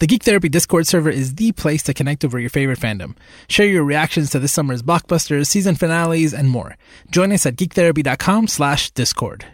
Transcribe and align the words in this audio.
The 0.00 0.06
Geek 0.06 0.22
Therapy 0.22 0.48
Discord 0.48 0.86
server 0.86 1.10
is 1.10 1.34
the 1.34 1.50
place 1.50 1.82
to 1.82 1.92
connect 1.92 2.24
over 2.24 2.38
your 2.38 2.50
favorite 2.50 2.78
fandom. 2.78 3.16
Share 3.48 3.66
your 3.66 3.82
reactions 3.82 4.30
to 4.30 4.38
this 4.38 4.52
summer's 4.52 4.80
blockbusters, 4.80 5.48
season 5.48 5.74
finales, 5.74 6.32
and 6.32 6.48
more. 6.48 6.76
Join 7.10 7.32
us 7.32 7.44
at 7.46 7.56
geektherapy.com 7.56 8.46
slash 8.46 8.92
discord. 8.92 9.44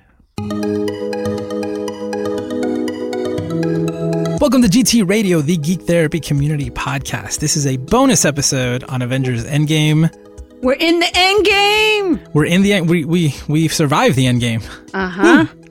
Welcome 4.39 4.61
to 4.61 4.69
GT 4.69 5.09
Radio, 5.09 5.41
the 5.41 5.57
Geek 5.57 5.81
Therapy 5.81 6.21
Community 6.21 6.69
Podcast. 6.69 7.39
This 7.39 7.57
is 7.57 7.67
a 7.67 7.79
bonus 7.79 8.27
episode 8.27 8.85
on 8.85 9.01
Avengers 9.01 9.47
Endgame. 9.47 10.15
We're 10.63 10.75
in 10.75 10.99
the 10.99 11.11
end 11.15 11.45
game. 11.47 12.21
We're 12.35 12.45
in 12.45 12.61
the 12.61 12.75
end. 12.75 12.91
We 12.91 13.07
we 13.07 13.35
we've 13.49 13.73
survived 13.73 14.17
the 14.17 14.27
Endgame. 14.27 14.63
Uh-huh. 14.93 15.47
Uh, 15.51 15.64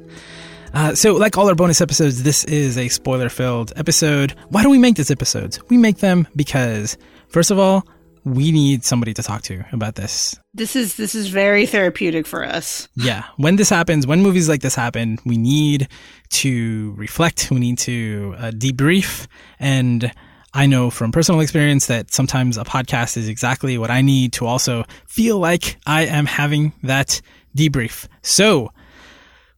so, 0.96 1.14
like 1.14 1.38
all 1.38 1.48
our 1.48 1.55
bonus 1.55 1.82
episodes, 1.82 2.24
this 2.24 2.44
is 2.46 2.78
a 2.78 2.88
spoiler 2.88 3.30
filled 3.30 3.73
episode. 3.76 4.32
Why 4.50 4.64
do 4.64 4.70
we 4.70 4.78
make 4.78 4.96
these 4.96 5.12
episodes? 5.12 5.60
We 5.70 5.78
make 5.78 5.98
them 5.98 6.28
because, 6.36 6.98
first 7.27 7.52
of 7.52 7.59
all, 7.59 7.88
we 8.26 8.52
need 8.52 8.84
somebody 8.84 9.14
to 9.14 9.23
talk 9.23 9.41
to 9.44 9.64
about 9.72 9.95
this. 9.95 10.36
This 10.54 10.76
is 10.76 10.95
this 10.95 11.14
is 11.14 11.28
very 11.28 11.66
therapeutic 11.66 12.26
for 12.26 12.44
us. 12.44 12.88
Yeah. 12.95 13.26
When 13.38 13.58
this 13.58 13.70
happens, 13.70 14.08
when 14.08 14.22
movies 14.22 14.48
like 14.48 14.62
this 14.62 14.76
happen, 14.76 15.20
we 15.26 15.38
need 15.38 15.88
to 16.30 16.94
reflect, 16.98 17.50
we 17.52 17.59
need 17.59 17.78
to 17.80 18.36
uh, 18.38 18.52
debrief. 18.52 19.28
And 19.59 20.12
I 20.53 20.67
know 20.67 20.90
from 20.90 21.12
personal 21.12 21.42
experience 21.42 21.88
that 21.88 22.14
sometimes 22.14 22.58
a 22.58 22.64
podcast 22.64 23.17
is 23.17 23.28
exactly 23.28 23.78
what 23.78 23.90
I 23.90 24.02
need 24.02 24.34
to 24.34 24.45
also 24.45 24.86
feel 25.08 25.40
like 25.40 25.78
I 25.86 26.03
am 26.05 26.26
having 26.26 26.73
that 26.84 27.22
debrief. 27.58 28.08
So, 28.22 28.72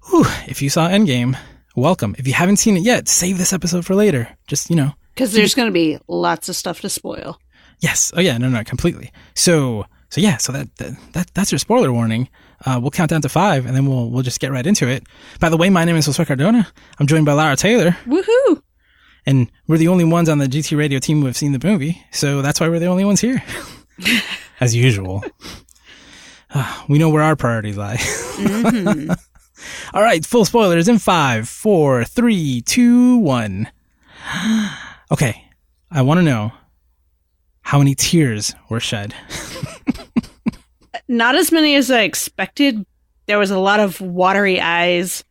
whew, 0.10 0.26
if 0.48 0.62
you 0.62 0.70
saw 0.70 0.88
Endgame, 0.90 1.38
welcome. 1.76 2.16
If 2.18 2.28
you 2.28 2.34
haven't 2.34 2.58
seen 2.58 2.78
it 2.78 2.82
yet, 2.84 3.08
save 3.08 3.38
this 3.38 3.54
episode 3.54 3.86
for 3.86 3.96
later. 3.96 4.30
Just, 4.48 4.70
you 4.70 4.76
know, 4.76 4.92
Because 5.14 5.34
there's 5.34 5.56
going 5.56 5.68
to 5.68 5.74
be 5.74 5.98
lots 6.08 6.50
of 6.50 6.56
stuff 6.56 6.82
to 6.82 6.90
spoil. 6.90 7.40
Yes. 7.80 8.12
Oh 8.16 8.22
yeah. 8.22 8.38
No, 8.38 8.48
no, 8.50 8.64
completely. 8.64 9.12
So, 9.34 9.86
so 10.10 10.22
yeah. 10.22 10.38
So 10.38 10.52
that 10.54 10.74
that, 10.78 10.94
that 11.14 11.32
that's 11.34 11.52
your 11.52 11.60
spoiler 11.60 11.92
warning. 11.92 12.30
Uh, 12.66 12.80
we'll 12.82 12.90
count 12.92 13.10
down 13.10 13.22
to 13.22 13.30
five, 13.30 13.66
and 13.66 13.76
then 13.76 13.86
we'll 13.86 14.10
we'll 14.10 14.24
just 14.24 14.40
get 14.40 14.50
right 14.52 14.66
into 14.66 14.88
it. 14.88 15.04
By 15.42 15.50
the 15.50 15.58
way, 15.58 15.70
my 15.70 15.84
name 15.84 15.98
is 15.98 16.08
Josue 16.08 16.26
Cardona. 16.26 16.66
I'm 17.00 17.06
joined 17.06 17.26
by 17.26 17.34
Lara 17.34 17.58
Taylor, 17.58 17.98
Woohoo! 18.06 18.62
and 19.26 19.52
we're 19.68 19.78
the 19.78 19.90
only 19.90 20.06
ones 20.06 20.30
on 20.30 20.38
the 20.38 20.46
GT 20.48 20.78
Radio 20.78 21.00
team 21.00 21.20
who 21.20 21.26
have 21.26 21.36
seen 21.36 21.52
the 21.52 21.68
movie. 21.68 22.02
So 22.12 22.42
that's 22.42 22.62
why 22.62 22.70
we're 22.70 22.80
the 22.80 22.86
only 22.86 23.04
ones 23.04 23.20
here, 23.20 23.44
as 24.62 24.74
usual. 24.74 25.22
Uh, 26.54 26.84
we 26.88 26.98
know 26.98 27.10
where 27.10 27.22
our 27.24 27.36
priorities 27.36 27.76
lie. 27.78 27.98
All 29.94 30.02
right, 30.02 30.26
full 30.26 30.46
spoilers 30.46 30.88
in 30.88 31.00
five, 31.00 31.48
four, 31.50 32.04
three, 32.04 32.62
two, 32.62 33.18
one. 33.18 33.70
Okay, 35.12 35.46
I 35.92 36.02
want 36.02 36.18
to 36.18 36.24
know 36.24 36.52
how 37.62 37.78
many 37.78 37.94
tears 37.94 38.56
were 38.70 38.80
shed. 38.80 39.14
Not 41.08 41.36
as 41.36 41.52
many 41.52 41.76
as 41.76 41.92
I 41.92 42.02
expected. 42.02 42.84
There 43.28 43.38
was 43.38 43.52
a 43.52 43.60
lot 43.60 43.80
of 43.80 44.02
watery 44.02 44.60
eyes, 44.60 45.24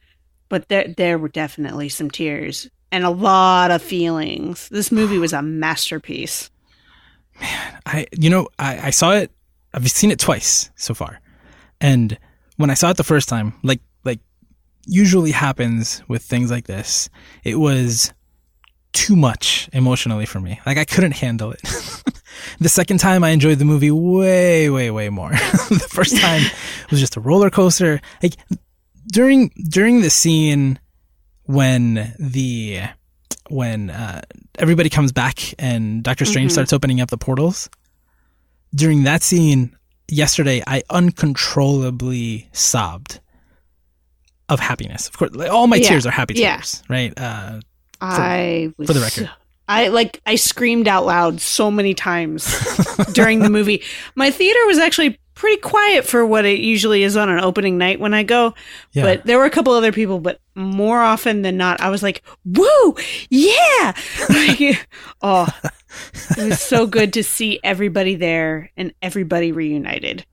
but 0.48 0.68
there 0.68 0.94
there 0.96 1.18
were 1.18 1.28
definitely 1.28 1.88
some 1.88 2.08
tears 2.08 2.70
and 2.92 3.05
a 3.05 3.10
lot 3.10 3.72
of 3.72 3.82
feelings. 3.82 4.68
This 4.68 4.92
movie 4.92 5.18
was 5.18 5.32
a 5.32 5.42
masterpiece. 5.42 6.50
Man, 7.40 7.80
I, 7.86 8.06
you 8.12 8.30
know, 8.30 8.48
I, 8.56 8.86
I 8.86 8.90
saw 8.90 9.12
it. 9.12 9.32
I've 9.72 9.90
seen 9.90 10.12
it 10.12 10.20
twice 10.20 10.70
so 10.77 10.94
far, 10.94 11.20
and 11.80 12.16
when 12.56 12.70
I 12.70 12.74
saw 12.74 12.90
it 12.90 12.96
the 12.96 13.02
first 13.02 13.28
time, 13.28 13.55
like 13.64 13.64
like 13.64 13.80
usually 14.86 15.30
happens 15.30 16.02
with 16.08 16.22
things 16.22 16.50
like 16.50 16.66
this, 16.66 17.08
it 17.42 17.56
was 17.56 18.12
too 18.92 19.16
much 19.16 19.68
emotionally 19.72 20.27
for 20.27 20.40
me. 20.40 20.60
Like 20.64 20.78
I 20.78 20.84
couldn't 20.84 21.12
handle 21.12 21.52
it. 21.52 21.60
the 22.60 22.68
second 22.68 22.98
time, 22.98 23.24
I 23.24 23.30
enjoyed 23.30 23.58
the 23.58 23.64
movie 23.64 23.90
way, 23.90 24.70
way, 24.70 24.90
way 24.90 25.10
more. 25.10 25.30
the 25.68 25.86
first 25.90 26.16
time 26.16 26.42
was 26.90 27.00
just 27.00 27.16
a 27.16 27.20
roller 27.20 27.50
coaster. 27.50 28.00
Like 28.23 28.36
during 29.12 29.48
during 29.68 30.00
the 30.00 30.11
scene 30.11 30.78
when 31.44 32.14
the 32.18 32.80
when 33.50 33.90
uh, 33.90 34.23
everybody 34.58 34.89
comes 34.89 35.12
back 35.12 35.55
and 35.58 36.02
Doctor 36.02 36.24
Strange 36.24 36.52
starts 36.52 36.73
opening 36.73 37.00
up 37.00 37.11
the 37.11 37.18
portals. 37.18 37.68
During 38.74 39.05
that 39.05 39.23
scene 39.23 39.77
yesterday, 40.08 40.62
I 40.67 40.83
uncontrollably 40.90 42.48
sobbed 42.52 43.20
of 44.48 44.60
happiness. 44.60 45.08
Of 45.08 45.16
course, 45.18 45.30
like, 45.34 45.50
all 45.50 45.66
my 45.66 45.77
Yeah. 45.77 45.88
tears 45.88 46.06
are 46.06 46.10
happy 46.10 46.34
Yeah. 46.34 46.56
tears, 46.56 46.82
right? 46.88 47.12
Uh, 47.18 47.60
I 48.00 48.72
was 48.77 48.86
for 48.88 48.92
the 48.94 49.00
record. 49.00 49.30
I 49.68 49.88
like 49.88 50.20
I 50.27 50.34
screamed 50.34 50.88
out 50.88 51.06
loud 51.06 51.40
so 51.40 51.70
many 51.70 51.94
times 51.94 52.44
during 53.14 53.38
the 53.38 53.48
movie. 53.48 53.82
My 54.14 54.30
theater 54.30 54.58
was 54.66 54.78
actually 54.78 55.18
pretty 55.34 55.56
quiet 55.62 56.05
for 56.05 56.24
what 56.27 56.44
it 56.44 56.60
usually 56.60 57.02
is 57.02 57.16
on 57.16 57.28
an 57.30 57.40
opening 57.40 57.78
night 57.78 57.98
when 57.98 58.12
I 58.14 58.22
go. 58.24 58.55
yeah, 58.92 59.02
But 59.02 59.24
there 59.24 59.38
were 59.38 59.46
a 59.46 59.50
couple 59.50 59.72
other 59.72 59.90
people, 59.90 60.20
but 60.20 60.38
more 60.55 61.00
often 61.00 61.42
than 61.42 61.56
not, 61.56 61.80
I 61.80 61.88
was 61.90 62.02
like, 62.02 62.22
"Woo, 62.44 62.94
yeah!" 63.30 63.94
Like, 64.28 64.86
oh, 65.22 65.48
it 66.36 66.44
was 66.44 66.61
so 66.61 66.86
good 66.86 67.14
to 67.14 67.24
see 67.24 67.58
everybody 67.64 68.14
there 68.16 68.70
and 68.76 68.92
everybody 69.02 69.50
reunited. 69.50 70.24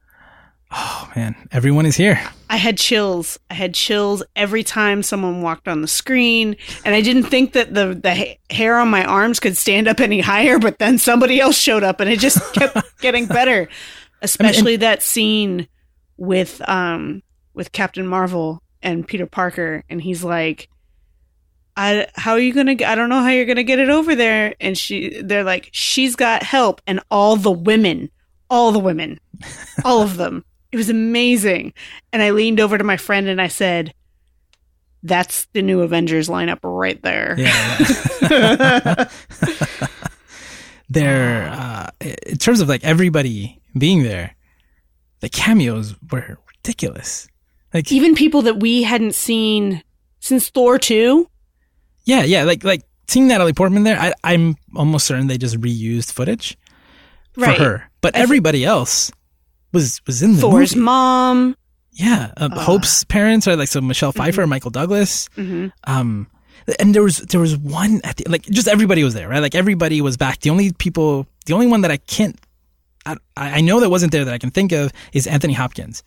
Oh 0.72 1.12
man, 1.16 1.36
everyone 1.52 1.86
is 1.86 1.96
here. 1.96 2.20
I 2.50 2.58
had 2.58 2.78
chills. 2.78 3.40
I 3.50 3.54
had 3.54 3.74
chills 3.74 4.24
every 4.36 4.64
time 4.64 5.04
someone 5.04 5.42
walked 5.42 5.68
on 5.68 5.82
the 5.82 5.88
screen, 5.88 6.56
and 6.86 6.96
I 6.96 7.02
didn't 7.02 7.24
think 7.24 7.54
that 7.54 7.74
the 7.74 7.94
the 7.94 8.16
ha- 8.16 8.40
hair 8.50 8.78
on 8.78 8.90
my 8.90 9.04
arms 9.04 9.40
could 9.40 9.58
stand 9.58 9.88
up 9.88 10.00
any 10.00 10.22
higher. 10.22 10.60
But 10.60 10.80
then 10.80 10.98
somebody 10.98 11.40
else 11.40 11.58
showed 11.58 11.84
up, 11.84 12.00
and 12.00 12.10
it 12.10 12.20
just 12.20 12.54
kept 12.54 12.78
getting 13.02 13.26
better. 13.26 13.70
Especially 14.22 14.76
that 14.78 15.02
scene 15.02 15.68
with 16.18 16.62
um 16.70 17.24
with 17.54 17.72
Captain 17.72 18.08
Marvel 18.08 18.62
and 18.82 19.08
Peter 19.08 19.26
Parker, 19.26 19.84
and 19.90 20.02
he's 20.02 20.24
like, 20.24 20.70
"I 21.76 22.08
how 22.16 22.34
are 22.34 22.40
you 22.40 22.54
gonna? 22.54 22.76
I 22.86 22.96
don't 22.96 23.10
know 23.10 23.22
how 23.22 23.30
you're 23.30 23.46
gonna 23.46 23.64
get 23.64 23.80
it 23.80 23.90
over 23.90 24.16
there." 24.16 24.56
And 24.60 24.78
she, 24.78 25.22
they're 25.22 25.44
like, 25.44 25.70
"She's 25.72 26.16
got 26.16 26.44
help," 26.44 26.82
and 26.86 27.00
all 27.10 27.36
the 27.36 27.52
women, 27.52 28.10
all 28.50 28.72
the 28.72 28.80
women, 28.80 29.20
all 29.84 30.02
of 30.02 30.18
them. 30.18 30.46
It 30.72 30.78
was 30.78 30.90
amazing. 30.90 31.74
And 32.14 32.22
I 32.22 32.32
leaned 32.32 32.60
over 32.60 32.78
to 32.78 32.84
my 32.84 32.98
friend 32.98 33.28
and 33.28 33.42
I 33.42 33.48
said, 33.48 33.94
That's 35.04 35.46
the 35.54 35.62
new 35.62 35.82
Avengers 35.82 36.30
lineup 36.30 36.60
right 36.64 37.02
there. 37.02 37.36
Yeah. 37.38 39.10
there, 40.90 41.50
uh, 41.50 41.90
in 42.26 42.38
terms 42.38 42.62
of 42.62 42.70
like 42.70 42.84
everybody 42.84 43.62
being 43.78 44.04
there, 44.04 44.36
the 45.20 45.30
cameos 45.30 45.96
were 46.12 46.38
ridiculous. 46.58 47.28
Like, 47.74 47.92
Even 47.92 48.16
people 48.16 48.42
that 48.44 48.60
we 48.60 48.84
hadn't 48.84 49.16
seen 49.16 49.82
since 50.20 50.50
Thor 50.50 50.78
2. 50.78 51.28
yeah, 52.06 52.24
yeah, 52.24 52.44
like 52.44 52.64
like 52.64 52.84
seeing 53.08 53.28
Natalie 53.28 53.54
Portman 53.54 53.84
there, 53.84 54.00
I, 54.00 54.14
I'm 54.24 54.56
almost 54.76 55.06
certain 55.06 55.28
they 55.28 55.38
just 55.38 55.60
reused 55.60 56.12
footage 56.12 56.58
for 57.34 57.48
her, 57.48 57.90
but 58.02 58.16
everybody 58.16 58.64
else 58.66 59.12
was 59.72 60.02
was 60.06 60.22
in 60.22 60.36
the 60.36 60.42
Thor's 60.42 60.76
movie. 60.76 60.84
mom. 60.86 61.56
Yeah, 61.94 62.32
uh, 62.38 62.50
Ah. 62.52 62.62
Hope's 62.64 63.04
parents 63.04 63.48
are 63.48 63.56
like 63.56 63.68
so 63.68 63.82
Michelle 63.82 64.12
Pfeiffer, 64.14 64.48
Michael 64.48 64.72
Douglas. 64.72 65.30
hmm 65.36 65.68
Um, 65.86 66.28
and 66.80 66.94
there 66.96 67.04
was 67.04 67.18
there 67.18 67.42
was 67.42 67.58
one 67.58 68.00
at 68.04 68.18
the 68.18 68.26
like 68.30 68.44
just 68.44 68.68
everybody 68.68 69.04
was 69.04 69.14
there, 69.14 69.28
right? 69.28 69.40
Like 69.42 69.56
everybody 69.56 70.00
was 70.02 70.16
back. 70.18 70.40
The 70.42 70.50
only 70.52 70.72
people, 70.74 71.26
the 71.46 71.54
only 71.54 71.68
one 71.68 71.82
that 71.82 71.92
I 71.92 71.98
can't, 71.98 72.40
I 73.06 73.16
I 73.36 73.62
know 73.62 73.80
that 73.82 73.90
wasn't 73.90 74.12
there 74.12 74.24
that 74.26 74.34
I 74.34 74.38
can 74.38 74.52
think 74.52 74.72
of 74.72 74.92
is 75.12 75.28
Anthony 75.28 75.54
Hopkins. 75.54 76.04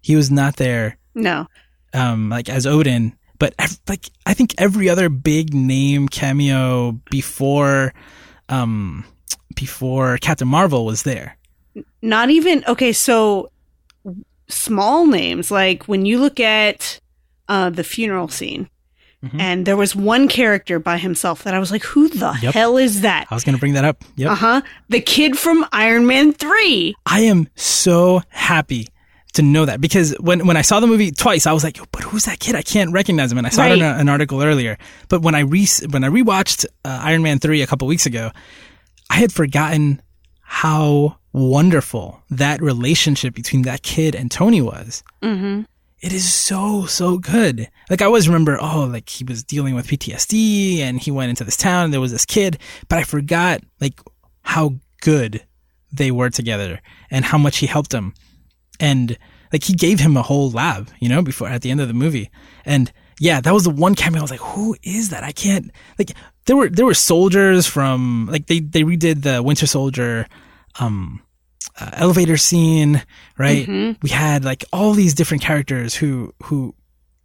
He 0.00 0.16
was 0.16 0.30
not 0.30 0.56
there, 0.56 0.96
No. 1.14 1.46
um, 1.92 2.30
like 2.30 2.48
as 2.48 2.66
Odin. 2.66 3.12
But 3.38 3.54
like 3.88 4.10
I 4.26 4.34
think 4.34 4.54
every 4.58 4.88
other 4.88 5.08
big 5.08 5.54
name 5.54 6.08
cameo 6.08 6.92
before, 7.10 7.92
um, 8.48 9.04
before 9.54 10.18
Captain 10.18 10.48
Marvel 10.48 10.84
was 10.84 11.02
there. 11.04 11.36
Not 12.02 12.30
even. 12.30 12.64
Okay, 12.66 12.92
so 12.92 13.50
small 14.48 15.06
names. 15.06 15.50
Like 15.50 15.84
when 15.84 16.06
you 16.06 16.18
look 16.18 16.40
at 16.40 17.00
uh, 17.48 17.70
the 17.70 17.84
funeral 17.84 18.28
scene, 18.28 18.68
Mhm. 19.24 19.38
and 19.40 19.66
there 19.66 19.76
was 19.76 19.94
one 19.94 20.28
character 20.28 20.78
by 20.78 20.96
himself 20.96 21.42
that 21.42 21.52
I 21.52 21.58
was 21.58 21.70
like, 21.70 21.82
Who 21.84 22.08
the 22.08 22.38
Yep. 22.40 22.54
hell 22.54 22.76
is 22.78 23.02
that? 23.02 23.26
I 23.30 23.34
was 23.34 23.44
gonna 23.44 23.58
bring 23.58 23.74
that 23.74 23.84
up. 23.84 24.02
Yep. 24.16 24.30
Uh 24.30 24.34
huh. 24.34 24.62
The 24.88 25.00
kid 25.00 25.36
from 25.38 25.66
Iron 25.72 26.06
Man 26.06 26.32
3. 26.32 26.94
I 27.06 27.20
am 27.20 27.46
so 27.54 28.22
happy 28.30 28.88
to 29.34 29.42
know 29.42 29.64
that 29.66 29.80
because 29.80 30.12
when, 30.20 30.46
when 30.46 30.56
I 30.56 30.62
saw 30.62 30.80
the 30.80 30.86
movie 30.88 31.10
twice, 31.12 31.46
I 31.46 31.52
was 31.52 31.62
like, 31.62 31.78
but 31.92 32.02
who's 32.02 32.24
that 32.24 32.40
kid? 32.40 32.54
I 32.56 32.62
can't 32.62 32.92
recognize 32.92 33.30
him. 33.30 33.38
And 33.38 33.46
I 33.46 33.50
saw 33.50 33.66
it 33.66 33.72
in 33.72 33.82
a, 33.82 33.90
an 33.94 34.08
article 34.08 34.42
earlier. 34.42 34.76
But 35.08 35.20
when 35.22 35.34
I 35.34 35.40
re 35.40 35.66
when 35.90 36.02
I 36.02 36.08
rewatched 36.08 36.64
uh, 36.84 37.00
Iron 37.02 37.22
Man 37.22 37.38
three 37.40 37.60
a 37.62 37.66
couple 37.66 37.86
weeks 37.86 38.06
ago, 38.06 38.30
I 39.10 39.16
had 39.16 39.32
forgotten 39.32 40.00
how 40.52 41.16
wonderful 41.32 42.20
that 42.28 42.60
relationship 42.60 43.34
between 43.34 43.62
that 43.62 43.84
kid 43.84 44.16
and 44.16 44.32
Tony 44.32 44.60
was. 44.60 45.04
Mm-hmm. 45.22 45.62
It 46.00 46.12
is 46.12 46.34
so, 46.34 46.86
so 46.86 47.18
good. 47.18 47.70
Like 47.88 48.02
I 48.02 48.06
always 48.06 48.28
remember, 48.28 48.58
oh, 48.60 48.90
like 48.90 49.08
he 49.08 49.22
was 49.22 49.44
dealing 49.44 49.76
with 49.76 49.86
PTSD 49.86 50.78
and 50.78 50.98
he 50.98 51.12
went 51.12 51.30
into 51.30 51.44
this 51.44 51.56
town 51.56 51.84
and 51.84 51.92
there 51.92 52.00
was 52.00 52.10
this 52.10 52.26
kid, 52.26 52.58
but 52.88 52.98
I 52.98 53.04
forgot 53.04 53.62
like 53.80 54.00
how 54.42 54.74
good 55.02 55.46
they 55.92 56.10
were 56.10 56.30
together 56.30 56.80
and 57.12 57.24
how 57.24 57.38
much 57.38 57.58
he 57.58 57.66
helped 57.66 57.94
him. 57.94 58.12
And 58.80 59.16
like 59.52 59.62
he 59.62 59.74
gave 59.74 60.00
him 60.00 60.16
a 60.16 60.22
whole 60.22 60.50
lab, 60.50 60.90
you 60.98 61.08
know, 61.08 61.22
before 61.22 61.46
at 61.46 61.62
the 61.62 61.70
end 61.70 61.80
of 61.80 61.86
the 61.86 61.94
movie. 61.94 62.28
And 62.64 62.90
yeah, 63.20 63.40
that 63.40 63.54
was 63.54 63.62
the 63.62 63.70
one 63.70 63.94
cameo 63.94 64.18
I 64.18 64.22
was 64.22 64.32
like, 64.32 64.40
who 64.40 64.76
is 64.82 65.10
that? 65.10 65.22
I 65.22 65.30
can't 65.30 65.70
like 65.96 66.10
there 66.46 66.56
were 66.56 66.68
there 66.68 66.86
were 66.86 66.94
soldiers 66.94 67.66
from 67.66 68.28
like 68.30 68.46
they 68.46 68.60
they 68.60 68.82
redid 68.82 69.22
the 69.22 69.42
Winter 69.42 69.66
Soldier 69.66 70.26
um 70.78 71.20
uh, 71.78 71.90
elevator 71.94 72.36
scene, 72.36 73.02
right? 73.38 73.66
Mhm. 73.66 73.96
We 74.02 74.10
had 74.10 74.44
like 74.44 74.64
all 74.72 74.92
these 74.92 75.14
different 75.14 75.42
characters 75.42 75.94
who 75.94 76.34
who 76.44 76.74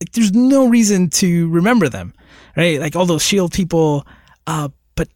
like 0.01 0.11
there's 0.11 0.33
no 0.33 0.67
reason 0.67 1.09
to 1.21 1.49
remember 1.49 1.89
them, 1.89 2.13
right? 2.55 2.79
Like 2.79 2.95
all 2.95 3.05
those 3.05 3.23
shield 3.23 3.53
people 3.53 4.05
uh 4.47 4.69
but 4.95 5.07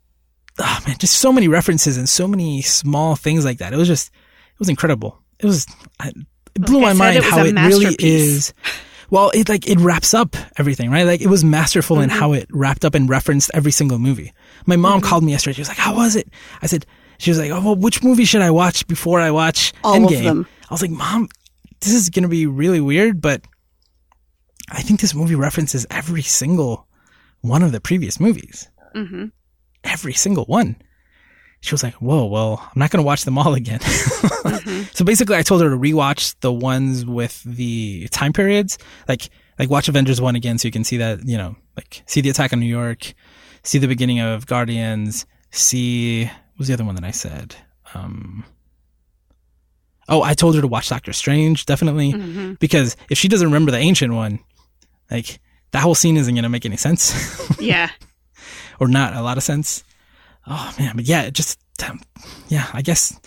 oh 0.60 0.80
man, 0.88 0.98
just 0.98 1.18
so 1.18 1.32
many 1.32 1.48
references 1.48 1.98
and 1.98 2.08
so 2.08 2.28
many 2.28 2.62
small 2.62 3.16
things 3.16 3.46
like 3.46 3.60
that. 3.60 3.74
It 3.74 3.78
was 3.78 3.88
just 3.88 4.10
it 4.10 4.60
was 4.60 4.70
incredible. 4.70 5.20
It 5.40 5.46
was 5.46 5.66
it 6.04 6.16
blew 6.56 6.82
Like 6.82 6.96
my 6.98 7.12
mind 7.14 7.24
how 7.24 7.44
it 7.44 7.56
really 7.56 7.96
is 8.00 8.54
well, 9.12 9.32
it 9.34 9.50
like 9.50 9.68
it 9.68 9.80
wraps 9.80 10.14
up 10.14 10.36
everything, 10.58 10.90
right? 10.92 11.04
Like 11.06 11.22
it 11.22 11.28
was 11.28 11.44
masterful 11.44 12.00
in 12.00 12.10
Mm-hmm. 12.10 12.20
how 12.20 12.34
it 12.34 12.48
wrapped 12.52 12.86
up 12.86 12.96
and 12.96 13.10
referenced 13.10 13.52
every 13.54 13.72
single 13.72 14.00
movie. 14.00 14.34
My 14.66 14.76
mom 14.76 15.02
called 15.02 15.24
me 15.24 15.32
yesterday. 15.32 15.54
She 15.56 15.62
was 15.62 15.68
like, 15.70 15.78
"How 15.78 15.96
was 15.96 16.16
it?" 16.16 16.28
I 16.62 16.68
said, 16.68 16.86
"She 17.18 17.32
was 17.32 17.40
like, 17.40 17.52
oh 17.52 17.62
well, 17.62 17.76
which 17.76 18.04
movie 18.04 18.26
should 18.26 18.42
I 18.42 18.52
watch 18.52 18.86
before 18.88 19.20
I 19.20 19.32
watch 19.32 19.74
All 19.84 19.96
of 19.96 20.12
Endgame?" 20.12 20.24
them. 20.24 20.48
I 20.70 20.74
was 20.74 20.82
like, 20.82 20.92
"Mom, 20.92 21.28
this 21.82 21.94
is 21.94 22.10
gonna 22.10 22.28
be 22.28 22.46
really 22.46 22.82
weird, 22.82 23.22
but 23.22 23.42
I 24.72 24.82
think 24.82 25.00
this 25.00 25.16
movie 25.16 25.36
references 25.36 25.86
every 25.90 26.22
single 26.22 26.88
one 27.42 27.64
of 27.64 27.72
the 27.72 27.82
previous 27.82 28.20
movies. 28.20 28.70
hmm 28.94 29.26
Every 29.84 30.14
single 30.14 30.46
one." 30.46 30.76
She 31.62 31.74
was 31.74 31.84
like, 31.84 31.96
"Whoa, 31.96 32.26
well, 32.26 32.62
I'm 32.64 32.80
not 32.80 32.90
gonna 32.90 33.04
watch 33.04 33.26
them 33.26 33.38
all 33.38 33.54
again." 33.54 33.80
Mm-hmm. 33.80 34.84
So 34.94 35.04
basically, 35.06 35.36
I 35.36 35.42
told 35.44 35.62
her 35.62 35.70
to 35.70 35.76
rewatch 35.78 36.36
the 36.42 36.52
ones 36.52 37.06
with 37.06 37.42
the 37.44 38.08
time 38.12 38.34
periods, 38.34 38.78
like 39.08 39.30
like 39.58 39.70
watch 39.70 39.88
Avengers 39.90 40.20
one 40.22 40.36
again, 40.36 40.58
so 40.58 40.68
you 40.68 40.72
can 40.72 40.84
see 40.84 40.98
that 40.98 41.26
you 41.26 41.38
know, 41.38 41.56
like 41.78 42.02
see 42.06 42.22
the 42.22 42.30
attack 42.30 42.54
on 42.54 42.60
New 42.60 42.66
York, 42.66 43.14
see 43.64 43.78
the 43.78 43.88
beginning 43.88 44.20
of 44.20 44.46
Guardians, 44.46 45.26
see 45.52 46.26
what 46.26 46.60
was 46.60 46.68
the 46.68 46.74
other 46.74 46.86
one 46.86 46.96
that 46.96 47.04
I 47.04 47.12
said? 47.12 47.56
Um, 47.94 48.46
oh, 50.08 50.22
I 50.22 50.34
told 50.34 50.56
her 50.56 50.62
to 50.62 50.68
watch 50.68 50.90
Doctor 50.90 51.14
Strange 51.14 51.66
definitely 51.66 52.12
hmm 52.12 52.54
because 52.54 52.96
if 53.10 53.18
she 53.18 53.28
doesn't 53.28 53.48
remember 53.48 53.72
the 53.72 53.78
ancient 53.78 54.14
one, 54.14 54.40
like 55.12 55.40
that 55.72 55.82
whole 55.82 55.96
scene 55.96 56.18
isn't 56.18 56.34
gonna 56.36 56.50
make 56.50 56.66
any 56.66 56.78
sense 56.78 57.14
Yeah. 57.60 57.90
or 58.80 58.88
not 58.88 59.14
a 59.14 59.22
lot 59.22 59.38
of 59.38 59.44
sense. 59.44 59.84
Oh 60.50 60.74
man, 60.80 60.96
but 60.96 61.06
yeah, 61.06 61.22
it 61.24 61.34
just 61.34 61.60
um, 61.88 62.02
yeah, 62.50 62.68
I 62.74 62.82
guess 62.82 63.18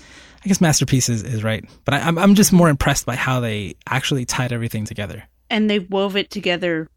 I 0.45 0.49
guess 0.49 0.61
masterpiece 0.61 1.09
is, 1.09 1.23
is 1.23 1.45
right, 1.45 1.65
but 1.85 1.95
I, 1.95 2.01
I'm 2.01 2.19
I'm 2.19 2.35
just 2.35 2.53
more 2.53 2.69
impressed 2.69 3.07
by 3.07 3.15
how 3.17 3.41
they 3.41 3.77
actually 3.89 4.25
tied 4.25 4.53
everything 4.53 4.85
together. 4.85 5.23
and 5.49 5.71
they 5.71 5.79
wove 5.79 6.17
it 6.17 6.31
together 6.31 6.89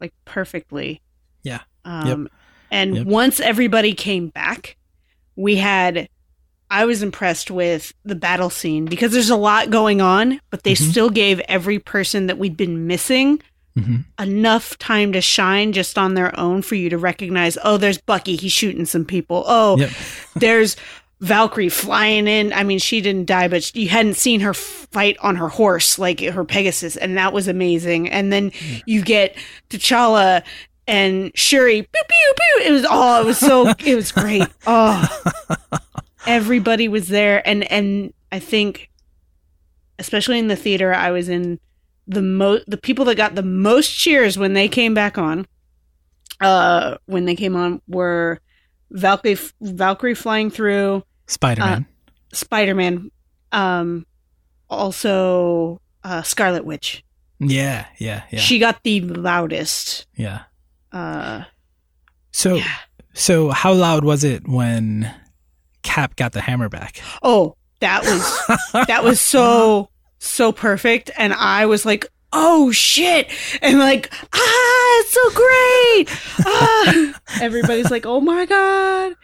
like 0.00 0.12
perfectly. 0.24 1.00
Yeah. 1.42 1.60
Um, 1.84 2.28
And 2.70 2.94
Yep. 2.96 3.06
once 3.06 3.40
everybody 3.40 3.94
came 3.94 4.28
back, 4.28 4.76
we 5.36 5.56
had. 5.56 6.08
I 6.72 6.84
was 6.84 7.02
impressed 7.02 7.50
with 7.50 7.92
the 8.04 8.14
battle 8.14 8.48
scene 8.50 8.84
because 8.84 9.10
there's 9.12 9.28
a 9.30 9.34
lot 9.36 9.70
going 9.70 10.00
on, 10.00 10.40
but 10.50 10.62
they 10.62 10.74
Mhm. 10.74 10.90
still 10.90 11.10
gave 11.10 11.40
every 11.48 11.80
person 11.80 12.28
that 12.28 12.38
we'd 12.38 12.56
been 12.56 12.86
missing 12.86 13.40
hmm 13.82 13.96
enough 14.22 14.76
time 14.78 15.12
to 15.12 15.20
shine 15.20 15.72
just 15.72 15.96
on 15.96 16.14
their 16.14 16.38
own 16.38 16.62
for 16.62 16.74
you 16.74 16.90
to 16.90 16.98
recognize. 16.98 17.56
Oh, 17.64 17.76
there's 17.78 17.98
Bucky. 17.98 18.36
He's 18.36 18.52
shooting 18.52 18.84
some 18.84 19.04
people. 19.04 19.44
Oh, 19.46 19.78
Yep. 19.78 19.90
there's 20.36 20.76
Valkyrie 21.20 21.68
flying 21.68 22.26
in. 22.26 22.52
I 22.52 22.62
mean, 22.64 22.78
she 22.78 23.00
didn't 23.00 23.26
die, 23.26 23.48
but 23.48 23.74
you 23.74 23.88
hadn't 23.88 24.14
seen 24.14 24.40
her 24.40 24.54
fight 24.54 25.16
on 25.20 25.36
her 25.36 25.48
horse, 25.48 25.98
like 25.98 26.20
her 26.20 26.44
Pegasus, 26.44 26.96
and 26.96 27.16
that 27.16 27.32
was 27.32 27.48
amazing. 27.48 28.08
And 28.10 28.32
then 28.32 28.52
you 28.86 29.02
get 29.02 29.36
T'Challa 29.70 30.42
and 30.86 31.30
Shuri. 31.34 31.82
Pew 31.82 32.02
pew 32.08 32.32
pew. 32.36 32.62
It 32.66 32.72
was 32.72 32.86
oh, 32.88 33.20
it 33.22 33.26
was 33.26 33.38
so 33.38 33.68
it 33.84 33.94
was 33.94 34.12
great. 34.12 34.46
Oh, 34.66 35.06
everybody 36.26 36.88
was 36.88 37.08
there, 37.08 37.46
and 37.46 37.70
and 37.70 38.12
I 38.32 38.38
think, 38.38 38.90
especially 39.98 40.38
in 40.38 40.48
the 40.48 40.56
theater 40.56 40.92
I 40.92 41.10
was 41.10 41.28
in, 41.28 41.58
the 42.10 42.22
mo 42.22 42.58
the 42.66 42.76
people 42.76 43.04
that 43.06 43.14
got 43.16 43.34
the 43.34 43.42
most 43.42 43.90
cheers 43.96 44.36
when 44.36 44.52
they 44.52 44.68
came 44.68 44.94
back 44.94 45.16
on, 45.18 45.46
uh, 46.40 46.96
when 47.06 47.24
they 47.24 47.34
came 47.36 47.56
on 47.56 47.80
were 47.88 48.40
Valkyrie 48.90 49.38
Valkyrie 49.60 50.14
flying 50.14 50.50
through. 50.50 51.02
Spider 51.26 51.60
Man. 51.62 51.86
Spider 52.32 52.74
Man, 52.74 53.10
um, 53.52 54.04
also 54.68 55.80
uh, 56.04 56.22
Scarlet 56.22 56.64
Witch. 56.64 57.04
yeah, 57.38 57.86
yeah, 57.98 58.22
yeah, 58.30 58.38
She 58.40 58.58
got 58.58 58.82
the 58.82 59.00
loudest. 59.00 60.06
yeah. 60.16 60.42
Uh, 60.92 61.44
So 62.32 62.56
yeah. 62.56 62.66
so 63.14 63.50
how 63.50 63.72
loud 63.72 64.04
was 64.04 64.24
it 64.24 64.46
when 64.48 65.12
Cap 65.82 66.16
got 66.16 66.32
the 66.32 66.40
hammer 66.40 66.68
back? 66.68 67.00
Oh, 67.22 67.56
that 67.80 68.02
was 68.02 68.86
that 68.86 69.04
was 69.04 69.20
so 69.20 69.88
so 70.20 70.52
perfect, 70.52 71.10
and 71.18 71.32
I 71.32 71.66
was 71.66 71.84
like, 71.84 72.06
"Oh 72.32 72.70
shit!" 72.70 73.28
and 73.60 73.78
like, 73.78 74.12
"Ah, 74.32 75.00
it's 75.00 75.12
so 75.12 75.30
great!" 75.30 76.46
Ah, 76.46 77.20
everybody's 77.42 77.90
like, 77.90 78.06
"Oh 78.06 78.20
my 78.20 78.46
god!" 78.46 79.14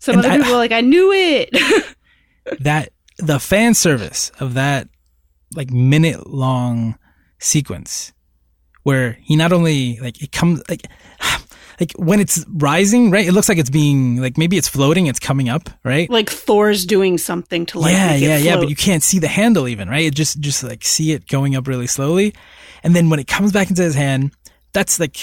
Some 0.00 0.16
And 0.16 0.24
other 0.26 0.34
I- 0.34 0.36
people 0.38 0.52
are 0.54 0.58
like, 0.58 0.72
"I 0.72 0.80
knew 0.82 1.10
it." 1.12 1.56
that 2.60 2.90
the 3.18 3.38
fan 3.38 3.74
service 3.74 4.30
of 4.40 4.54
that 4.54 4.88
like 5.56 5.70
minute 5.70 6.26
long 6.28 6.98
sequence 7.38 8.12
where 8.82 9.18
he 9.22 9.36
not 9.36 9.52
only 9.52 9.98
like 10.00 10.22
it 10.22 10.32
comes 10.32 10.62
like 10.68 10.82
like 11.80 11.92
when 11.96 12.20
it's 12.20 12.44
rising 12.52 13.10
right 13.10 13.26
it 13.26 13.32
looks 13.32 13.48
like 13.48 13.58
it's 13.58 13.70
being 13.70 14.20
like 14.20 14.36
maybe 14.36 14.56
it's 14.58 14.68
floating 14.68 15.06
it's 15.06 15.18
coming 15.18 15.48
up 15.48 15.70
right? 15.82 16.08
Like 16.10 16.28
Thor's 16.30 16.84
doing 16.84 17.16
something 17.18 17.66
to 17.66 17.78
like 17.78 17.92
yeah 17.92 18.14
yeah 18.14 18.36
yeah 18.36 18.56
but 18.56 18.68
you 18.68 18.76
can't 18.76 19.02
see 19.02 19.18
the 19.18 19.28
handle 19.28 19.66
even 19.66 19.88
right? 19.88 20.04
It 20.04 20.14
just 20.14 20.38
just 20.40 20.62
like 20.62 20.84
see 20.84 21.12
it 21.12 21.26
going 21.26 21.56
up 21.56 21.66
really 21.66 21.86
slowly. 21.86 22.34
And 22.82 22.94
then 22.94 23.08
when 23.10 23.18
it 23.18 23.26
comes 23.26 23.50
back 23.52 23.70
into 23.70 23.82
his 23.82 23.94
hand 23.94 24.32
that's 24.72 25.00
like 25.00 25.16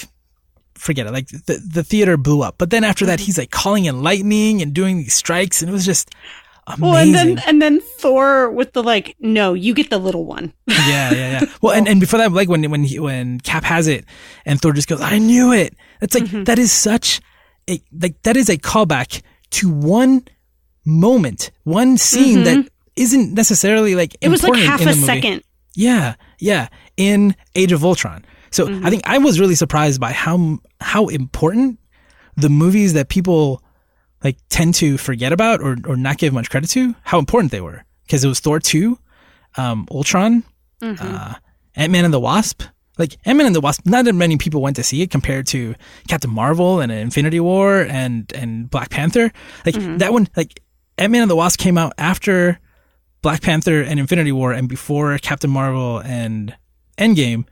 forget 0.75 1.07
it 1.07 1.11
like 1.11 1.27
the, 1.27 1.61
the 1.73 1.83
theater 1.83 2.17
blew 2.17 2.41
up. 2.41 2.55
But 2.57 2.69
then 2.69 2.83
after 2.83 3.05
Mm-hmm. 3.05 3.09
that 3.11 3.19
he's 3.19 3.37
like 3.37 3.51
calling 3.51 3.85
in 3.85 4.03
lightning 4.03 4.61
and 4.61 4.73
doing 4.73 4.97
these 4.97 5.13
strikes 5.13 5.61
and 5.61 5.69
it 5.69 5.73
was 5.73 5.85
just 5.85 6.09
amazing 6.67 6.81
Well, 6.83 6.97
and 6.97 7.15
then 7.15 7.39
and 7.47 7.61
then 7.61 7.79
Thor 7.81 8.49
with 8.51 8.73
the 8.73 8.83
like, 8.83 9.15
no, 9.19 9.53
you 9.53 9.73
get 9.73 9.89
the 9.89 9.97
little 9.97 10.25
one. 10.25 10.53
yeah, 10.67 11.11
yeah, 11.13 11.13
yeah. 11.13 11.45
Well, 11.61 11.73
and, 11.73 11.87
and 11.87 11.99
before 11.99 12.19
that, 12.19 12.31
like 12.31 12.49
when 12.49 12.69
when 12.69 12.83
he, 12.83 12.99
when 12.99 13.39
Cap 13.39 13.63
has 13.63 13.87
it, 13.87 14.05
and 14.45 14.61
Thor 14.61 14.73
just 14.73 14.87
goes, 14.87 15.01
"I 15.01 15.17
knew 15.17 15.51
it." 15.53 15.73
That's 15.99 16.13
like 16.13 16.25
Mm-hmm. 16.25 16.43
that 16.43 16.59
is 16.59 16.71
such 16.71 17.21
a 17.69 17.81
like 18.01 18.21
that 18.23 18.37
is 18.37 18.49
a 18.49 18.57
callback 18.57 19.21
to 19.51 19.69
one 19.71 20.23
moment, 20.85 21.51
one 21.63 21.97
scene 21.97 22.43
that 22.43 22.67
isn't 22.95 23.33
necessarily 23.33 23.95
like 23.95 24.11
Mm-hmm. 24.11 24.25
It 24.25 24.29
was 24.29 24.43
like 24.43 24.59
half 24.61 24.81
a 24.85 24.93
second. 24.93 25.43
Yeah, 25.75 26.15
yeah. 26.39 26.69
In 26.97 27.35
Age 27.55 27.71
of 27.71 27.83
Ultron. 27.85 28.25
So 28.51 28.65
Mm-hmm. 28.67 28.85
I 28.85 28.89
think 28.89 29.03
I 29.05 29.17
was 29.19 29.39
really 29.39 29.55
surprised 29.55 29.99
by 30.01 30.11
how 30.11 30.59
how 30.81 31.07
important 31.07 31.79
the 32.35 32.49
movies 32.49 32.93
that 32.93 33.09
people 33.09 33.61
like 34.23 34.37
tend 34.49 34.75
to 34.75 34.97
forget 34.97 35.31
about 35.31 35.61
or 35.61 35.77
or 35.85 35.95
not 35.95 36.17
give 36.17 36.33
much 36.33 36.49
credit 36.49 36.69
to, 36.71 36.95
how 37.03 37.19
important 37.19 37.51
they 37.51 37.61
were. 37.61 37.83
Because 38.05 38.23
it 38.23 38.27
was 38.27 38.39
Thor 38.39 38.59
two, 38.59 38.97
um, 39.57 39.87
Ultron, 39.91 40.43
Mm-hmm. 40.81 41.15
uh, 41.15 41.33
Ant 41.75 41.91
Man 41.91 42.05
and 42.05 42.13
the 42.13 42.19
Wasp. 42.19 42.63
Like 42.99 43.15
Ant 43.25 43.37
Man 43.37 43.45
and 43.45 43.55
the 43.55 43.61
Wasp, 43.61 43.85
not 43.85 44.05
that 44.05 44.13
many 44.13 44.37
people 44.37 44.61
went 44.61 44.75
to 44.77 44.83
see 44.83 45.01
it 45.03 45.11
compared 45.11 45.45
to 45.47 45.75
Captain 46.07 46.31
Marvel 46.31 46.79
and 46.79 46.91
Infinity 46.91 47.39
War 47.39 47.81
and 47.81 48.31
and 48.33 48.69
Black 48.69 48.89
Panther. 48.89 49.31
Like 49.65 49.75
Mm-hmm. 49.75 49.97
that 49.97 50.13
one, 50.13 50.27
like 50.35 50.61
Ant 50.97 51.11
Man 51.11 51.21
and 51.21 51.29
the 51.31 51.35
Wasp 51.35 51.59
came 51.59 51.77
out 51.77 51.93
after 51.99 52.59
Black 53.21 53.41
Panther 53.41 53.81
and 53.81 53.99
Infinity 53.99 54.31
War 54.31 54.51
and 54.51 54.67
before 54.69 55.17
Captain 55.19 55.49
Marvel 55.49 55.99
and 55.99 56.55
Endgame. 56.97 57.45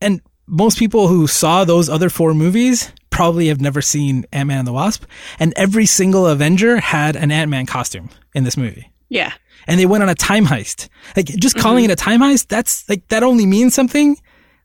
And 0.00 0.20
most 0.46 0.78
people 0.78 1.06
who 1.08 1.26
saw 1.26 1.64
those 1.64 1.88
other 1.88 2.08
four 2.08 2.32
movies 2.34 2.92
probably 3.12 3.48
have 3.48 3.60
never 3.60 3.80
seen 3.80 4.24
Ant 4.32 4.48
Man 4.48 4.58
and 4.58 4.66
the 4.66 4.72
Wasp. 4.72 5.04
And 5.38 5.52
every 5.56 5.86
single 5.86 6.26
Avenger 6.26 6.80
had 6.80 7.14
an 7.14 7.30
Ant 7.30 7.50
Man 7.50 7.66
costume 7.66 8.10
in 8.34 8.42
this 8.42 8.56
movie. 8.56 8.90
Yeah. 9.08 9.32
And 9.68 9.78
they 9.78 9.86
went 9.86 10.02
on 10.02 10.08
a 10.08 10.16
time 10.16 10.46
heist. 10.46 10.88
Like 11.16 11.26
just 11.26 11.56
calling 11.56 11.84
mm-hmm. 11.84 11.92
it 11.92 12.00
a 12.00 12.02
time 12.02 12.20
heist, 12.20 12.48
that's 12.48 12.88
like 12.88 13.06
that 13.08 13.22
only 13.22 13.46
means 13.46 13.74
something. 13.74 14.16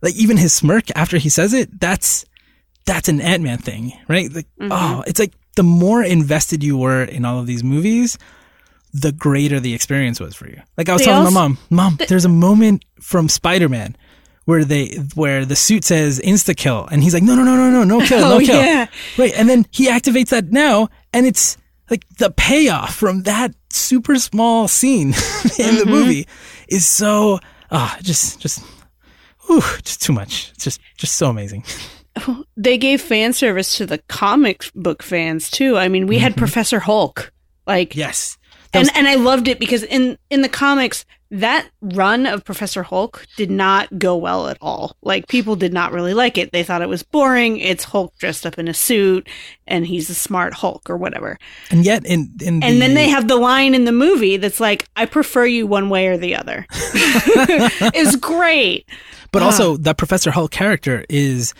Like 0.02 0.16
even 0.16 0.38
his 0.38 0.54
smirk 0.54 0.86
after 0.96 1.18
he 1.18 1.30
says 1.30 1.54
it, 1.54 1.80
that's 1.80 2.26
that's 2.86 3.10
an 3.10 3.22
Ant 3.22 3.44
Man 3.44 3.60
thing, 3.60 3.94
right? 4.08 4.34
Like 4.34 4.48
mm-hmm. 4.60 4.72
oh, 4.72 5.04
it's 5.06 5.20
like 5.20 5.34
the 5.56 5.64
more 5.64 6.02
invested 6.02 6.64
you 6.64 6.78
were 6.78 7.04
in 7.04 7.26
all 7.26 7.40
of 7.40 7.46
these 7.46 7.64
movies, 7.64 8.18
the 8.94 9.12
greater 9.12 9.60
the 9.60 9.74
experience 9.74 10.20
was 10.20 10.34
for 10.34 10.48
you. 10.48 10.62
Like 10.78 10.90
I 10.90 10.94
was 10.94 11.02
They 11.02 11.06
telling 11.06 11.26
also- 11.26 11.36
my 11.36 11.48
mom, 11.48 11.58
Mom, 11.70 11.98
there's 12.08 12.26
a 12.26 12.30
moment 12.30 12.86
from 13.00 13.30
Spider 13.30 13.70
Man 13.70 13.96
where 14.48 14.64
they 14.66 14.96
where 15.14 15.44
the 15.46 15.56
suit 15.56 15.84
says 15.84 16.20
insta 16.24 16.56
kill 16.56 16.88
and 16.92 17.04
he's 17.04 17.14
like 17.14 17.22
no 17.24 17.36
no 17.36 17.44
no 17.44 17.56
no 17.56 17.70
no 17.70 17.84
no 17.84 18.00
kill 18.06 18.22
no 18.22 18.36
Oh, 18.38 18.40
kill 18.40 18.56
yeah. 18.62 18.88
right 19.18 19.34
and 19.36 19.48
then 19.50 19.66
he 19.72 19.88
activates 19.88 20.30
that 20.30 20.52
now 20.52 20.88
and 21.14 21.26
it's 21.26 21.58
like 21.92 22.04
the 22.18 22.32
payoff 22.32 22.96
from 22.96 23.24
that 23.24 23.54
super 23.70 24.16
small 24.16 24.68
scene 24.68 25.10
in 25.10 25.14
Mm-hmm. 25.14 25.78
the 25.80 25.86
movie 25.86 26.28
is 26.70 26.88
so 26.88 27.40
ah 27.72 27.98
just 28.02 28.40
just 28.40 28.64
whew, 29.48 29.62
just 29.84 30.02
too 30.02 30.14
much 30.14 30.52
it's 30.56 30.64
just 30.64 30.80
just 30.98 31.16
so 31.16 31.30
amazing 31.30 31.64
They 32.56 32.78
gave 32.80 33.00
fan 33.02 33.34
service 33.34 33.78
to 33.78 33.86
the 33.86 34.00
comic 34.08 34.66
book 34.74 35.04
fans 35.04 35.52
too. 35.52 35.78
I 35.78 35.88
mean, 35.88 36.08
we 36.08 36.18
had 36.18 36.36
Professor 36.36 36.80
Hulk. 36.80 37.32
Like 37.68 37.96
yes 37.96 38.38
And 38.74 38.90
and 38.96 39.08
I 39.08 39.16
loved 39.16 39.48
it 39.48 39.60
because 39.60 39.84
in 39.84 40.18
in 40.30 40.42
the 40.42 40.50
comics 40.50 41.06
that 41.30 41.68
run 41.82 42.26
of 42.26 42.46
Professor 42.46 42.84
Hulk 42.84 43.26
did 43.36 43.52
not 43.52 44.00
go 44.00 44.16
well 44.16 44.48
at 44.48 44.58
all. 44.62 44.96
Like 45.02 45.28
people 45.28 45.58
did 45.58 45.74
not 45.74 45.92
really 45.92 46.14
like 46.14 46.38
it. 46.38 46.54
They 46.54 46.64
thought 46.64 46.82
it 46.82 46.88
was 46.88 47.04
boring. 47.04 47.58
It's 47.58 47.84
Hulk 47.84 48.18
dressed 48.18 48.46
up 48.46 48.58
in 48.58 48.70
a 48.70 48.74
suit 48.74 49.28
and 49.68 49.86
he's 49.86 50.10
a 50.10 50.14
smart 50.16 50.54
Hulk 50.54 50.90
or 50.90 50.96
whatever. 50.96 51.38
and 51.70 51.84
yet 51.84 52.06
in 52.06 52.32
in 52.42 52.64
And 52.64 52.82
then 52.82 52.94
they 52.94 53.10
have 53.10 53.28
the 53.28 53.36
line 53.36 53.76
in 53.76 53.84
the 53.86 53.92
movie 53.92 54.38
that's 54.38 54.60
like, 54.62 54.86
"I 54.96 55.06
prefer 55.06 55.46
you 55.46 55.68
one 55.68 55.90
way 55.90 56.08
or 56.08 56.18
the 56.18 56.36
other." 56.36 56.66
it's 57.94 58.16
great. 58.16 58.88
But 59.32 59.42
Ah. 59.42 59.46
also, 59.48 59.78
that 59.78 59.98
Professor 59.98 60.32
Hulk 60.32 60.52
character 60.52 61.04
is 61.10 61.54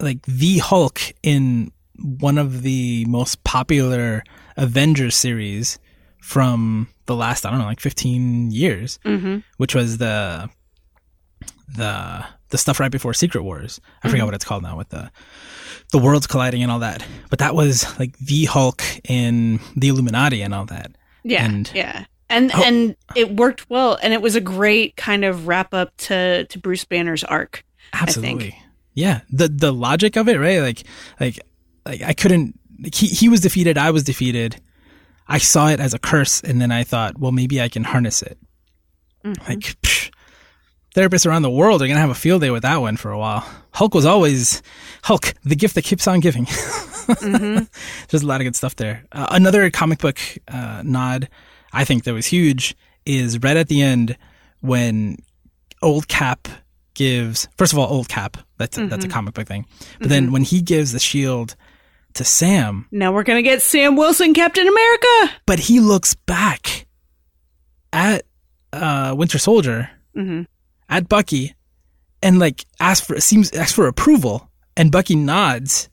like 0.00 0.22
the 0.22 0.58
Hulk 0.58 1.00
in 1.22 1.70
one 1.98 2.38
of 2.38 2.62
the 2.62 3.04
most 3.06 3.42
popular 3.44 4.22
Avengers 4.56 5.16
series 5.16 5.78
from 6.20 6.88
the 7.06 7.14
last, 7.14 7.46
I 7.46 7.50
don't 7.50 7.58
know, 7.60 7.66
like 7.66 7.80
15 7.80 8.50
years, 8.50 8.98
hmm 9.04 9.38
which 9.58 9.74
was 9.74 9.98
the, 9.98 10.50
the, 11.76 12.24
the 12.50 12.58
stuff 12.58 12.80
right 12.80 12.90
before 12.90 13.14
Secret 13.14 13.42
Wars. 13.42 13.80
I 13.84 14.06
Mm-hmm. 14.06 14.10
forgot 14.12 14.24
what 14.26 14.34
it's 14.34 14.44
called 14.44 14.62
now 14.62 14.76
with 14.76 14.88
the, 14.90 15.10
the 15.92 15.98
worlds 15.98 16.26
colliding 16.26 16.62
and 16.62 16.70
all 16.72 16.80
that. 16.80 17.04
But 17.30 17.38
that 17.40 17.54
was 17.54 17.86
like 17.98 18.16
the 18.18 18.44
Hulk 18.46 18.82
in 19.08 19.60
the 19.76 19.88
Illuminati 19.88 20.42
and 20.42 20.54
all 20.54 20.66
that. 20.66 20.92
Yeah, 21.22 21.44
And- 21.44 21.70
yeah, 21.74 22.04
and 22.28 22.50
Oh. 22.54 22.62
and 22.64 22.96
it 23.14 23.36
worked 23.36 23.68
well, 23.70 23.98
and 24.02 24.12
it 24.12 24.20
was 24.22 24.34
a 24.36 24.40
great 24.40 24.96
kind 24.96 25.24
of 25.24 25.46
wrap 25.46 25.72
up 25.74 25.96
to 25.98 26.44
to 26.46 26.58
Bruce 26.58 26.84
Banner's 26.84 27.22
arc. 27.24 27.64
Absolutely. 27.92 28.56
Yeah. 28.94 29.20
The 29.30 29.46
the 29.48 29.72
logic 29.72 30.16
of 30.16 30.28
it, 30.28 30.38
right? 30.38 30.60
Like 30.60 30.82
like 31.20 31.38
like 31.84 32.02
I 32.02 32.12
couldn't 32.14 32.58
like 32.82 32.94
he 32.96 33.06
he 33.06 33.28
was 33.28 33.40
defeated, 33.40 33.78
I 33.78 33.90
was 33.92 34.02
defeated. 34.02 34.60
I 35.28 35.38
saw 35.38 35.68
it 35.68 35.80
as 35.80 35.92
a 35.94 35.98
curse 35.98 36.40
and 36.40 36.60
then 36.60 36.70
I 36.70 36.84
thought, 36.84 37.18
well 37.18 37.32
maybe 37.32 37.60
I 37.60 37.68
can 37.68 37.84
harness 37.84 38.22
it. 38.22 38.38
Mhm. 39.24 39.48
Like 39.48 39.76
psh, 39.82 40.10
therapists 40.94 41.26
around 41.26 41.42
the 41.42 41.50
world 41.50 41.82
are 41.82 41.86
going 41.86 41.96
to 41.96 42.00
have 42.00 42.10
a 42.10 42.14
field 42.14 42.40
day 42.42 42.50
with 42.50 42.62
that 42.62 42.76
one 42.80 42.96
for 42.96 43.10
a 43.10 43.18
while. 43.18 43.44
Hulk 43.72 43.94
was 43.94 44.06
always 44.06 44.62
Hulk, 45.04 45.34
the 45.44 45.56
gift 45.56 45.74
that 45.74 45.82
keeps 45.84 46.06
on 46.06 46.20
giving. 46.20 46.46
Mhm. 46.46 47.68
There's 48.08 48.22
a 48.22 48.26
lot 48.26 48.40
of 48.40 48.44
good 48.44 48.56
stuff 48.56 48.76
there. 48.76 49.04
Uh, 49.12 49.26
another 49.30 49.68
comic 49.70 49.98
book 49.98 50.18
uh, 50.48 50.82
nod 50.84 51.28
I 51.72 51.84
think 51.84 52.04
that 52.04 52.14
was 52.14 52.26
huge 52.26 52.76
is 53.04 53.38
right 53.42 53.56
at 53.56 53.68
the 53.68 53.82
end 53.82 54.16
when 54.60 55.18
old 55.82 56.08
Cap 56.08 56.48
gives 56.94 57.46
first 57.58 57.72
of 57.74 57.78
all 57.78 57.92
old 57.92 58.08
Cap 58.08 58.38
that's 58.56 58.78
a, 58.78 58.86
that's 58.86 59.04
a 59.04 59.08
comic 59.08 59.34
book 59.34 59.46
thing, 59.46 59.66
but 60.00 60.08
then 60.08 60.32
when 60.32 60.42
he 60.42 60.62
gives 60.62 60.92
the 60.92 60.98
shield 60.98 61.54
to 62.16 62.24
Sam, 62.24 62.86
Now 62.90 63.12
we're 63.12 63.22
gonna 63.22 63.42
get 63.42 63.62
Sam 63.62 63.96
Wilson, 63.96 64.34
Captain 64.34 64.66
America. 64.66 65.34
but 65.46 65.58
he 65.58 65.80
looks 65.80 66.14
back 66.14 66.86
at 67.92 68.24
uh, 68.72 69.14
Winter 69.16 69.38
Soldier 69.38 69.90
hmm 70.14 70.42
at 70.88 71.08
Bucky 71.08 71.54
and 72.22 72.38
like 72.38 72.64
asks 72.78 73.04
for 73.06 73.20
seems 73.20 73.50
asks 73.52 73.72
for 73.72 73.86
approval 73.88 74.48
and 74.76 74.92
Bucky 74.92 75.16
nods. 75.16 75.88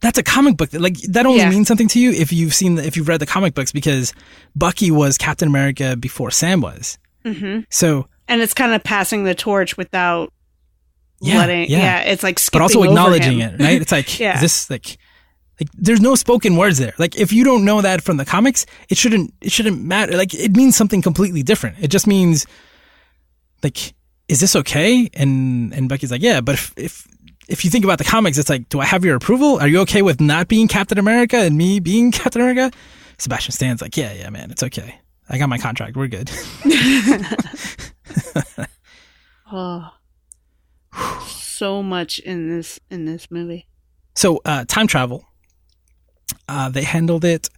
That's 0.00 0.16
a 0.18 0.22
comic 0.22 0.56
book. 0.56 0.70
That, 0.70 0.80
like 0.80 0.96
that 1.10 1.26
only 1.26 1.40
Yeah. 1.40 1.50
means 1.50 1.68
something 1.68 1.88
to 1.88 2.00
you 2.00 2.10
if 2.12 2.32
you've 2.32 2.54
seen 2.54 2.76
the, 2.76 2.86
if 2.86 2.96
you've 2.96 3.06
read 3.06 3.20
the 3.20 3.26
comic 3.26 3.52
books 3.54 3.70
because 3.70 4.14
Bucky 4.56 4.90
was 4.90 5.18
Captain 5.18 5.46
America 5.46 5.94
before 5.94 6.30
Sam 6.30 6.62
was. 6.62 6.98
hmm 7.24 7.60
So 7.70 8.08
And 8.28 8.40
it's 8.40 8.54
kind 8.54 8.72
of 8.72 8.82
passing 8.82 9.24
the 9.24 9.34
torch 9.34 9.76
without 9.76 10.32
yeah, 11.20 11.36
letting. 11.36 11.68
yeah, 11.70 11.78
Yeah. 11.78 12.00
it's 12.12 12.22
like 12.22 12.38
but 12.50 12.62
also 12.62 12.82
acknowledging 12.82 13.40
it, 13.40 13.60
right? 13.60 13.80
It's 13.82 13.92
like 13.92 14.18
Yeah. 14.18 14.36
is 14.36 14.40
this 14.40 14.70
like 14.70 14.96
like 15.60 15.68
there's 15.74 16.00
no 16.00 16.14
spoken 16.14 16.56
words 16.56 16.78
there. 16.78 16.94
Like 16.98 17.16
if 17.16 17.32
you 17.32 17.44
don't 17.44 17.64
know 17.64 17.80
that 17.82 18.02
from 18.02 18.16
the 18.16 18.24
comics, 18.24 18.66
it 18.88 18.96
shouldn't 18.96 19.34
it 19.40 19.52
shouldn't 19.52 19.82
matter. 19.82 20.16
Like 20.16 20.34
it 20.34 20.56
means 20.56 20.76
something 20.76 21.02
completely 21.02 21.42
different. 21.42 21.76
It 21.80 21.88
just 21.88 22.06
means 22.06 22.46
like 23.62 23.94
is 24.28 24.40
this 24.40 24.56
okay? 24.56 25.08
And 25.14 25.74
and 25.74 25.88
Bucky's 25.88 26.10
like, 26.10 26.22
yeah, 26.22 26.40
but 26.40 26.54
if 26.54 26.72
if 26.76 27.06
if 27.48 27.64
you 27.64 27.70
think 27.70 27.84
about 27.84 27.98
the 27.98 28.04
comics, 28.04 28.38
it's 28.38 28.48
like, 28.48 28.68
do 28.68 28.80
I 28.80 28.84
have 28.84 29.04
your 29.04 29.16
approval? 29.16 29.58
Are 29.58 29.68
you 29.68 29.80
okay 29.80 30.02
with 30.02 30.20
not 30.20 30.48
being 30.48 30.68
Captain 30.68 30.98
America 30.98 31.36
and 31.36 31.56
me 31.56 31.80
being 31.80 32.12
Captain 32.12 32.40
America? 32.40 32.70
Sebastian 33.18 33.52
Stan's 33.52 33.82
like, 33.82 33.96
yeah, 33.96 34.12
yeah, 34.12 34.30
man, 34.30 34.50
it's 34.50 34.62
okay. 34.62 34.98
I 35.28 35.38
got 35.38 35.48
my 35.48 35.58
contract. 35.58 35.96
We're 35.96 36.08
good. 36.08 36.30
Oh, 39.52 39.90
so 41.26 41.82
much 41.82 42.20
in 42.20 42.48
this 42.48 42.78
in 42.88 43.04
this 43.04 43.30
movie. 43.30 43.66
So 44.14 44.40
uh, 44.44 44.64
time 44.66 44.86
travel, 44.86 45.24
uh, 46.48 46.68
they 46.68 46.82
handled 46.82 47.24
it 47.24 47.48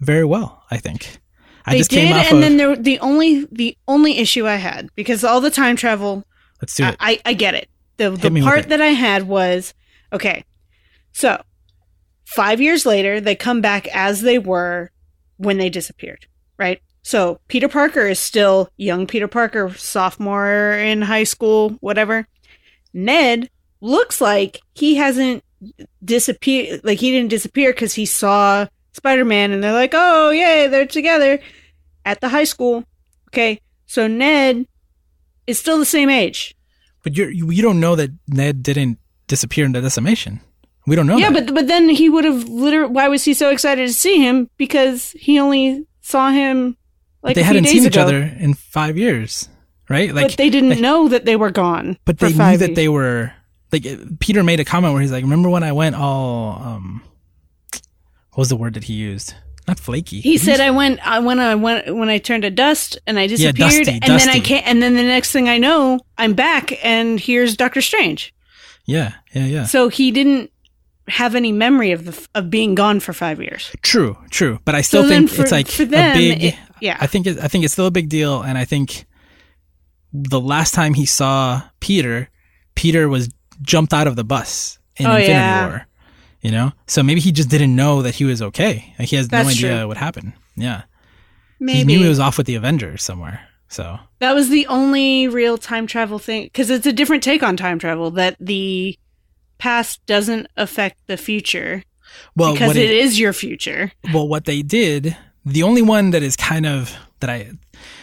very 0.00 0.24
well. 0.24 0.64
I 0.70 0.78
think. 0.78 1.18
I 1.66 1.72
they 1.72 1.78
just 1.78 1.90
did, 1.90 2.10
and 2.10 2.36
of. 2.36 2.40
then 2.40 2.56
there 2.56 2.76
the 2.76 2.98
only 3.00 3.46
the 3.52 3.76
only 3.86 4.18
issue 4.18 4.46
I 4.46 4.56
had 4.56 4.88
because 4.94 5.22
all 5.22 5.40
the 5.40 5.50
time 5.50 5.76
travel 5.76 6.24
let's 6.62 6.74
do 6.74 6.84
I, 6.84 6.88
it. 6.88 6.96
I, 7.00 7.20
I 7.26 7.32
get 7.34 7.54
it. 7.54 7.68
The 7.98 8.12
Hit 8.12 8.32
the 8.32 8.40
part 8.40 8.68
that 8.68 8.80
I 8.80 8.88
had 8.88 9.24
was 9.24 9.74
okay. 10.12 10.44
So 11.12 11.42
five 12.24 12.60
years 12.60 12.86
later, 12.86 13.20
they 13.20 13.34
come 13.34 13.60
back 13.60 13.88
as 13.88 14.22
they 14.22 14.38
were 14.38 14.90
when 15.36 15.58
they 15.58 15.68
disappeared, 15.68 16.26
right? 16.58 16.80
So 17.02 17.40
Peter 17.48 17.68
Parker 17.68 18.06
is 18.06 18.18
still 18.18 18.70
young 18.76 19.06
Peter 19.06 19.28
Parker, 19.28 19.72
sophomore 19.74 20.72
in 20.72 21.02
high 21.02 21.24
school, 21.24 21.70
whatever. 21.80 22.26
Ned 22.92 23.50
looks 23.80 24.20
like 24.20 24.60
he 24.74 24.96
hasn't 24.96 25.42
disappeared, 26.04 26.80
like 26.84 26.98
he 26.98 27.10
didn't 27.10 27.30
disappear 27.30 27.72
because 27.72 27.94
he 27.94 28.06
saw 28.06 28.66
Spider 28.92 29.24
Man 29.24 29.52
and 29.52 29.62
they're 29.62 29.72
like, 29.72 29.92
oh, 29.94 30.30
yay, 30.30 30.66
they're 30.68 30.86
together 30.86 31.38
at 32.04 32.20
the 32.20 32.28
high 32.28 32.44
school. 32.44 32.84
Okay, 33.28 33.60
so 33.86 34.06
Ned 34.06 34.66
is 35.46 35.58
still 35.58 35.78
the 35.78 35.84
same 35.84 36.08
age. 36.10 36.54
but 37.02 37.16
you're, 37.16 37.30
you 37.30 37.50
you 37.50 37.62
don't 37.62 37.80
know 37.80 37.94
that 37.96 38.10
Ned 38.26 38.62
didn't 38.62 38.98
disappear 39.26 39.64
into 39.66 39.80
decimation. 39.80 40.40
We 40.86 40.96
don't 40.96 41.06
know. 41.06 41.18
yeah, 41.18 41.30
that. 41.30 41.46
but 41.46 41.54
but 41.54 41.66
then 41.66 41.88
he 41.90 42.08
would 42.08 42.24
have 42.24 42.48
literally. 42.48 42.92
Why 42.92 43.08
was 43.08 43.24
he 43.24 43.34
so 43.34 43.50
excited 43.50 43.86
to 43.86 43.92
see 43.92 44.22
him? 44.22 44.48
Because 44.56 45.10
he 45.12 45.38
only 45.38 45.86
saw 46.00 46.30
him 46.30 46.76
like 47.22 47.34
they 47.34 47.42
a 47.42 47.44
hadn't 47.44 47.64
days 47.64 47.72
seen 47.72 47.84
each 47.84 47.98
other 47.98 48.22
in 48.22 48.54
five 48.54 48.96
years, 48.96 49.50
right? 49.90 50.14
Like, 50.14 50.28
but 50.28 50.36
they 50.38 50.48
didn't 50.48 50.70
like- 50.70 50.80
know 50.80 51.08
that 51.08 51.26
they 51.26 51.36
were 51.36 51.50
gone. 51.50 51.98
but 52.06 52.18
they 52.18 52.28
knew 52.32 52.38
that 52.56 52.60
years. 52.60 52.76
they 52.76 52.88
were 52.88 53.32
like. 53.72 53.84
Peter 54.20 54.42
made 54.44 54.60
a 54.60 54.64
comment 54.64 54.92
where 54.92 55.02
he's 55.02 55.12
like, 55.12 55.22
"Remember 55.22 55.48
when 55.50 55.62
I 55.62 55.72
went 55.72 55.94
all 55.96 56.60
um, 56.62 57.02
what 58.30 58.38
was 58.38 58.48
the 58.48 58.56
word 58.56 58.74
that 58.74 58.84
he 58.84 58.94
used? 58.94 59.34
Not 59.66 59.78
flaky. 59.78 60.20
He 60.20 60.38
said, 60.38 60.60
"I 60.60 60.70
went. 60.70 61.06
I 61.06 61.18
when 61.18 61.38
I 61.40 61.54
went 61.54 61.94
when 61.94 62.08
I 62.08 62.18
turned 62.18 62.42
to 62.44 62.50
dust 62.50 62.98
and 63.06 63.18
I 63.18 63.22
Yeah, 63.22 63.52
disappeared, 63.52 63.56
dusty, 63.86 63.92
and 63.92 64.02
then 64.02 64.28
I 64.28 64.38
dusty. 64.38 64.40
can't. 64.40 64.66
And 64.66 64.82
then 64.82 64.94
the 64.94 65.02
next 65.02 65.30
thing 65.32 65.48
I 65.48 65.58
know, 65.58 66.00
I'm 66.16 66.32
back, 66.34 66.82
and 66.84 67.20
here's 67.20 67.56
Doctor 67.56 67.80
Strange. 67.82 68.32
yeah, 68.86 69.12
yeah, 69.34 69.44
yeah. 69.44 69.64
So 69.64 69.88
he 69.88 70.10
didn't 70.10 70.50
have 71.08 71.34
any 71.34 71.52
memory 71.52 71.92
of 71.92 72.04
the 72.06 72.28
of 72.34 72.48
being 72.48 72.74
gone 72.74 73.00
for 73.00 73.12
five 73.12 73.40
years. 73.42 73.70
True, 73.82 74.16
true. 74.30 74.58
But 74.64 74.74
I 74.74 74.80
still 74.80 75.02
so 75.02 75.08
think 75.10 75.28
for, 75.30 75.42
it's 75.42 75.52
like 75.52 75.68
for 75.68 75.84
them, 75.84 76.12
a 76.12 76.14
big. 76.18 76.44
it- 76.44 76.54
yeah, 76.80 76.96
I 77.00 77.06
think 77.08 77.26
it, 77.26 77.38
I 77.40 77.48
think 77.48 77.64
it's 77.64 77.72
still 77.72 77.86
a 77.86 77.90
big 77.90 78.08
deal, 78.08 78.40
and 78.40 78.56
I 78.56 78.64
think 78.64 79.04
the 80.12 80.40
last 80.40 80.72
time 80.72 80.94
he 80.94 81.04
saw 81.06 81.60
Peter, 81.80 82.30
Peter 82.74 83.08
was 83.08 83.28
jumped 83.62 83.92
out 83.92 84.06
of 84.06 84.16
the 84.16 84.24
bus 84.24 84.78
in 84.96 85.06
Oh, 85.06 85.10
Infinity 85.10 85.32
yeah. 85.32 85.68
War. 85.68 85.86
You 86.40 86.52
know, 86.52 86.72
so 86.86 87.02
maybe 87.02 87.20
he 87.20 87.32
just 87.32 87.48
didn't 87.48 87.74
know 87.74 88.02
that 88.02 88.14
he 88.14 88.24
was 88.24 88.40
okay. 88.40 88.94
Like 88.98 89.08
he 89.08 89.16
has 89.16 89.30
no 89.32 89.38
idea 89.38 89.78
true. 89.78 89.88
what 89.88 89.96
happened. 89.96 90.34
Yeah, 90.54 90.82
maybe 91.58 91.78
he 91.78 91.84
knew 91.84 92.02
he 92.04 92.08
was 92.08 92.20
off 92.20 92.38
with 92.38 92.46
the 92.46 92.54
Avengers 92.54 93.02
somewhere. 93.02 93.40
So 93.68 93.98
That 94.20 94.34
was 94.34 94.48
the 94.48 94.66
only 94.68 95.26
real 95.28 95.58
time 95.58 95.86
travel 95.88 96.18
thing 96.20 96.44
because 96.44 96.70
it's 96.70 96.86
a 96.86 96.92
different 96.92 97.24
take 97.24 97.42
on 97.42 97.56
time 97.56 97.78
travel 97.80 98.12
that 98.12 98.36
the 98.38 98.96
past 99.58 100.04
doesn't 100.06 100.46
affect 100.56 100.98
the 101.08 101.16
future 101.16 101.82
well, 102.36 102.52
because 102.52 102.76
it 102.76 102.84
it, 102.84 102.90
is 102.90 103.18
your 103.18 103.32
future. 103.32 103.90
well, 104.14 104.26
what 104.26 104.44
they 104.44 104.62
did, 104.62 105.16
the 105.44 105.64
only 105.64 105.82
one 105.82 106.10
that 106.12 106.22
is 106.22 106.36
kind 106.36 106.66
of 106.66 106.96
that 107.20 107.28
I, 107.28 107.50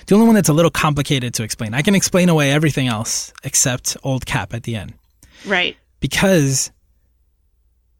the 0.07 0.15
only 0.15 0.27
one 0.27 0.35
that's 0.35 0.49
a 0.49 0.53
little 0.53 0.69
complicated 0.71 1.33
to 1.35 1.43
explain. 1.43 1.73
I 1.73 1.81
can 1.81 1.95
explain 1.95 2.27
away 2.29 2.51
everything 2.51 2.87
else 2.87 3.31
except 3.45 3.95
Old 4.03 4.25
Cap 4.25 4.53
at 4.53 4.63
the 4.63 4.75
end. 4.75 4.93
Right. 5.45 5.75
because 5.99 6.71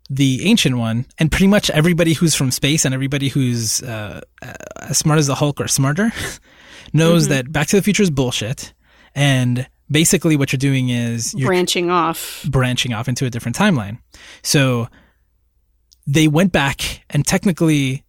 the 0.10 0.46
ancient 0.48 0.78
one 0.78 1.06
and 1.18 1.32
pretty 1.32 1.48
much 1.48 1.70
everybody 1.72 2.14
who's 2.14 2.36
from 2.36 2.52
space 2.52 2.86
and 2.86 2.94
everybody 2.94 3.28
who's 3.28 3.82
uh, 3.82 4.22
uh, 4.44 4.54
as 4.82 4.98
smart 5.00 5.18
as 5.18 5.26
the 5.28 5.34
hulk 5.36 5.60
or 5.60 5.68
smarter 5.68 6.12
knows 6.94 7.26
Mhm. 7.26 7.30
that 7.30 7.52
back 7.52 7.68
to 7.68 7.76
the 7.76 7.82
future 7.82 8.04
is 8.04 8.12
bullshit 8.12 8.74
and 9.16 9.68
basically 9.90 10.36
what 10.36 10.52
you're 10.52 10.58
doing 10.58 10.90
is 10.90 11.34
you're 11.34 11.48
Branching 11.48 11.90
off. 11.90 12.46
branching 12.50 12.94
off 12.94 13.08
into 13.08 13.26
a 13.26 13.30
different 13.32 13.58
timeline. 13.58 13.98
So 14.44 14.88
they 16.06 16.28
went 16.28 16.52
back 16.52 17.04
and 17.10 17.26
technically 17.26 18.04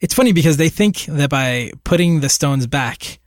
it's 0.00 0.14
funny 0.14 0.32
because 0.32 0.56
they 0.56 0.68
think 0.70 1.04
that 1.06 1.28
by 1.28 1.72
putting 1.84 2.20
the 2.20 2.28
stones 2.30 2.66
back, 2.66 3.18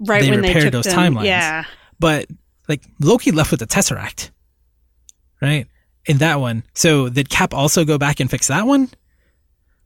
Right 0.00 0.22
They 0.22 0.30
when 0.30 0.42
they 0.42 0.52
took 0.52 0.70
those 0.70 0.84
them. 0.84 0.96
timelines. 1.14 1.24
Yeah. 1.24 1.64
but 1.98 2.26
like 2.68 2.82
Loki 3.00 3.32
left 3.32 3.50
with 3.50 3.58
the 3.58 3.66
Tesseract. 3.66 4.30
Right? 5.40 5.66
In 6.06 6.18
that 6.18 6.40
one. 6.40 6.64
So 6.74 7.08
did 7.08 7.28
Cap 7.28 7.54
also 7.54 7.84
go 7.84 7.98
back 7.98 8.20
and 8.20 8.30
fix 8.30 8.48
that 8.48 8.66
one? 8.66 8.86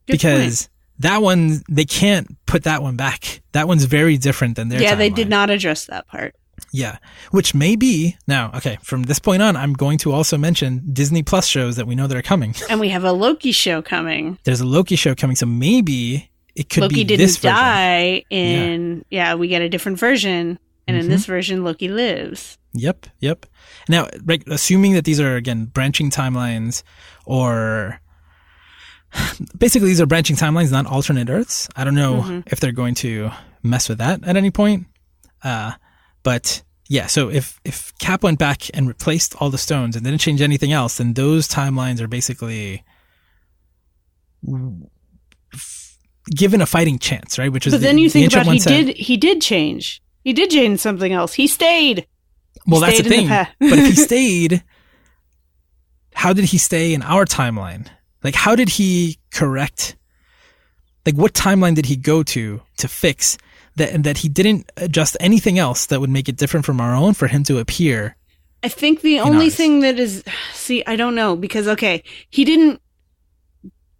Good 0.05 0.13
because 0.13 0.69
that 0.99 1.21
one 1.21 1.61
they 1.69 1.85
can't 1.85 2.27
put 2.45 2.63
that 2.63 2.81
one 2.81 2.95
back. 2.95 3.41
That 3.51 3.67
one's 3.67 3.85
very 3.85 4.17
different 4.17 4.55
than 4.55 4.69
their 4.69 4.81
yeah, 4.81 4.95
they 4.95 5.09
did 5.09 5.29
not 5.29 5.49
address 5.49 5.85
that 5.85 6.07
part. 6.07 6.35
Yeah, 6.71 6.97
which 7.31 7.53
may 7.53 7.75
be 7.75 8.15
now. 8.27 8.51
Okay, 8.55 8.77
from 8.83 9.03
this 9.03 9.19
point 9.19 9.41
on, 9.41 9.55
I'm 9.55 9.73
going 9.73 9.97
to 9.99 10.11
also 10.11 10.37
mention 10.37 10.81
Disney 10.93 11.23
Plus 11.23 11.47
shows 11.47 11.75
that 11.75 11.87
we 11.87 11.95
know 11.95 12.07
that 12.07 12.15
are 12.17 12.21
coming. 12.21 12.55
And 12.69 12.79
we 12.79 12.89
have 12.89 13.03
a 13.03 13.11
Loki 13.11 13.51
show 13.51 13.81
coming. 13.81 14.37
There's 14.43 14.61
a 14.61 14.65
Loki 14.65 14.95
show 14.95 15.15
coming, 15.15 15.35
so 15.35 15.45
maybe 15.45 16.31
it 16.55 16.69
could 16.69 16.89
be 16.89 17.03
this 17.03 17.03
one. 17.03 17.03
Loki 17.03 17.03
be 17.03 17.17
didn't 17.17 17.41
die 17.41 18.23
in 18.29 19.05
yeah. 19.09 19.29
yeah. 19.29 19.35
we 19.35 19.47
get 19.47 19.61
a 19.61 19.69
different 19.69 19.99
version. 19.99 20.59
And 20.87 20.97
in 20.97 21.05
Mhm. 21.05 21.09
this 21.09 21.25
version, 21.25 21.63
Loki 21.63 21.87
lives. 21.87 22.57
Yep, 22.73 23.07
yep. 23.19 23.45
Now, 23.89 24.07
right, 24.23 24.41
assuming 24.47 24.93
that 24.93 25.05
these 25.05 25.19
are 25.19 25.35
again 25.35 25.65
branching 25.65 26.09
timelines, 26.09 26.83
or 27.25 27.99
basically 29.57 29.89
these 29.89 30.01
are 30.01 30.05
branching 30.05 30.35
timelines, 30.35 30.71
not 30.71 30.85
alternate 30.85 31.29
Earths. 31.29 31.67
I 31.75 31.83
don't 31.83 31.95
know 31.95 32.21
Mhm. 32.21 32.43
if 32.51 32.59
they're 32.59 32.71
going 32.71 32.95
to 32.95 33.31
mess 33.61 33.89
with 33.89 33.97
that 33.99 34.23
at 34.23 34.35
any 34.37 34.51
point. 34.51 34.87
Uh, 35.43 35.73
but 36.23 36.61
yeah, 36.89 37.07
so 37.07 37.29
if 37.29 37.59
if 37.65 37.91
Cap 37.99 38.23
went 38.23 38.39
back 38.39 38.69
and 38.73 38.87
replaced 38.87 39.35
all 39.41 39.49
the 39.49 39.57
stones 39.57 39.95
and 39.95 40.05
didn't 40.05 40.21
change 40.21 40.41
anything 40.41 40.71
else, 40.71 40.97
then 40.97 41.13
those 41.13 41.47
timelines 41.47 41.99
are 41.99 42.07
basically 42.07 42.83
f- 45.53 45.97
given 46.35 46.61
a 46.61 46.65
fighting 46.65 46.99
chance, 46.99 47.37
right? 47.37 47.51
Which 47.51 47.67
is 47.67 47.73
But 47.73 47.79
the- 47.81 47.87
then 47.87 47.97
you 47.97 48.09
the 48.09 48.13
think 48.27 48.33
about 48.33 48.47
he 48.53 48.59
said- 48.59 48.85
did 48.87 48.97
he 48.97 49.17
did 49.17 49.41
change. 49.41 50.01
He 50.23 50.33
did 50.33 50.49
change 50.51 50.79
something 50.79 51.11
else. 51.11 51.33
He 51.33 51.47
stayed. 51.47 52.05
Well, 52.67 52.81
that's 52.81 52.97
the 52.97 53.03
thing. 53.09 53.27
the 53.27 53.47
but 53.59 53.79
if 53.79 53.87
he 53.87 53.95
stayed, 54.09 54.63
how 56.15 56.33
did 56.33 56.45
he 56.45 56.57
stay 56.57 56.93
in 56.93 57.01
our 57.01 57.25
timeline? 57.25 57.87
Like, 58.23 58.35
how 58.35 58.55
did 58.55 58.69
he 58.69 59.17
correct? 59.31 59.95
Like, 61.05 61.15
what 61.15 61.33
timeline 61.33 61.75
did 61.75 61.85
he 61.87 61.95
go 61.97 62.23
to 62.23 62.61
to 62.77 62.87
fix 62.87 63.37
that? 63.75 63.91
And 63.91 64.03
that 64.05 64.19
he 64.19 64.29
didn't 64.29 64.71
adjust 64.77 65.17
anything 65.19 65.59
else 65.59 65.87
that 65.87 65.99
would 65.99 66.09
make 66.09 66.29
it 66.29 66.37
different 66.37 66.65
from 66.65 66.79
our 66.79 66.95
own 66.95 67.13
for 67.13 67.27
him 67.27 67.43
to 67.45 67.59
appear. 67.59 68.15
I 68.63 68.69
think 68.69 69.01
the 69.01 69.19
only 69.19 69.45
ours. 69.47 69.55
thing 69.55 69.81
that 69.81 69.99
is 69.99 70.23
see, 70.53 70.83
I 70.87 70.95
don't 70.95 71.15
know 71.15 71.35
because 71.35 71.67
okay, 71.67 72.03
he 72.29 72.45
didn't 72.45 72.79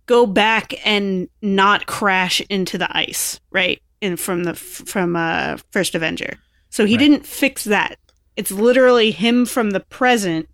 go 0.05 0.25
back 0.25 0.73
and 0.85 1.27
not 1.41 1.85
crash 1.85 2.41
into 2.49 2.77
the 2.77 2.87
ice, 2.97 3.41
right? 3.51 3.81
In 3.99 4.15
from 4.15 4.45
the 4.45 4.53
from 4.53 5.17
uh 5.17 5.57
first 5.71 5.95
Avenger. 5.95 6.37
So 6.69 6.85
he 6.85 6.93
Right. 6.93 6.99
didn't 6.99 7.25
fix 7.25 7.65
that. 7.65 7.97
It's 8.35 8.51
literally 8.51 9.11
him 9.11 9.45
from 9.45 9.71
the 9.71 9.79
present 9.79 10.49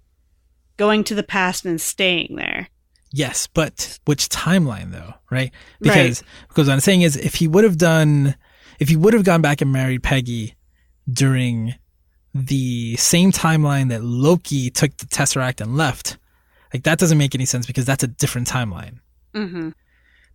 going 0.77 1.03
to 1.05 1.15
the 1.15 1.23
past 1.23 1.65
and 1.65 1.79
staying 1.79 2.35
there. 2.35 2.67
Yes, 3.11 3.47
but 3.47 3.99
which 4.05 4.29
timeline 4.29 4.91
though, 4.91 5.15
right? 5.31 5.51
Because 5.79 6.23
because 6.47 6.67
what 6.67 6.73
I'm 6.73 6.79
saying 6.79 7.01
is, 7.01 7.15
if 7.15 7.35
he 7.35 7.47
would 7.47 7.63
have 7.63 7.77
done, 7.77 8.35
if 8.79 8.89
he 8.89 8.95
would 8.95 9.13
have 9.13 9.23
gone 9.23 9.41
back 9.41 9.61
and 9.61 9.71
married 9.71 10.03
Peggy 10.03 10.55
during 11.11 11.75
the 12.35 12.95
same 12.97 13.31
timeline 13.31 13.89
that 13.89 14.03
Loki 14.03 14.69
took 14.69 14.95
the 14.97 15.07
Tesseract 15.07 15.59
and 15.59 15.75
left, 15.75 16.17
like 16.73 16.83
that 16.83 16.99
doesn't 16.99 17.17
make 17.17 17.33
any 17.33 17.45
sense 17.45 17.65
because 17.65 17.85
that's 17.85 18.03
a 18.03 18.07
different 18.07 18.47
timeline. 18.47 18.99
Mm-hmm. 19.33 19.69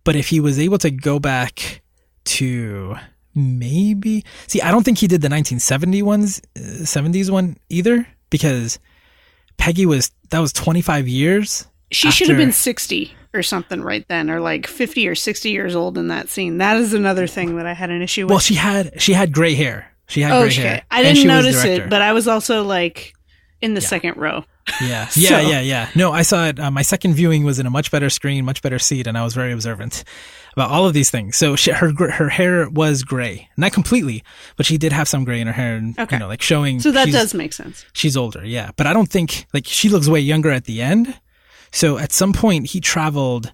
But 0.03 0.15
if 0.15 0.27
he 0.27 0.39
was 0.39 0.59
able 0.59 0.77
to 0.79 0.91
go 0.91 1.19
back 1.19 1.81
to 2.25 2.95
maybe 3.35 4.23
see, 4.47 4.61
I 4.61 4.71
don't 4.71 4.83
think 4.83 4.97
he 4.97 5.07
did 5.07 5.21
the 5.21 5.27
1970 5.29 6.01
ones, 6.01 6.41
uh, 6.55 6.59
70s 6.59 7.29
one 7.29 7.57
either 7.69 8.07
because 8.29 8.79
Peggy 9.57 9.85
was 9.85 10.11
that 10.29 10.39
was 10.39 10.53
25 10.53 11.07
years. 11.07 11.67
She 11.91 12.09
should 12.11 12.29
have 12.29 12.37
been 12.37 12.51
60 12.51 13.13
or 13.33 13.43
something 13.43 13.81
right 13.81 14.05
then, 14.07 14.29
or 14.29 14.39
like 14.39 14.65
50 14.67 15.07
or 15.07 15.15
60 15.15 15.49
years 15.51 15.75
old 15.75 15.97
in 15.97 16.07
that 16.07 16.29
scene. 16.29 16.57
That 16.57 16.77
is 16.77 16.93
another 16.93 17.27
thing 17.27 17.57
that 17.57 17.65
I 17.65 17.73
had 17.73 17.89
an 17.89 18.01
issue 18.01 18.23
with. 18.25 18.29
Well, 18.31 18.39
she 18.39 18.55
had 18.55 19.01
she 19.01 19.13
had 19.13 19.31
gray 19.31 19.53
hair. 19.53 19.91
She 20.07 20.21
had 20.21 20.31
oh, 20.33 20.41
gray 20.41 20.47
okay. 20.49 20.61
hair. 20.61 20.81
I 20.89 21.03
didn't 21.03 21.27
notice 21.27 21.63
it, 21.63 21.89
but 21.89 22.01
I 22.01 22.13
was 22.13 22.27
also 22.27 22.63
like 22.63 23.13
in 23.61 23.73
the 23.73 23.81
Yeah. 23.81 23.87
second 23.87 24.17
row. 24.17 24.45
yeah, 24.81 25.07
So- 25.09 25.21
yeah, 25.21 25.41
yeah, 25.41 25.61
yeah. 25.61 25.89
No, 25.95 26.11
I 26.11 26.23
saw 26.23 26.47
it. 26.47 26.59
Uh, 26.59 26.71
my 26.71 26.81
second 26.81 27.13
viewing 27.13 27.43
was 27.43 27.59
in 27.59 27.65
a 27.65 27.69
much 27.69 27.91
better 27.91 28.09
screen, 28.09 28.45
much 28.45 28.61
better 28.61 28.79
seat, 28.79 29.07
and 29.07 29.17
I 29.17 29.23
was 29.23 29.33
very 29.33 29.51
observant 29.51 30.03
about 30.55 30.71
all 30.71 30.87
of 30.87 30.93
these 30.93 31.09
things. 31.11 31.35
So 31.37 31.55
she, 31.55 31.71
her 31.71 31.91
her 32.11 32.29
hair 32.29 32.69
was 32.69 33.03
gray, 33.03 33.49
not 33.57 33.73
completely, 33.73 34.23
but 34.57 34.65
she 34.65 34.77
did 34.77 34.91
have 34.93 35.07
some 35.07 35.23
gray 35.25 35.39
in 35.41 35.47
her 35.47 35.53
hair, 35.53 35.75
and 35.75 35.97
Okay. 35.99 36.15
you 36.15 36.19
know, 36.19 36.27
like 36.27 36.41
showing. 36.41 36.79
So 36.79 36.91
that 36.91 37.09
does 37.09 37.33
make 37.33 37.53
sense. 37.53 37.85
She's 37.93 38.15
older, 38.17 38.43
yeah, 38.45 38.71
but 38.77 38.87
I 38.87 38.93
don't 38.93 39.09
think 39.09 39.45
like 39.53 39.65
she 39.67 39.89
looks 39.89 40.07
way 40.07 40.19
younger 40.19 40.51
at 40.51 40.65
the 40.65 40.81
end. 40.81 41.19
So 41.71 41.97
at 41.97 42.11
some 42.13 42.31
point, 42.33 42.67
he 42.67 42.79
traveled 42.79 43.51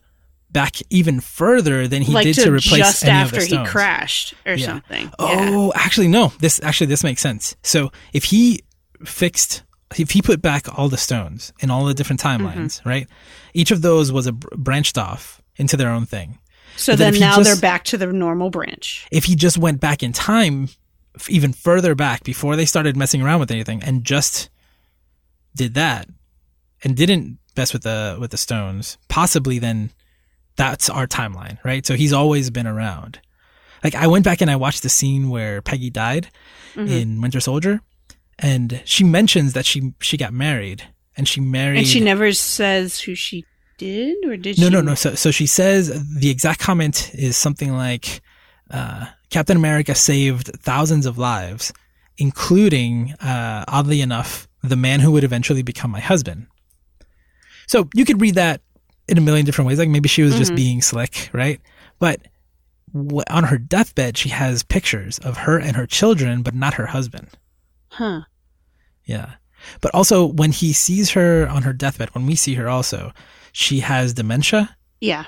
back 0.51 0.75
even 0.89 1.21
further 1.21 1.87
than 1.87 2.01
he 2.01 2.11
like 2.13 2.25
did 2.25 2.35
to, 2.35 2.43
to, 2.43 2.51
replace 2.51 2.79
just 2.79 3.03
any 3.05 3.11
after 3.13 3.39
of 3.39 3.49
the 3.49 3.59
he 3.59 3.65
crashed 3.65 4.33
or 4.45 4.53
Yeah. 4.53 4.65
something. 4.65 5.05
Yeah. 5.05 5.11
Oh, 5.17 5.71
actually, 5.75 6.09
no. 6.09 6.33
This 6.39 6.59
actually 6.61 6.87
this 6.87 7.03
makes 7.03 7.21
sense. 7.21 7.55
So 7.63 7.91
if 8.13 8.25
he 8.25 8.61
fixed, 9.05 9.63
if 9.97 10.11
he 10.11 10.21
put 10.21 10.41
back 10.41 10.67
all 10.77 10.89
the 10.89 10.97
stones 10.97 11.53
in 11.61 11.71
all 11.71 11.85
the 11.85 11.93
different 11.93 12.21
Mm-hmm. 12.21 12.45
timelines, 12.45 12.85
right? 12.85 13.07
Each 13.53 13.71
of 13.71 13.81
those 13.81 14.11
was 14.11 14.27
a 14.27 14.33
br- 14.33 14.49
branched 14.55 14.97
off 14.97 15.41
into 15.55 15.77
their 15.77 15.89
own 15.89 16.05
thing. 16.05 16.37
So 16.77 16.93
but 16.93 16.99
then 16.99 17.13
then 17.13 17.19
now 17.21 17.35
just- 17.37 17.49
they're 17.49 17.61
back 17.61 17.83
to 17.85 17.97
the 17.97 18.07
normal 18.07 18.49
branch. 18.49 19.07
If 19.11 19.25
he 19.25 19.35
just 19.35 19.57
went 19.57 19.79
back 19.79 20.01
in 20.03 20.13
time, 20.13 20.69
even 21.29 21.53
further 21.53 21.95
back 21.95 22.23
before 22.23 22.55
they 22.55 22.65
started 22.65 22.95
messing 22.97 23.21
around 23.21 23.39
with 23.39 23.51
anything, 23.51 23.83
and 23.83 24.03
just 24.03 24.49
did 25.55 25.73
that, 25.75 26.07
and 26.83 26.95
didn't 26.95 27.37
mess 27.57 27.73
with 27.73 27.83
the 27.83 28.17
with 28.19 28.31
the 28.31 28.37
stones, 28.37 28.97
possibly 29.09 29.59
then 29.59 29.91
that's 30.55 30.89
our 30.89 31.07
timeline, 31.07 31.57
right? 31.63 31.85
So 31.85 31.95
he's 31.95 32.13
always 32.13 32.49
been 32.49 32.67
around. 32.67 33.19
Like 33.83 33.95
I 33.95 34.07
went 34.07 34.23
back 34.25 34.41
and 34.41 34.49
I 34.51 34.55
watched 34.55 34.83
the 34.83 34.89
scene 34.89 35.29
where 35.29 35.61
Peggy 35.61 35.89
died 35.89 36.29
Mhm. 36.75 36.89
in 36.89 37.21
Winter 37.21 37.39
Soldier, 37.39 37.81
and 38.39 38.81
she 38.85 39.03
mentions 39.03 39.53
that 39.53 39.65
she 39.65 39.93
she 39.99 40.17
got 40.17 40.33
married 40.33 40.83
and 41.17 41.27
she 41.27 41.41
married. 41.41 41.79
And 41.79 41.87
she 41.87 41.99
never 41.99 42.31
says 42.31 43.01
who 43.01 43.15
she 43.15 43.43
did, 43.81 44.17
or 44.25 44.37
did 44.37 44.59
no, 44.59 44.67
she? 44.67 44.73
no, 44.73 44.81
no. 44.81 44.95
So 44.95 45.15
so 45.15 45.31
she 45.31 45.47
says 45.47 45.89
the 46.15 46.29
exact 46.29 46.59
comment 46.59 47.11
is 47.13 47.35
something 47.35 47.73
like, 47.73 48.21
uh, 48.69 49.05
"Captain 49.29 49.57
America 49.57 49.93
saved 49.95 50.47
thousands 50.61 51.05
of 51.05 51.17
lives, 51.17 51.73
including, 52.17 53.13
uh, 53.19 53.65
oddly 53.67 54.01
enough, 54.01 54.47
the 54.63 54.75
man 54.75 54.99
who 54.99 55.11
would 55.11 55.23
eventually 55.23 55.63
become 55.63 55.91
my 55.91 55.99
husband." 55.99 56.47
So 57.67 57.89
you 57.93 58.05
could 58.05 58.21
read 58.21 58.35
that 58.35 58.61
in 59.07 59.17
a 59.17 59.21
million 59.21 59.45
different 59.45 59.67
ways. 59.67 59.79
Like 59.79 59.89
maybe 59.89 60.09
she 60.09 60.23
was 60.23 60.35
just 60.37 60.51
Mhm. 60.51 60.55
being 60.63 60.81
slick, 60.81 61.29
right? 61.33 61.59
But 61.99 62.21
wh- 62.93 63.27
on 63.29 63.45
her 63.45 63.57
deathbed, 63.57 64.17
she 64.17 64.29
has 64.29 64.63
pictures 64.63 65.17
of 65.19 65.37
her 65.45 65.57
and 65.59 65.75
her 65.75 65.87
children, 65.87 66.41
but 66.43 66.53
not 66.53 66.75
her 66.75 66.87
husband. 66.87 67.27
Huh. 67.89 68.21
Yeah. 69.05 69.35
But 69.81 69.93
also 69.93 70.25
when 70.25 70.51
he 70.51 70.73
sees 70.73 71.11
her 71.11 71.47
on 71.47 71.63
her 71.63 71.73
deathbed, 71.73 72.09
when 72.13 72.25
we 72.25 72.35
see 72.35 72.55
her 72.55 72.67
also, 72.69 73.11
she 73.51 73.79
has 73.81 74.13
dementia. 74.13 74.75
Yeah. 74.99 75.25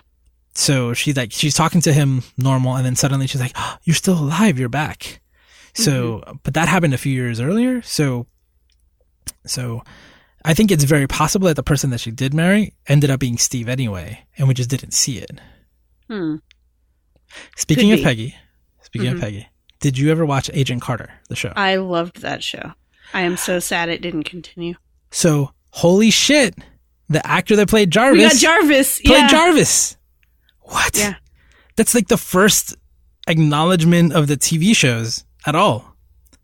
So 0.55 0.93
she 0.93 1.13
like 1.13 1.31
she's 1.31 1.55
talking 1.55 1.81
to 1.81 1.93
him 1.93 2.23
normal 2.37 2.75
and 2.75 2.85
then 2.85 2.95
suddenly 2.95 3.27
she's 3.27 3.41
like, 3.41 3.53
oh, 3.55 3.77
"You're 3.83 3.95
still 3.95 4.17
alive. 4.19 4.59
You're 4.59 4.69
back." 4.69 5.21
So, 5.75 6.21
but 6.43 6.53
that 6.53 6.67
happened 6.67 6.93
a 6.93 6.99
few 6.99 7.11
years 7.13 7.39
earlier. 7.39 7.81
So 7.81 8.27
so 9.45 9.81
I 10.45 10.53
think 10.53 10.71
it's 10.71 10.83
very 10.83 11.07
possible 11.07 11.47
that 11.47 11.55
the 11.55 11.63
person 11.63 11.89
that 11.89 11.99
she 11.99 12.11
did 12.11 12.33
marry 12.33 12.75
ended 12.87 13.09
up 13.09 13.19
being 13.19 13.37
Steve 13.37 13.67
anyway, 13.69 14.25
and 14.37 14.47
we 14.47 14.53
just 14.53 14.69
didn't 14.69 14.91
see 14.91 15.17
it. 15.17 15.39
Hmm. 16.09 16.35
Speaking 17.55 17.89
Could 17.89 17.93
of 17.93 17.99
be. 17.99 18.03
Peggy, 18.03 18.35
speaking 18.81 19.09
Mhm. 19.11 19.15
of 19.15 19.21
Peggy, 19.21 19.47
did 19.79 19.97
you 19.97 20.11
ever 20.11 20.25
watch 20.25 20.49
Agent 20.53 20.81
Carter, 20.81 21.11
the 21.29 21.35
show? 21.35 21.51
I 21.55 21.77
loved 21.77 22.21
that 22.21 22.43
show. 22.43 22.73
I 23.13 23.21
am 23.21 23.37
so 23.37 23.59
sad 23.59 23.89
it 23.89 24.01
didn't 24.01 24.23
continue. 24.23 24.75
so, 25.11 25.53
holy 25.71 26.11
shit, 26.11 26.55
the 27.09 27.25
actor 27.25 27.55
that 27.55 27.69
played 27.69 27.91
Jarvis 27.91 28.17
We 28.21 28.29
got 28.29 28.37
Jarvis. 28.37 29.01
played 29.01 29.17
yeah. 29.17 29.27
Jarvis. 29.27 29.97
What? 30.61 30.97
Yeah. 30.97 31.15
That's 31.75 31.93
like 31.95 32.07
the 32.07 32.17
first 32.17 32.75
acknowledgement 33.27 34.13
of 34.13 34.27
the 34.27 34.37
TV 34.37 34.75
shows 34.75 35.25
at 35.45 35.55
all. 35.55 35.95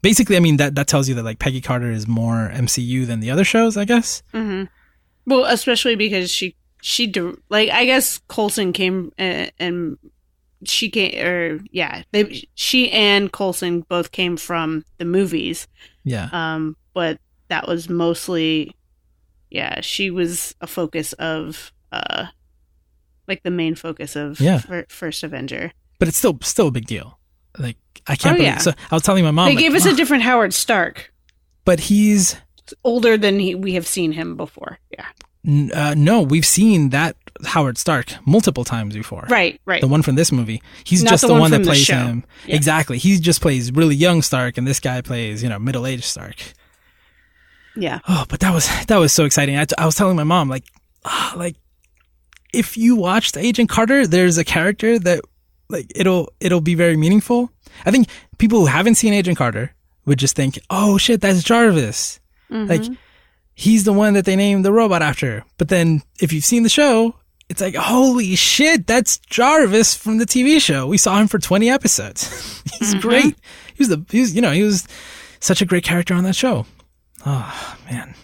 Basically, 0.01 0.37
I 0.37 0.39
mean 0.39 0.57
that 0.57 0.75
that 0.75 0.87
tells 0.87 1.09
you 1.09 1.15
that 1.15 1.23
like 1.23 1.39
Peggy 1.39 1.61
Carter 1.61 1.91
is 1.91 2.07
more 2.07 2.49
MCU 2.53 3.05
than 3.05 3.19
the 3.19 3.31
other 3.31 3.43
shows, 3.43 3.75
I 3.77 3.85
guess. 3.85 4.23
hmm 4.31 4.63
Well, 5.25 5.45
especially 5.45 5.95
because 5.95 6.31
she 6.31 6.55
she 6.81 7.11
like 7.49 7.69
I 7.69 7.85
guess 7.85 8.19
Coulson 8.29 8.71
came 8.73 9.11
and, 9.17 9.51
and 9.59 9.97
she 10.65 10.89
came 10.89 11.25
or 11.25 11.59
yeah 11.71 12.03
they 12.11 12.43
she 12.55 12.91
and 12.91 13.31
Coulson 13.31 13.81
both 13.81 14.11
came 14.11 14.37
from 14.37 14.85
the 14.97 15.05
movies. 15.05 15.67
Yeah. 16.03 16.29
Um, 16.31 16.77
but 16.93 17.19
that 17.49 17.67
was 17.67 17.89
mostly 17.89 18.73
yeah, 19.49 19.81
she 19.81 20.09
was 20.11 20.55
a 20.61 20.67
focus 20.67 21.13
of 21.13 21.71
uh 21.91 22.27
like 23.27 23.43
the 23.43 23.51
main 23.51 23.75
focus 23.75 24.15
of 24.15 24.39
Yeah. 24.39 24.59
fir- 24.59 24.85
first 24.89 25.23
Avenger. 25.23 25.71
but 25.99 26.07
it's 26.07 26.17
still 26.17 26.37
still 26.41 26.67
a 26.67 26.71
big 26.71 26.85
deal. 26.87 27.19
Like 27.57 27.77
I 28.07 28.15
can't 28.15 28.33
Oh, 28.35 28.37
believe. 28.37 28.53
yeah. 28.53 28.57
So 28.59 28.71
I 28.91 28.95
was 28.95 29.03
telling 29.03 29.23
my 29.23 29.31
mom. 29.31 29.47
they 29.49 29.55
like, 29.55 29.63
gave 29.63 29.75
us 29.75 29.85
a 29.85 29.95
different 29.95 30.23
Howard 30.23 30.53
Stark. 30.53 31.13
but 31.65 31.79
he's 31.79 32.35
Older 32.83 33.17
than 33.17 33.39
he, 33.39 33.55
we 33.55 33.73
have 33.73 33.87
seen 33.87 34.11
him 34.11 34.37
before. 34.37 34.77
Yeah. 34.91 35.05
n- 35.45 35.71
uh, 35.73 35.95
no. 35.97 36.21
We've 36.21 36.45
seen 36.45 36.89
that 36.89 37.15
Howard 37.43 37.79
Stark 37.79 38.13
multiple 38.27 38.63
times 38.63 38.93
before. 38.93 39.25
Right, 39.27 39.59
right. 39.65 39.81
The 39.81 39.87
one 39.87 40.03
from 40.03 40.13
this 40.13 40.31
movie. 40.31 40.61
He's 40.83 41.01
Not 41.03 41.09
just 41.09 41.21
the 41.21 41.29
the, 41.29 41.33
one 41.33 41.41
one, 41.41 41.51
that 41.51 41.63
plays 41.63 41.87
him. 41.87 42.25
Yeah. 42.45 42.55
Exactly. 42.55 42.99
He 42.99 43.17
just 43.19 43.41
plays 43.41 43.71
really 43.71 43.95
young 43.95 44.21
Stark, 44.21 44.57
and 44.59 44.67
this 44.67 44.79
guy 44.79 45.01
plays 45.01 45.41
you 45.41 45.49
know 45.49 45.57
middle 45.57 45.87
aged 45.87 46.03
Stark. 46.03 46.35
Yeah. 47.79 47.99
Oh, 48.07 48.25
but 48.29 48.39
that 48.41 48.53
was 48.53 48.67
that 48.85 48.97
was 48.97 49.13
so 49.13 49.25
exciting. 49.25 49.57
I, 49.57 49.65
I 49.77 49.85
was 49.85 49.95
telling 49.95 50.15
my 50.15 50.23
mom 50.23 50.49
like, 50.49 50.65
ah, 51.05 51.33
like 51.35 51.55
if 52.53 52.77
you 52.77 52.95
watched 52.95 53.37
Agent 53.37 53.69
Carter, 53.69 54.07
there's 54.07 54.37
a 54.37 54.43
character 54.43 54.99
that 54.99 55.21
like 55.69 55.91
it'll 55.95 56.31
it'll 56.39 56.61
be 56.61 56.75
very 56.75 56.97
meaningful. 56.97 57.51
I 57.85 57.91
think 57.91 58.07
people 58.37 58.59
who 58.61 58.65
haven't 58.65 58.95
seen 58.95 59.13
Agent 59.13 59.37
Carter 59.37 59.73
would 60.05 60.19
just 60.19 60.35
think, 60.35 60.59
oh 60.69 60.97
shit, 60.97 61.21
that's 61.21 61.43
Jarvis. 61.43 62.19
Like 62.67 62.83
he's 63.53 63.83
the 63.83 63.93
one 63.93 64.13
that 64.13 64.25
they 64.25 64.35
named 64.35 64.65
the 64.65 64.71
robot 64.73 65.01
after. 65.01 65.45
But 65.57 65.69
then 65.69 66.01
if 66.19 66.33
you've 66.33 66.45
seen 66.45 66.63
the 66.63 66.69
show, 66.69 67.15
it's 67.49 67.61
like, 67.61 67.75
holy 67.75 68.35
shit, 68.35 68.87
that's 68.87 69.17
Jarvis 69.17 69.95
from 69.95 70.17
the 70.17 70.25
TV 70.25 70.61
show. 70.61 70.87
We 70.87 70.97
saw 70.97 71.19
him 71.19 71.27
for 71.27 71.39
20 71.39 71.69
episodes. 71.69 72.63
he's 72.79 72.93
great. 72.95 73.35
He 73.73 73.79
was 73.79 73.89
the, 73.89 74.05
he 74.09 74.21
was, 74.21 74.35
you 74.35 74.41
know, 74.41 74.51
he 74.51 74.63
was 74.63 74.87
such 75.39 75.61
a 75.61 75.65
great 75.65 75.83
character 75.83 76.13
on 76.13 76.23
that 76.23 76.35
show. 76.35 76.65
Oh, 77.25 77.77
man. 77.89 78.15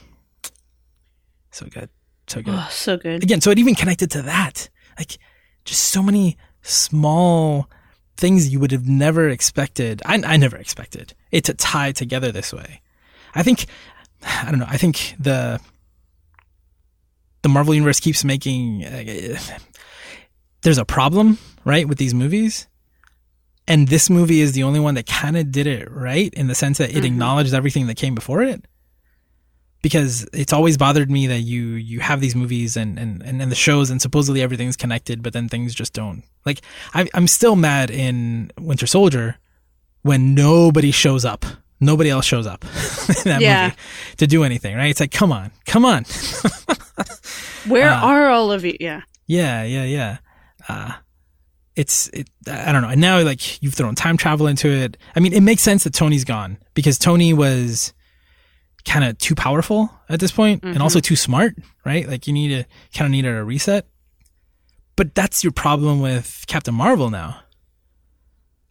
So 1.52 1.66
good. 1.68 1.90
So 2.28 2.42
good. 2.42 2.54
Oh, 2.56 2.68
so 2.72 2.98
good. 2.98 3.24
Again, 3.24 3.42
so 3.42 3.52
it 3.52 3.60
even 3.60 3.76
connected 3.76 4.12
to 4.12 4.22
that. 4.24 4.70
Like, 4.98 5.18
just 5.64 5.84
so 5.84 6.02
many 6.02 6.38
small 6.62 7.70
things 8.18 8.50
you 8.50 8.60
would 8.60 8.72
have 8.72 8.88
never 8.88 9.30
expected. 9.30 10.02
I, 10.06 10.16
I 10.26 10.38
never 10.38 10.58
expected 10.58 11.14
it 11.32 11.44
to 11.46 11.54
tie 11.54 11.92
together 11.92 12.32
this 12.32 12.54
way. 12.54 12.82
I 13.36 13.44
think, 13.44 13.66
I 14.24 14.50
don't 14.50 14.60
know. 14.60 14.66
I 14.68 14.78
think 14.78 15.16
the 15.20 15.60
the 17.42 17.50
Marvel 17.50 17.76
universe 17.76 18.00
keeps 18.00 18.24
making 18.24 18.84
uh, 18.84 19.38
there's 20.64 20.80
a 20.80 20.86
problem, 20.86 21.38
right, 21.64 21.88
with 21.88 22.00
these 22.00 22.14
movies. 22.14 22.68
And 23.68 23.88
this 23.88 24.10
movie 24.10 24.42
is 24.42 24.54
the 24.54 24.64
only 24.64 24.80
one 24.80 24.96
that 24.96 25.06
kind 25.06 25.38
of 25.38 25.52
did 25.52 25.68
it 25.68 25.92
right 25.92 26.34
in 26.34 26.48
the 26.48 26.56
sense 26.56 26.80
that 26.80 26.90
it 26.92 27.04
Mhm. 27.04 27.06
acknowledged 27.06 27.54
everything 27.54 27.86
that 27.88 27.98
came 27.98 28.16
before 28.16 28.42
it. 28.42 28.66
Because 29.86 30.28
it's 30.34 30.52
always 30.52 30.78
bothered 30.78 31.12
me 31.12 31.28
that 31.28 31.42
you 31.42 31.62
you 31.74 32.00
have 32.00 32.20
these 32.20 32.36
movies 32.36 32.76
and 32.76 32.98
and, 32.98 33.22
and, 33.22 33.40
and 33.40 33.52
the 33.52 33.56
shows 33.56 33.92
and 33.92 34.02
supposedly 34.02 34.42
everything's 34.42 34.76
connected, 34.76 35.22
but 35.22 35.32
then 35.32 35.48
things 35.48 35.76
just 35.76 35.94
don't. 35.94 36.24
Like 36.44 36.62
I, 36.96 37.08
I'm 37.14 37.28
still 37.28 37.56
mad 37.56 37.92
in 37.92 38.52
Winter 38.60 38.88
Soldier 38.88 39.38
when 40.02 40.34
nobody 40.34 40.90
shows 40.90 41.24
up. 41.24 41.46
Nobody 41.80 42.10
else 42.10 42.26
shows 42.26 42.48
up 42.48 42.64
in 43.10 43.24
that 43.26 43.42
Yeah. 43.42 43.64
movie 43.66 43.76
to 44.18 44.26
do 44.26 44.44
anything, 44.44 44.76
right? 44.76 44.90
It's 44.90 45.00
like, 45.00 45.12
come 45.12 45.32
on, 45.32 45.52
come 45.68 45.86
on. 45.86 46.06
Where 47.68 47.90
uh, 47.90 48.02
are 48.02 48.30
all 48.30 48.52
of 48.52 48.66
you? 48.66 48.76
Yeah. 48.80 49.02
Yeah, 49.28 49.64
yeah, 49.66 49.84
yeah. 49.84 50.18
Uh, 50.68 50.94
it's 51.76 52.08
it. 52.10 52.28
I 52.48 52.72
don't 52.72 52.82
know. 52.82 52.90
And 52.90 53.02
now, 53.02 53.22
like 53.22 53.62
you've 53.62 53.76
thrown 53.76 53.94
time 53.94 54.18
travel 54.18 54.48
into 54.48 54.68
it. 54.70 54.98
I 55.16 55.20
mean, 55.20 55.34
it 55.34 55.42
makes 55.42 55.62
sense 55.62 55.84
that 55.84 55.94
Tony's 55.94 56.24
gone 56.26 56.58
because 56.74 56.98
Tony 56.98 57.34
was 57.34 57.94
kind 58.86 59.04
of 59.04 59.18
too 59.18 59.36
powerful 59.36 59.92
at 60.08 60.20
this 60.20 60.32
point 60.32 60.64
and 60.64 60.82
also 60.82 61.00
mm-hmm. 61.00 61.04
too 61.04 61.16
smart, 61.16 61.56
right? 61.86 62.08
Like 62.08 62.28
you 62.28 62.34
need 62.34 62.50
to 62.50 62.66
kind 62.98 63.08
of 63.08 63.12
need 63.12 63.26
a 63.26 63.44
reset. 63.44 63.88
But 64.96 65.14
that's 65.14 65.44
your 65.44 65.52
problem 65.52 66.00
with 66.00 66.46
Captain 66.48 66.74
Marvel 66.74 67.10
now. 67.10 67.42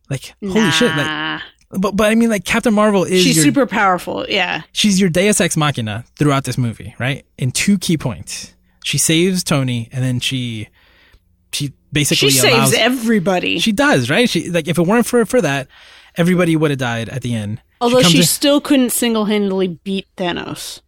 Like 0.09 0.35
holy 0.43 0.71
shit! 0.71 0.95
Like, 0.95 1.43
but 1.71 1.97
but 1.97 2.11
I 2.11 2.15
mean, 2.15 2.31
like 2.31 2.45
Captain 2.45 2.73
Marvel 2.73 3.05
is 3.05 3.23
she's 3.23 3.37
your, 3.37 3.45
super 3.47 3.67
powerful. 3.67 4.25
Yeah. 4.29 4.63
she's 4.73 5.01
your 5.01 5.11
Deus 5.11 5.41
Ex 5.41 5.57
Machina 5.57 6.05
throughout 6.19 6.45
this 6.45 6.57
movie, 6.57 6.95
right? 6.99 7.27
In 7.39 7.51
two 7.51 7.79
key 7.79 7.97
points, 7.99 8.55
she 8.85 8.99
saves 8.99 9.43
Tony, 9.43 9.89
and 9.93 10.05
then 10.05 10.21
she 10.21 10.69
she 11.53 11.73
basically 11.93 12.31
She 12.31 12.47
allows, 12.47 12.71
saves 12.71 12.83
everybody. 12.83 13.59
She 13.59 13.73
does, 13.73 14.11
right? 14.11 14.29
She 14.29 14.51
like 14.51 14.69
if 14.69 14.79
it 14.79 14.87
weren't 14.87 15.07
for 15.07 15.25
for 15.25 15.41
that, 15.41 15.69
everybody 16.17 16.55
would 16.55 16.71
have 16.71 16.79
died 16.79 17.09
at 17.09 17.23
the 17.23 17.35
end. 17.35 17.61
Although 17.85 18.01
comes 18.03 18.13
she 18.13 18.19
in- 18.19 18.25
still 18.25 18.61
couldn't 18.61 18.91
single 18.91 19.27
handedly 19.27 19.69
beat 19.85 20.07
Thanos. 20.17 20.81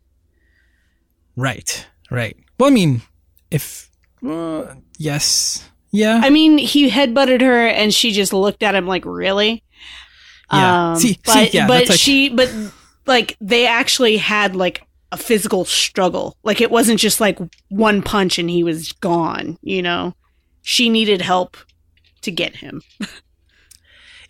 right, 1.37 1.87
right. 2.11 2.37
Well, 2.59 2.69
I 2.71 2.73
mean, 2.73 3.03
if 3.51 3.91
uh, 4.27 4.75
yes, 4.99 5.69
yeah, 5.93 6.21
I 6.23 6.31
mean, 6.31 6.59
he 6.59 6.91
headbutted 6.91 7.41
her 7.43 7.67
and 7.67 7.93
she 7.95 8.13
just 8.13 8.33
looked 8.33 8.63
at 8.63 8.75
him 8.75 8.87
like, 8.87 9.05
really? 9.05 9.63
Yeah. 10.53 10.91
Um, 10.93 10.97
See- 10.97 11.09
see, 11.15 11.19
but, 11.25 11.55
yeah, 11.55 11.67
but 11.67 11.89
like- 11.89 11.99
she, 11.99 12.29
but 12.29 12.53
like, 13.07 13.37
they 13.41 13.67
actually 13.67 14.17
had 14.17 14.57
like 14.57 14.83
a 15.13 15.17
physical 15.17 15.65
struggle. 15.65 16.37
Like, 16.43 16.61
it 16.61 16.71
wasn't 16.71 16.99
just 17.01 17.21
like 17.21 17.39
one 17.69 18.03
punch 18.03 18.39
and 18.39 18.51
he 18.51 18.65
was 18.65 18.93
gone, 18.93 19.59
you 19.63 19.83
know? 19.83 20.15
She 20.63 20.89
needed 20.89 21.21
help 21.23 21.57
to 22.23 22.31
get 22.33 22.57
him. 22.57 22.83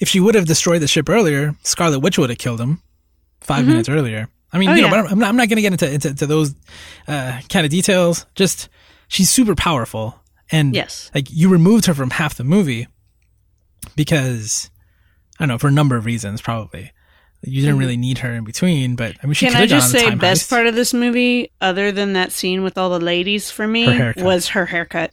if 0.01 0.09
she 0.09 0.21
would 0.21 0.35
have 0.35 0.47
destroyed 0.47 0.83
the 0.83 0.89
ship 0.89 1.09
earlier, 1.09 1.55
Scarlet 1.63 2.01
Witch 2.01 2.19
would 2.19 2.31
have 2.31 2.39
killed 2.39 2.61
him 2.61 2.81
5 3.41 3.65
Mhm. 3.65 3.69
minutes 3.69 3.89
earlier. 3.89 4.29
I 4.53 4.59
mean, 4.59 4.69
Oh, 4.71 4.75
you 4.75 4.83
know, 4.83 4.89
yeah. 4.89 5.03
but 5.03 5.13
I'm 5.13 5.19
not, 5.19 5.29
I'm 5.29 5.37
not 5.37 5.49
going 5.49 5.57
to 5.57 5.63
get 5.63 5.73
into, 5.73 5.91
into 5.93 6.15
to 6.15 6.27
those 6.27 6.55
uh, 7.09 7.41
kind 7.49 7.65
of 7.67 7.71
details. 7.71 8.27
Just 8.35 8.69
she's 9.09 9.29
super 9.29 9.55
powerful, 9.55 10.21
and 10.51 10.75
Yes. 10.75 11.11
like 11.15 11.27
you 11.31 11.49
removed 11.49 11.87
her 11.87 11.95
from 11.95 12.11
half 12.11 12.35
the 12.37 12.45
movie 12.45 12.87
because 13.97 14.71
I 15.39 15.43
don't 15.45 15.49
know 15.49 15.59
for 15.59 15.69
a 15.69 15.73
number 15.73 15.97
of 15.97 16.05
reasons. 16.07 16.41
Probably 16.41 16.93
you 17.43 17.61
didn't 17.61 17.77
Mhm. 17.77 17.81
really 17.81 17.97
need 17.97 18.19
her 18.19 18.33
in 18.35 18.45
between, 18.45 18.97
but 18.97 19.15
I 19.23 19.27
mean, 19.27 19.35
she 19.35 19.47
Can 19.47 19.57
I 19.57 19.67
just 19.67 19.91
say, 19.91 20.15
best 20.15 20.47
heist. 20.47 20.51
part 20.51 20.67
of 20.67 20.75
this 20.75 20.93
movie, 20.95 21.51
other 21.61 21.93
than 21.93 22.15
that 22.15 22.33
scene 22.33 22.63
with 22.63 22.79
all 22.79 22.91
the 22.91 22.99
ladies 23.05 23.51
for 23.51 23.69
me, 23.69 23.85
Her 23.85 24.15
was 24.17 24.49
her 24.49 24.67
haircut. 24.67 25.13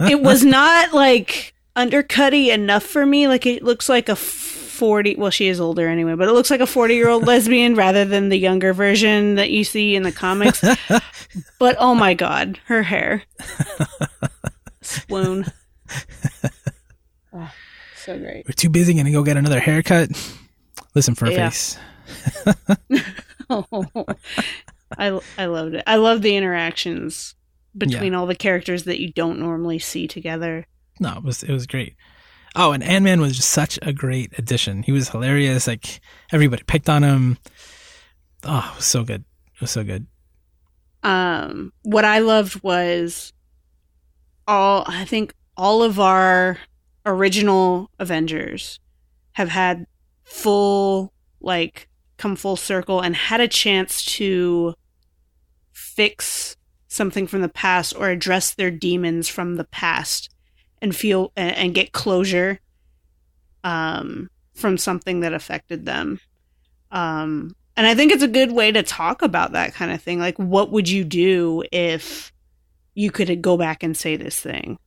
it 0.00 0.22
was 0.22 0.44
not 0.44 0.94
like 0.94 1.53
undercutty 1.76 2.50
enough 2.50 2.84
for 2.84 3.04
me. 3.06 3.28
Like 3.28 3.46
it 3.46 3.62
looks 3.62 3.88
like 3.88 4.08
a 4.08 4.16
forty. 4.16 5.14
Well, 5.16 5.30
she 5.30 5.48
is 5.48 5.60
older 5.60 5.88
anyway, 5.88 6.14
but 6.14 6.28
it 6.28 6.32
looks 6.32 6.50
like 6.50 6.60
a 6.60 6.66
forty-year-old 6.66 7.26
lesbian 7.26 7.74
rather 7.74 8.04
than 8.04 8.28
the 8.28 8.36
younger 8.38 8.72
version 8.72 9.34
that 9.36 9.50
you 9.50 9.64
see 9.64 9.94
in 9.96 10.02
the 10.02 10.12
comics. 10.12 10.60
but 11.58 11.76
oh 11.78 11.94
my 11.94 12.14
god, 12.14 12.58
her 12.66 12.82
hair, 12.82 13.22
swoon. 14.82 15.46
Oh, 17.32 17.50
so 17.96 18.18
great. 18.18 18.46
We're 18.46 18.52
too 18.54 18.68
busy 18.70 18.92
going 18.94 19.06
to 19.06 19.12
go 19.12 19.22
get 19.22 19.36
another 19.36 19.60
haircut. 19.60 20.10
Listen 20.94 21.14
for 21.14 21.26
a 21.26 21.32
Yeah. 21.32 21.50
face. 21.50 21.78
Oh, 23.50 23.66
I 24.96 25.20
I 25.36 25.44
loved 25.46 25.74
it. 25.74 25.82
I 25.86 25.96
love 25.96 26.22
the 26.22 26.34
interactions 26.34 27.34
between 27.76 28.14
all 28.14 28.26
the 28.26 28.34
characters 28.34 28.84
that 28.84 29.00
you 29.00 29.12
don't 29.12 29.38
normally 29.38 29.78
see 29.78 30.08
together. 30.08 30.66
No, 31.00 31.16
it 31.16 31.24
was 31.24 31.42
it 31.42 31.52
was 31.52 31.66
great. 31.66 31.94
Oh, 32.56 32.72
and 32.72 32.84
Ant 32.84 33.04
Man 33.04 33.20
was 33.20 33.36
just 33.36 33.50
such 33.50 33.78
a 33.82 33.92
great 33.92 34.32
addition. 34.38 34.82
He 34.84 34.92
was 34.92 35.08
hilarious. 35.08 35.66
Like 35.66 36.00
everybody 36.30 36.62
picked 36.62 36.88
on 36.88 37.02
him. 37.02 37.38
Oh, 38.44 38.70
it 38.72 38.76
was 38.76 38.84
so 38.84 39.02
good. 39.02 39.24
It 39.54 39.60
was 39.60 39.70
so 39.70 39.82
good. 39.82 40.06
Um, 41.02 41.72
what 41.82 42.04
I 42.04 42.20
loved 42.20 42.62
was 42.62 43.32
all. 44.46 44.84
I 44.86 45.04
think 45.04 45.34
all 45.56 45.82
of 45.82 45.98
our 45.98 46.58
original 47.04 47.90
Avengers 47.98 48.78
have 49.32 49.48
had 49.48 49.86
full 50.22 51.12
like 51.40 51.88
come 52.16 52.36
full 52.36 52.56
circle 52.56 53.00
and 53.00 53.16
had 53.16 53.40
a 53.40 53.48
chance 53.48 54.04
to 54.04 54.74
fix 55.72 56.56
something 56.88 57.26
from 57.26 57.42
the 57.42 57.48
past 57.48 57.94
or 57.96 58.08
address 58.08 58.54
their 58.54 58.70
demons 58.70 59.28
from 59.28 59.56
the 59.56 59.64
past 59.64 60.30
and 60.84 60.94
feel 60.94 61.32
and, 61.36 61.56
and 61.56 61.74
get 61.74 61.90
closure 61.92 62.60
um 63.64 64.28
from 64.54 64.76
something 64.78 65.20
that 65.20 65.32
affected 65.32 65.84
them 65.84 66.20
um 66.92 67.54
and 67.76 67.86
i 67.86 67.94
think 67.94 68.12
it's 68.12 68.22
a 68.22 68.28
good 68.28 68.52
way 68.52 68.70
to 68.70 68.82
talk 68.82 69.22
about 69.22 69.52
that 69.52 69.74
kind 69.74 69.90
of 69.90 70.00
thing 70.00 70.18
like 70.18 70.38
what 70.38 70.70
would 70.70 70.88
you 70.88 71.02
do 71.04 71.62
if 71.72 72.32
you 72.94 73.10
could 73.10 73.42
go 73.42 73.56
back 73.56 73.82
and 73.82 73.96
say 73.96 74.16
this 74.16 74.38
thing 74.40 74.78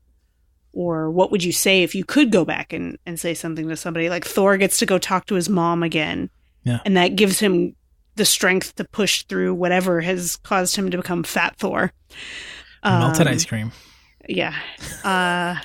or 0.74 1.10
what 1.10 1.32
would 1.32 1.44
you 1.44 1.52
say 1.52 1.82
if 1.84 1.96
you 1.96 2.06
could 2.06 2.32
go 2.32 2.46
back 2.46 2.72
and, 2.72 2.98
and 3.06 3.20
say 3.20 3.34
something 3.34 3.68
to 3.68 3.76
somebody 3.76 4.10
like 4.10 4.24
thor 4.26 4.58
gets 4.58 4.78
to 4.80 4.86
go 4.86 4.98
talk 4.98 5.26
to 5.26 5.36
his 5.36 5.50
mom 5.50 5.82
again 5.84 6.30
Yeah. 6.64 6.80
and 6.86 6.96
that 6.96 7.16
gives 7.16 7.40
him 7.40 7.76
the 8.16 8.26
strength 8.26 8.76
to 8.76 8.84
push 8.84 9.24
through 9.24 9.54
whatever 9.56 10.02
has 10.02 10.38
caused 10.38 10.76
him 10.76 10.90
to 10.92 10.98
become 10.98 11.24
fat 11.24 11.56
thor 11.58 11.92
Melted 12.84 13.28
Um, 13.28 13.34
ice 13.34 13.44
cream. 13.44 13.72
yeah. 14.30 14.54
Uh, 15.04 15.56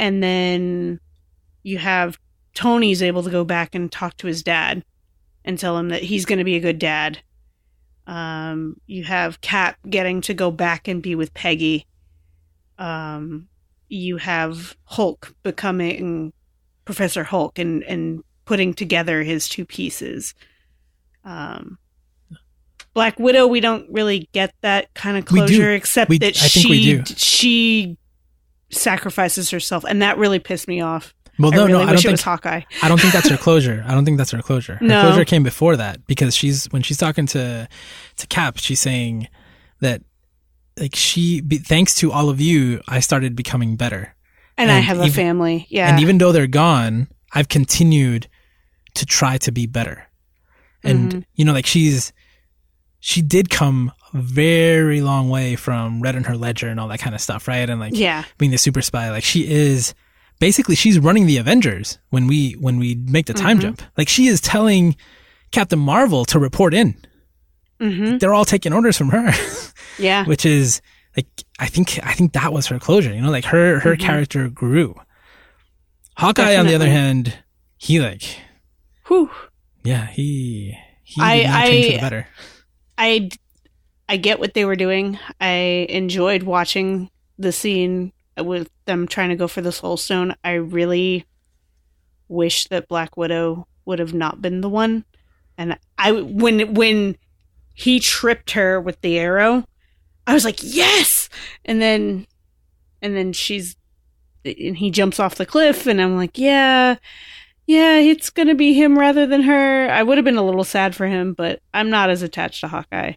and 0.00 0.22
then 0.22 0.98
you 1.62 1.76
have 1.78 2.18
Tony's 2.54 3.02
able 3.02 3.22
to 3.22 3.30
go 3.30 3.44
back 3.44 3.74
and 3.74 3.92
talk 3.92 4.16
to 4.16 4.26
his 4.26 4.42
dad 4.42 4.82
and 5.44 5.58
tell 5.58 5.76
him 5.78 5.90
that 5.90 6.02
he's 6.02 6.24
going 6.24 6.38
to 6.38 6.44
be 6.44 6.56
a 6.56 6.60
good 6.60 6.78
dad. 6.78 7.18
Um, 8.06 8.80
you 8.86 9.04
have 9.04 9.40
Cap 9.42 9.76
getting 9.88 10.22
to 10.22 10.34
go 10.34 10.50
back 10.50 10.88
and 10.88 11.02
be 11.02 11.14
with 11.14 11.34
Peggy. 11.34 11.86
Um, 12.78 13.46
you 13.88 14.16
have 14.16 14.74
Hulk 14.84 15.34
becoming 15.42 16.32
Professor 16.86 17.22
Hulk 17.24 17.58
and 17.58 17.82
and 17.84 18.24
putting 18.46 18.72
together 18.74 19.22
his 19.22 19.48
two 19.48 19.64
pieces. 19.66 20.34
Um, 21.24 21.78
Black 22.94 23.18
Widow, 23.20 23.46
we 23.46 23.60
don't 23.60 23.88
really 23.90 24.28
get 24.32 24.52
that 24.62 24.92
kind 24.94 25.16
of 25.16 25.24
closure, 25.26 25.72
except 25.72 26.08
We- 26.08 26.18
that 26.18 26.36
I 26.36 26.48
think 26.48 26.66
she 26.66 26.70
we 26.70 27.02
do. 27.02 27.14
she 27.16 27.96
sacrifices 28.70 29.50
herself, 29.50 29.84
and 29.84 30.02
that 30.02 30.18
really 30.18 30.38
pissed 30.38 30.68
me 30.68 30.80
off. 30.80 31.14
Well, 31.38 31.52
I 31.54 31.56
no, 31.56 31.66
really 31.66 31.84
no, 31.84 31.90
I 31.90 31.92
don't 31.94 32.02
think 32.02 32.20
Hawkeye. 32.20 32.60
I 32.82 32.88
don't 32.88 33.00
think 33.00 33.12
that's 33.14 33.28
her 33.28 33.36
closure. 33.46 33.82
I 33.86 33.94
don't 33.94 34.04
think 34.04 34.18
that's 34.18 34.30
her 34.32 34.42
closure. 34.42 34.76
Her 34.76 34.86
No. 34.86 35.00
closure 35.02 35.24
came 35.24 35.42
before 35.42 35.76
that 35.76 36.06
because 36.06 36.34
she's 36.36 36.66
when 36.66 36.82
she's 36.82 36.98
talking 36.98 37.26
to 37.28 37.66
to 38.16 38.26
Cap, 38.26 38.58
she's 38.58 38.80
saying 38.80 39.28
that 39.80 40.02
like 40.78 40.94
she 40.94 41.40
be, 41.40 41.58
thanks 41.58 41.94
to 41.96 42.12
all 42.12 42.28
of 42.28 42.40
you, 42.40 42.80
I 42.88 43.00
started 43.00 43.34
becoming 43.36 43.76
better. 43.76 44.14
And, 44.58 44.70
I 44.70 44.76
And 44.76 44.84
have 44.84 45.00
a 45.00 45.08
family. 45.08 45.66
Yeah. 45.70 45.88
And 45.90 46.00
even 46.00 46.18
though 46.18 46.32
they're 46.32 46.46
gone, 46.46 47.08
I've 47.32 47.48
continued 47.48 48.28
to 48.94 49.06
try 49.06 49.38
to 49.38 49.50
be 49.52 49.66
better. 49.66 50.06
And 50.84 51.12
Mhm. 51.12 51.24
you 51.34 51.44
know, 51.46 51.52
like 51.54 51.66
she's 51.66 52.12
she 52.98 53.22
did 53.22 53.48
come 53.48 53.92
very 54.12 55.00
long 55.00 55.28
way 55.30 55.56
from 55.56 56.00
Red 56.00 56.14
in 56.16 56.24
her 56.24 56.36
ledger 56.36 56.68
and 56.68 56.78
all 56.80 56.88
that 56.88 56.98
kind 57.00 57.14
of 57.14 57.20
stuff, 57.20 57.46
right? 57.48 57.68
And 57.68 57.78
like 57.80 57.94
yeah. 57.96 58.24
being 58.38 58.50
the 58.50 58.58
super 58.58 58.82
spy. 58.82 59.10
Like 59.10 59.24
she 59.24 59.48
is 59.50 59.94
basically 60.40 60.74
she's 60.74 60.98
running 60.98 61.26
the 61.26 61.36
Avengers 61.38 61.98
when 62.10 62.26
we 62.26 62.52
when 62.52 62.78
we 62.78 62.94
make 62.94 63.26
the 63.26 63.34
time 63.34 63.58
Mhm. 63.58 63.62
jump. 63.62 63.82
Like 63.96 64.08
she 64.08 64.26
is 64.26 64.40
telling 64.40 64.96
Captain 65.52 65.78
Marvel 65.78 66.24
to 66.26 66.38
report 66.38 66.74
in. 66.74 66.94
hmm 67.80 68.18
They're 68.18 68.34
all 68.34 68.44
taking 68.44 68.72
orders 68.72 68.96
from 68.98 69.10
her, 69.10 69.32
Yeah. 69.98 70.24
which 70.24 70.44
is 70.46 70.80
like 71.16 71.26
I 71.58 71.66
think 71.66 71.98
I 72.02 72.12
think 72.14 72.32
that 72.32 72.52
was 72.52 72.66
her 72.68 72.78
closure. 72.78 73.12
You 73.14 73.20
know, 73.22 73.30
like 73.30 73.44
her 73.46 73.80
her 73.80 73.96
Mhm. 73.96 74.00
character 74.00 74.48
grew. 74.48 74.94
Hawkeye, 76.16 76.56
on 76.56 76.66
the 76.66 76.74
other 76.74 76.88
hand, 76.88 77.38
he 77.78 78.00
like 78.00 78.22
Whew. 79.06 79.30
yeah 79.84 80.06
he 80.08 80.76
he 81.04 81.20
I- 81.22 81.36
did 81.38 81.46
not 81.48 81.66
change 81.66 81.86
for 81.86 81.90
I- 81.92 81.94
the 81.96 82.00
better. 82.00 82.26
I 82.98 83.30
I 84.10 84.16
get 84.16 84.40
what 84.40 84.54
they 84.54 84.64
were 84.64 84.74
doing. 84.74 85.20
I 85.40 85.86
enjoyed 85.88 86.42
watching 86.42 87.10
the 87.38 87.52
scene 87.52 88.12
with 88.36 88.68
them 88.84 89.06
trying 89.06 89.28
to 89.28 89.36
go 89.36 89.46
for 89.46 89.60
the 89.60 89.70
soul 89.70 89.96
stone. 89.96 90.34
I 90.42 90.54
really 90.54 91.26
wish 92.26 92.66
that 92.66 92.88
Black 92.88 93.16
Widow 93.16 93.68
would 93.84 94.00
have 94.00 94.12
not 94.12 94.42
been 94.42 94.62
the 94.62 94.68
one. 94.68 95.04
And 95.56 95.78
I 95.96 96.10
when 96.10 96.74
when 96.74 97.18
he 97.72 98.00
tripped 98.00 98.50
her 98.50 98.80
with 98.80 99.00
the 99.00 99.16
arrow, 99.16 99.64
I 100.26 100.34
was 100.34 100.44
like, 100.44 100.58
"Yes!" 100.60 101.28
And 101.64 101.80
then 101.80 102.26
and 103.00 103.16
then 103.16 103.32
she's 103.32 103.76
and 104.44 104.76
he 104.76 104.90
jumps 104.90 105.20
off 105.20 105.36
the 105.36 105.46
cliff 105.46 105.86
and 105.86 106.02
I'm 106.02 106.16
like, 106.16 106.36
"Yeah, 106.36 106.96
yeah, 107.64 107.98
it's 107.98 108.30
going 108.30 108.48
to 108.48 108.56
be 108.56 108.72
him 108.72 108.98
rather 108.98 109.24
than 109.24 109.42
her." 109.42 109.88
I 109.88 110.02
would 110.02 110.18
have 110.18 110.24
been 110.24 110.36
a 110.36 110.44
little 110.44 110.64
sad 110.64 110.96
for 110.96 111.06
him, 111.06 111.32
but 111.32 111.62
I'm 111.72 111.90
not 111.90 112.10
as 112.10 112.22
attached 112.22 112.62
to 112.62 112.68
Hawkeye. 112.68 113.12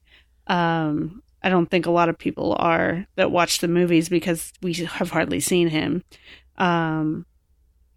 Um 0.48 1.22
I 1.42 1.50
don't 1.50 1.70
think 1.70 1.86
a 1.86 1.92
lot 1.92 2.08
of 2.10 2.18
people 2.18 2.56
are 2.58 3.06
that 3.16 3.32
watch 3.32 3.60
the 3.60 3.68
movies 3.68 4.08
because 4.10 4.54
we 4.62 4.74
have 4.74 5.10
hardly 5.12 5.40
seen 5.40 5.68
him. 5.70 6.04
Um 6.58 7.26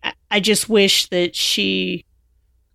I- 0.02 0.12
I 0.30 0.40
just 0.40 0.68
wish 0.68 1.08
that 1.10 1.34
she 1.36 2.04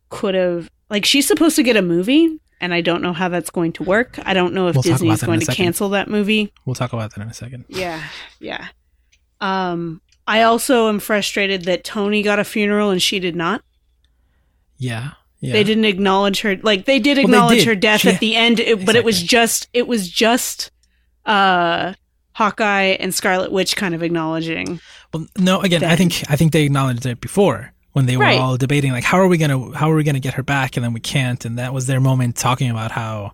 could 0.09 0.35
have 0.35 0.69
like 0.89 1.05
she's 1.05 1.27
supposed 1.27 1.55
to 1.57 1.63
get 1.63 1.77
a 1.77 1.81
movie 1.81 2.37
and 2.59 2.73
I 2.73 2.81
don't 2.81 3.01
know 3.01 3.13
how 3.13 3.27
that's 3.29 3.49
going 3.49 3.71
to 3.73 3.83
work. 3.83 4.19
I 4.23 4.33
don't 4.33 4.53
know 4.53 4.67
if 4.67 4.75
We'll 4.75 4.83
Disney 4.83 5.09
is 5.09 5.23
going 5.23 5.39
to 5.39 5.45
second. 5.47 5.63
cancel 5.65 5.89
that 5.89 6.07
movie. 6.09 6.53
We'll 6.65 6.75
talk 6.75 6.93
about 6.93 7.13
that 7.15 7.21
in 7.21 7.27
a 7.29 7.33
second. 7.33 7.65
Yeah, 7.69 8.03
yeah. 8.39 8.67
Um 9.39 10.01
I 10.27 10.43
also 10.43 10.87
am 10.87 10.99
frustrated 10.99 11.63
that 11.65 11.83
Tony 11.83 12.21
got 12.21 12.39
a 12.39 12.43
funeral 12.43 12.91
and 12.91 13.01
she 13.01 13.19
did 13.19 13.35
not. 13.35 13.63
Yeah, 14.77 15.11
yeah. 15.41 15.53
They 15.53 15.63
didn't 15.63 15.85
acknowledge 15.85 16.41
her 16.41 16.55
like 16.63 16.85
they 16.85 16.99
did 16.99 17.17
Well, 17.17 17.27
they 17.27 17.33
acknowledge 17.33 17.57
did. 17.59 17.67
her 17.67 17.75
death 17.75 18.01
She- 18.01 18.09
at 18.09 18.19
the 18.19 18.35
end, 18.35 18.59
it, 18.59 18.85
but 18.85 18.95
it 18.95 19.03
was 19.03 19.21
just 19.21 19.67
it 19.73 19.87
was 19.87 20.07
just 20.09 20.71
uh 21.25 21.93
Hawkeye 22.33 22.95
and 22.99 23.13
Scarlet 23.13 23.51
Witch 23.51 23.75
kind 23.75 23.93
of 23.93 24.01
acknowledging. 24.03 24.79
Well, 25.13 25.27
no, 25.37 25.59
again, 25.61 25.83
I 25.83 25.95
think 25.95 26.23
I 26.29 26.35
think 26.37 26.53
they 26.53 26.63
acknowledged 26.63 27.05
it 27.05 27.19
before 27.21 27.73
when 27.93 28.05
they 28.05 28.15
were 28.15 28.23
Right. 28.23 28.39
all 28.39 28.55
debating 28.57 28.91
like 28.93 29.03
how 29.03 29.17
are 29.19 29.27
we 29.27 29.37
gonna 29.37 29.75
how 29.77 29.91
are 29.91 29.95
we 29.95 30.03
gonna 30.03 30.19
get 30.21 30.35
her 30.35 30.43
back 30.43 30.77
and 30.77 30.83
then 30.83 30.93
we 30.93 31.01
can't 31.01 31.43
and 31.43 31.57
that 31.59 31.73
was 31.73 31.87
their 31.87 31.99
moment 31.99 32.37
talking 32.37 32.69
about 32.69 32.91
how 32.91 33.33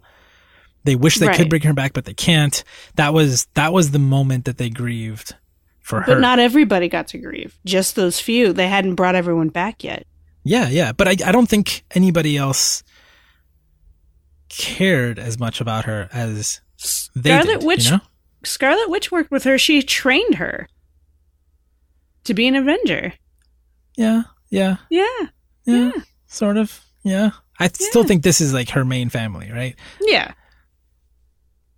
they 0.83 0.95
wish 0.95 1.17
they 1.17 1.27
could 1.35 1.49
bring 1.49 1.61
her 1.63 1.73
back 1.73 1.93
but 1.93 2.05
they 2.05 2.13
can't. 2.13 2.63
That 2.95 3.13
was 3.13 3.47
that 3.53 3.71
was 3.73 3.91
the 3.91 3.99
moment 3.99 4.45
that 4.45 4.57
they 4.57 4.69
grieved 4.69 5.35
for 5.81 6.01
her. 6.01 6.13
But 6.15 6.21
not 6.21 6.39
everybody 6.39 6.87
got 6.89 7.07
to 7.09 7.17
grieve. 7.17 7.57
Just 7.65 7.95
those 7.95 8.19
few. 8.19 8.51
They 8.53 8.67
hadn't 8.67 8.95
brought 8.95 9.15
everyone 9.15 9.49
back 9.49 9.83
yet. 9.83 10.07
Yeah, 10.47 10.69
yeah, 10.69 10.91
but 10.93 11.07
I 11.07 11.11
I 11.25 11.31
don't 11.31 11.47
think 11.49 11.83
anybody 11.91 12.37
else 12.37 12.83
cared 14.49 15.19
as 15.19 15.39
much 15.39 15.61
about 15.61 15.85
her 15.85 16.09
as 16.13 16.61
they 17.15 17.29
Scarlet 17.31 17.59
did. 17.59 17.67
Witch 17.67 17.85
you 17.85 17.91
know? 17.91 18.01
Scarlet 18.43 18.89
Witch 18.89 19.11
worked 19.11 19.31
with 19.31 19.43
her. 19.43 19.57
She 19.57 19.81
trained 19.81 20.35
her 20.35 20.67
to 22.23 22.33
be 22.33 22.47
an 22.47 22.55
Avenger. 22.55 23.13
Yeah, 23.97 24.23
yeah, 24.49 24.77
Yeah. 24.89 25.05
yeah, 25.65 25.91
Yeah. 25.95 26.01
sort 26.27 26.57
of. 26.57 26.79
Yeah, 27.03 27.31
I 27.59 27.67
still 27.69 28.03
think 28.03 28.23
this 28.23 28.41
is 28.41 28.53
like 28.53 28.69
her 28.71 28.83
main 28.85 29.09
family, 29.09 29.49
right? 29.51 29.75
Yeah. 30.01 30.33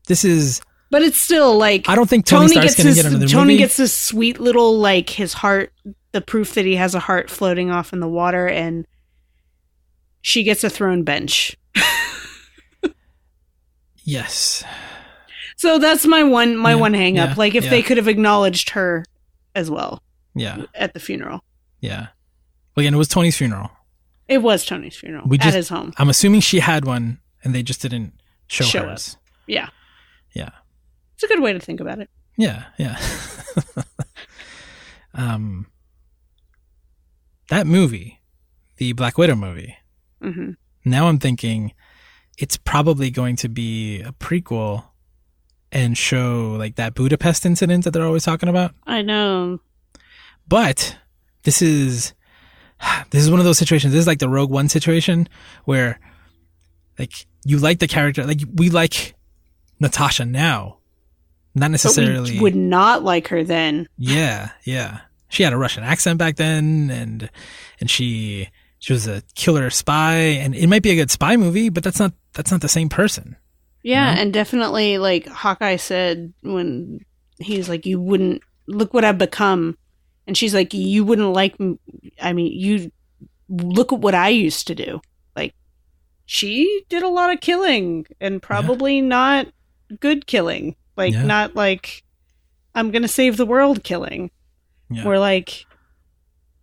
This 0.08 0.26
is. 0.26 0.62
But 0.92 1.04
it's 1.04 1.20
still 1.20 1.56
like 1.58 1.88
I 1.88 1.94
don't 1.96 2.10
think 2.10 2.26
Tony, 2.26 2.48
Tony 2.56 2.62
gets 2.66 2.76
this 2.82 2.96
get 2.96 3.30
Tony 3.30 3.54
movie. 3.54 3.58
gets 3.58 3.78
this 3.78 3.94
sweet 3.94 4.40
little 4.40 4.80
like 4.80 5.10
his 5.10 5.34
heart 5.34 5.72
the 6.12 6.22
proof 6.22 6.54
that 6.56 6.66
he 6.66 6.76
has 6.76 6.96
a 6.96 7.00
heart 7.00 7.30
floating 7.30 7.70
off 7.72 7.94
in 7.94 8.00
the 8.00 8.08
water 8.08 8.48
and 8.48 8.86
she 10.22 10.44
gets 10.44 10.64
a 10.64 10.70
throne 10.70 11.04
bench. 11.04 11.56
yes. 14.04 14.64
So 15.58 15.78
that's 15.78 16.06
my 16.06 16.24
one 16.24 16.56
my 16.58 16.72
Yeah, 16.72 16.76
one 16.76 16.94
hang 16.94 17.20
up. 17.20 17.30
yeah, 17.30 17.36
like 17.38 17.56
if 17.56 17.66
yeah. 17.66 17.70
they 17.70 17.82
could 17.82 17.98
have 17.98 18.08
acknowledged 18.08 18.72
her 18.72 19.06
as 19.56 19.70
well 19.70 20.02
Yeah. 20.36 20.64
at 20.74 20.94
the 20.94 21.00
funeral. 21.00 21.44
Yeah. 21.82 22.08
Well, 22.76 22.82
again, 22.84 22.94
it 22.94 22.98
was 22.98 23.08
Tony's 23.08 23.38
funeral. 23.38 23.70
It 24.28 24.40
was 24.40 24.66
Tony's 24.66 24.96
funeral 24.96 25.26
We 25.28 25.38
just, 25.38 25.48
at 25.50 25.54
his 25.56 25.70
home. 25.70 25.94
I'm 25.98 26.10
assuming 26.10 26.42
she 26.42 26.60
had 26.60 26.86
one 26.86 27.20
and 27.44 27.54
they 27.54 27.64
just 27.64 27.82
didn't 27.82 28.14
show, 28.48 28.64
Show 28.64 28.84
hers. 28.88 29.18
Yeah. 29.48 29.70
Yeah. 30.34 30.50
It's 31.16 31.24
a 31.24 31.28
good 31.28 31.42
way 31.42 31.52
to 31.54 31.60
think 31.60 31.80
about 31.80 32.00
it. 32.00 32.10
Yeah. 32.38 32.66
Yeah. 32.78 32.98
um, 35.14 35.68
that 37.50 37.68
movie, 37.68 38.22
the 38.78 38.94
Black 38.94 39.18
Widow 39.18 39.36
movie, 39.36 39.76
hmm 40.22 40.52
now 40.86 41.08
I'm 41.08 41.20
thinking 41.20 41.74
it's 42.38 42.58
probably 42.58 43.12
going 43.12 43.36
to 43.38 43.50
be 43.50 44.02
a 44.02 44.14
prequel 44.14 44.86
and 45.72 45.98
show 45.98 46.56
like 46.58 46.76
that 46.76 46.96
Budapest 46.96 47.46
incident 47.46 47.84
that 47.84 47.92
they're 47.92 48.06
always 48.06 48.24
talking 48.24 48.50
about. 48.50 48.74
I 48.88 49.02
know. 49.02 49.60
But 50.48 50.98
this 51.44 51.62
is 51.62 52.14
this 53.12 53.24
is 53.24 53.30
one 53.30 53.40
of 53.40 53.46
those 53.46 53.58
situations. 53.58 53.94
This 53.94 54.02
is 54.02 54.08
like 54.08 54.20
the 54.20 54.30
Rogue 54.30 54.50
One 54.50 54.70
situation 54.70 55.28
where 55.66 56.00
like 56.98 57.28
you 57.46 57.58
like 57.60 57.80
the 57.80 57.88
character, 57.88 58.26
like 58.26 58.42
we 58.56 58.70
like 58.70 59.16
Natasha 59.80 60.26
now, 60.26 60.78
not 61.56 61.72
necessarily. 61.72 62.40
would 62.40 62.56
not 62.56 63.04
like 63.04 63.28
her 63.28 63.44
then. 63.44 63.88
yeah, 63.98 64.52
yeah. 64.64 65.02
She 65.30 65.44
had 65.44 65.54
a 65.54 65.58
Russian 65.58 65.84
accent 65.84 66.18
back 66.18 66.36
then, 66.36 66.90
and 66.92 67.30
and 67.80 67.90
she 67.90 68.50
she 68.80 68.94
was 68.94 69.08
a 69.08 69.22
killer 69.36 69.70
spy, 69.70 70.16
and 70.16 70.56
it 70.56 70.68
might 70.68 70.84
be 70.84 70.92
a 70.92 70.96
good 70.96 71.12
spy 71.12 71.38
movie, 71.38 71.70
but 71.70 71.84
that's 71.84 72.00
not 72.00 72.14
that's 72.34 72.52
not 72.52 72.62
the 72.62 72.68
same 72.70 72.90
person. 72.90 73.36
Yeah, 73.84 74.14
know? 74.14 74.22
and 74.22 74.34
definitely 74.34 74.98
like 74.98 75.28
Hawkeye 75.28 75.78
said 75.78 76.34
when 76.42 77.00
he's 77.40 77.70
like, 77.70 77.86
"You 77.86 78.00
wouldn't 78.00 78.42
look 78.68 78.94
what 78.94 79.06
I've 79.06 79.18
become," 79.18 79.78
and 80.28 80.36
she's 80.38 80.54
like, 80.54 80.74
"You 80.74 81.04
wouldn't 81.06 81.32
like. 81.34 81.56
I 82.22 82.34
mean, 82.34 82.52
you 82.52 82.92
look 83.50 83.94
at 83.94 84.00
what 84.00 84.16
I 84.16 84.30
used 84.30 84.68
to 84.68 84.76
do. 84.76 85.02
Like, 85.36 85.54
she 86.26 86.84
did 86.90 87.04
a 87.04 87.08
lot 87.08 87.32
of 87.32 87.40
killing, 87.42 88.06
and 88.20 88.42
probably 88.42 89.02
not 89.02 89.48
good 90.00 90.28
killing. 90.28 90.76
Like, 90.98 91.14
Yeah. 91.14 91.24
not 91.24 91.56
like 91.56 92.04
I'm 92.76 92.92
gonna 92.92 93.08
save 93.08 93.38
the 93.38 93.46
world 93.46 93.84
killing. 93.84 94.32
Yeah. 94.90 95.06
Or 95.06 95.20
like 95.20 95.66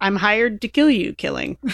I'm 0.00 0.16
hired 0.16 0.60
to 0.62 0.68
kill 0.68 0.90
you 0.90 1.14
killing. 1.14 1.56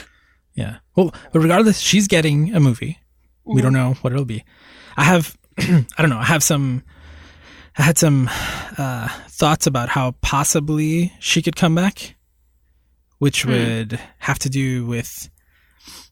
Yeah. 0.54 0.80
Well, 0.94 1.14
but 1.32 1.40
regardless, 1.40 1.80
she's 1.80 2.06
getting 2.06 2.54
a 2.54 2.60
movie. 2.60 2.98
We 3.44 3.54
Mm-hmm. 3.54 3.62
don't 3.62 3.72
know 3.72 3.94
what 4.02 4.12
it'll 4.12 4.26
be. 4.26 4.44
I 4.98 5.04
have, 5.04 5.34
I 5.58 5.86
don't 5.96 6.10
know. 6.10 6.18
I 6.18 6.24
have 6.26 6.42
some, 6.42 6.82
I 7.78 7.82
had 7.84 7.96
some 7.96 8.28
uh, 8.76 9.08
thoughts 9.28 9.66
about 9.66 9.88
how 9.88 10.10
possibly 10.20 11.10
she 11.20 11.40
could 11.40 11.56
come 11.56 11.74
back, 11.74 12.16
which 13.18 13.44
Hmm. 13.44 13.50
would 13.52 14.00
have 14.18 14.38
to 14.40 14.50
do 14.50 14.84
with 14.84 15.30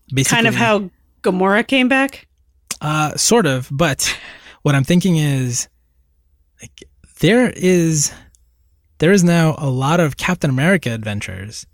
basically 0.09 0.37
kind 0.37 0.47
of 0.47 0.55
how 0.55 0.91
Gamora 1.23 1.67
came 1.67 1.89
back. 1.89 2.27
uh, 2.81 3.15
sort 3.19 3.45
of, 3.45 3.69
but 3.71 4.17
what 4.63 4.75
I'm 4.75 4.85
thinking 4.85 5.17
is 5.19 5.69
like 6.63 6.83
there 7.21 7.51
is 7.55 8.11
there 9.01 9.13
is 9.13 9.23
now 9.25 9.55
a 9.59 9.69
lot 9.69 9.99
of 10.01 10.17
Captain 10.17 10.49
America 10.51 10.91
adventures 10.91 11.67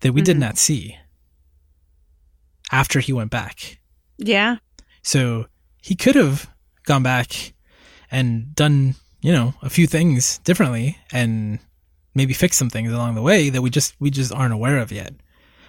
that 0.00 0.12
we 0.12 0.22
did 0.22 0.36
Mhm. 0.36 0.40
not 0.40 0.56
see 0.58 0.96
after 2.72 3.00
he 3.00 3.12
went 3.12 3.30
back. 3.30 3.78
Yeah. 4.18 4.56
So 5.02 5.46
he 5.82 5.94
could 5.94 6.14
have 6.16 6.48
gone 6.84 7.02
back 7.02 7.52
and 8.10 8.54
done, 8.54 8.94
you 9.20 9.32
know, 9.32 9.54
a 9.62 9.70
few 9.70 9.86
things 9.86 10.38
differently 10.38 10.98
and 11.12 11.58
maybe 12.14 12.32
fix 12.32 12.56
some 12.56 12.70
things 12.70 12.92
along 12.92 13.14
the 13.14 13.22
way 13.22 13.50
that 13.50 13.62
we 13.62 13.70
just 13.70 13.94
we 14.00 14.10
just 14.10 14.32
aren't 14.32 14.54
aware 14.54 14.78
of 14.78 14.90
yet. 14.92 15.14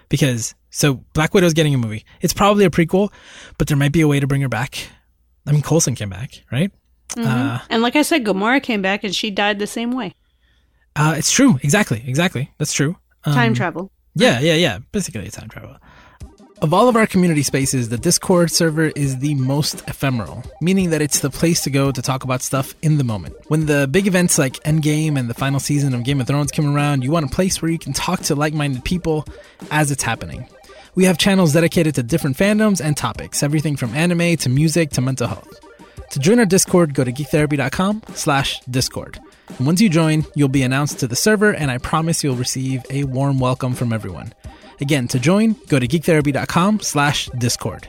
Because 0.10 0.56
so 0.70 1.04
Black 1.13 1.34
Widow's 1.34 1.54
getting 1.54 1.74
a 1.76 1.78
movie. 1.78 2.06
It's 2.22 2.34
probably 2.34 2.65
a 2.65 2.70
prequel, 2.70 3.12
but 3.58 3.67
there 3.67 3.78
might 3.78 3.91
be 3.91 4.02
a 4.02 4.08
way 4.08 4.20
to 4.20 4.28
bring 4.28 4.41
her 4.41 4.50
back. 4.50 4.88
I 5.46 5.52
mean, 5.52 5.62
Coulson 5.62 5.96
came 5.96 6.10
back, 6.10 6.43
right? 6.52 6.72
Mhm. 7.15 7.26
Uh, 7.26 7.60
and 7.70 7.82
like 7.82 7.96
I 7.96 8.02
said, 8.02 8.24
Gamora 8.26 8.62
came 8.62 8.82
back 8.82 9.04
and 9.04 9.15
she 9.15 9.32
died 9.32 9.60
the 9.60 9.67
same 9.67 9.91
way. 9.91 10.13
Uh, 10.98 11.14
it's 11.18 11.32
true. 11.32 11.60
Exactly. 11.64 12.04
Exactly. 12.06 12.52
That's 12.58 12.74
true. 12.74 12.98
Um, 13.24 13.34
Time 13.34 13.54
travel. 13.54 13.92
Yeah, 14.16 14.40
yeah, 14.40 14.56
yeah. 14.56 14.80
Basically, 14.92 15.26
it's 15.26 15.36
time 15.38 15.50
travel. 15.50 15.78
Of 16.60 16.74
all 16.74 16.90
of 16.90 16.96
our 16.96 17.06
community 17.06 17.44
spaces, 17.44 17.90
the 17.90 18.00
Discord 18.00 18.50
server 18.50 18.86
is 18.96 19.20
the 19.20 19.36
most 19.36 19.88
ephemeral, 19.88 20.44
meaning 20.60 20.90
that 20.90 21.04
it's 21.04 21.20
the 21.20 21.30
place 21.30 21.62
to 21.62 21.70
go 21.70 21.92
to 21.92 22.02
talk 22.02 22.24
about 22.24 22.42
stuff 22.42 22.74
in 22.82 22.98
the 22.98 23.04
moment. 23.04 23.36
When 23.48 23.68
the 23.68 23.88
big 23.88 24.08
events 24.08 24.40
like 24.40 24.54
Endgame 24.64 25.20
and 25.20 25.30
the 25.30 25.36
final 25.36 25.60
season 25.60 25.94
of 25.94 26.04
Game 26.04 26.20
of 26.20 26.26
Thrones 26.26 26.52
come 26.52 26.76
around, 26.76 27.04
you 27.04 27.12
want 27.12 27.28
a 27.28 27.30
place 27.30 27.62
where 27.62 27.70
you 27.70 27.78
can 27.78 27.94
talk 27.94 28.22
to 28.22 28.34
like 28.34 28.56
minded 28.56 28.84
people 28.84 29.24
as 29.70 29.92
it's 29.92 30.02
happening. 30.02 30.48
We 30.96 31.06
have 31.06 31.20
channels 31.20 31.54
dedicated 31.54 31.94
to 31.96 32.02
different 32.02 32.38
fandoms 32.38 32.82
and 32.84 32.98
topics, 32.98 33.44
everything 33.44 33.76
from 33.76 33.94
anime 33.94 34.36
to 34.38 34.50
music 34.50 34.90
to 34.92 35.02
mental 35.02 35.28
health. 35.28 35.60
To 36.12 36.20
join 36.20 36.40
our 36.40 36.46
Discord, 36.46 36.96
go 36.96 37.04
to 37.04 37.12
geektherapy.com 37.12 38.02
slash 38.16 38.62
Discord. 38.62 39.20
And 39.58 39.66
once 39.66 39.82
you 39.82 39.90
join, 39.90 40.26
you'll 40.36 40.50
be 40.50 40.64
announced 40.64 41.00
to 41.00 41.08
the 41.08 41.16
server, 41.16 41.54
and 41.54 41.72
I 41.72 41.78
promise 41.78 42.24
you'll 42.24 42.36
receive 42.36 42.84
a 42.90 43.06
warm 43.06 43.40
welcome 43.40 43.74
from 43.74 43.94
everyone. 43.94 44.34
Again, 44.80 45.08
to 45.10 45.20
join, 45.20 45.56
go 45.68 45.80
to 45.80 45.88
geektherapy.com 45.88 46.82
slash 46.82 47.30
Discord. 47.38 47.88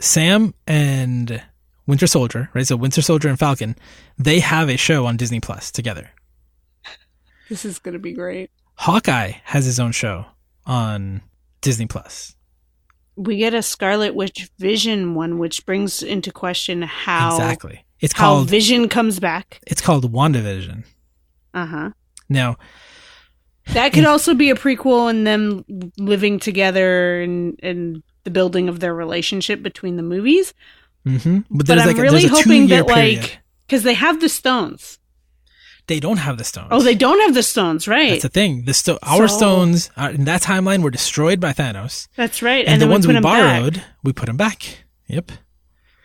Sam 0.00 0.54
and 0.66 1.42
Winter 1.86 2.06
Soldier, 2.06 2.48
right? 2.54 2.66
So 2.66 2.76
Winter 2.76 3.02
Soldier 3.02 3.28
and 3.28 3.38
Falcon, 3.38 3.76
they 4.18 4.40
have 4.40 4.68
a 4.68 4.76
show 4.76 5.06
on 5.06 5.16
Disney 5.16 5.40
Plus 5.40 5.70
together. 5.70 6.10
This 7.48 7.64
is 7.64 7.78
going 7.78 7.94
to 7.94 7.98
be 7.98 8.12
great. 8.12 8.50
Hawkeye 8.76 9.32
has 9.44 9.64
his 9.66 9.78
own 9.78 9.92
show 9.92 10.24
on 10.66 11.20
Disney 11.60 11.86
Plus. 11.86 12.34
We 13.16 13.36
get 13.36 13.54
a 13.54 13.62
Scarlet 13.62 14.14
Witch 14.14 14.48
Vision 14.58 15.14
one, 15.14 15.38
which 15.38 15.66
brings 15.66 16.02
into 16.02 16.32
question 16.32 16.82
how 16.82 17.32
Exactly. 17.34 17.84
It's 18.00 18.14
how 18.14 18.34
called 18.34 18.50
Vision 18.50 18.88
comes 18.88 19.18
back. 19.20 19.60
it's 19.66 19.80
called 19.80 20.10
WandaVision. 20.12 20.84
Uh 21.54 21.66
huh. 21.66 21.90
Now, 22.28 22.56
That 23.72 23.92
could 23.92 24.04
also 24.04 24.34
be 24.34 24.50
a 24.50 24.54
prequel 24.54 25.10
and 25.10 25.26
them 25.26 25.64
living 25.98 26.38
together 26.40 27.20
and 27.20 27.58
and 27.62 28.02
the 28.24 28.30
building 28.30 28.68
of 28.68 28.80
their 28.80 28.94
relationship 28.94 29.62
between 29.62 29.96
the 29.96 30.02
movies. 30.02 30.52
hmm 31.04 31.38
but 31.50 31.66
But 31.66 31.78
I'm 31.78 31.86
like 31.88 31.98
a, 31.98 32.02
really 32.02 32.26
hoping 32.26 32.68
that 32.68 32.86
period. 32.86 33.18
like 33.22 33.38
because 33.66 33.82
they 33.84 33.94
have 33.94 34.20
the 34.20 34.28
stones. 34.28 34.98
they 35.86 36.00
don't 36.00 36.18
have 36.18 36.36
the 36.38 36.44
stones. 36.44 36.68
Oh, 36.70 36.82
they 36.82 36.94
don't 36.94 37.20
have 37.20 37.34
the 37.34 37.42
stones, 37.42 37.86
right? 37.88 38.10
That's 38.10 38.22
the 38.22 38.28
thing. 38.40 38.64
The 38.64 38.74
sto- 38.74 38.98
our 39.02 39.26
So- 39.28 39.36
stones 39.38 39.90
are, 39.96 40.10
in 40.10 40.24
that 40.24 40.42
timeline 40.42 40.82
were 40.82 40.90
destroyed 40.90 41.40
by 41.40 41.52
Thanos, 41.52 42.06
That's 42.16 42.42
right. 42.42 42.64
and, 42.66 42.80
the 42.82 42.86
ones 42.88 43.06
we 43.06 43.12
we 43.12 43.16
'em 43.16 43.22
back. 43.22 43.40
borrowed, 43.60 43.82
we 44.04 44.12
put 44.12 44.26
them 44.26 44.36
back. 44.36 44.84
Yep. 45.08 45.32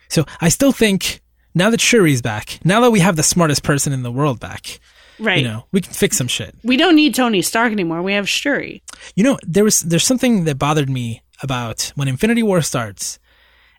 So 0.08 0.24
I 0.40 0.48
still 0.50 0.72
think 0.72 1.20
now 1.56 1.70
that 1.70 1.80
Shuri's 1.80 2.20
back, 2.22 2.60
now 2.64 2.80
that 2.82 2.90
we 2.92 3.00
have 3.00 3.16
the 3.16 3.22
smartest 3.24 3.62
person 3.64 3.92
in 3.92 4.02
the 4.04 4.12
world 4.12 4.38
back, 4.38 4.78
right? 5.18 5.38
you 5.38 5.44
know, 5.44 5.64
we 5.72 5.80
can 5.80 5.92
fix 5.92 6.16
some 6.16 6.28
shit. 6.28 6.54
we 6.62 6.76
don't 6.76 6.94
need 6.94 7.14
Tony 7.14 7.42
Stark 7.42 7.72
anymore. 7.72 8.02
We 8.02 8.12
have 8.12 8.28
Shuri. 8.28 8.82
You 9.16 9.24
know, 9.24 9.38
there 9.42 9.64
was 9.64 9.80
there's 9.80 10.04
something 10.06 10.44
that 10.44 10.58
bothered 10.58 10.88
me 10.90 11.22
about 11.42 11.90
when 11.96 12.06
Infinity 12.08 12.42
War 12.44 12.62
starts, 12.62 13.18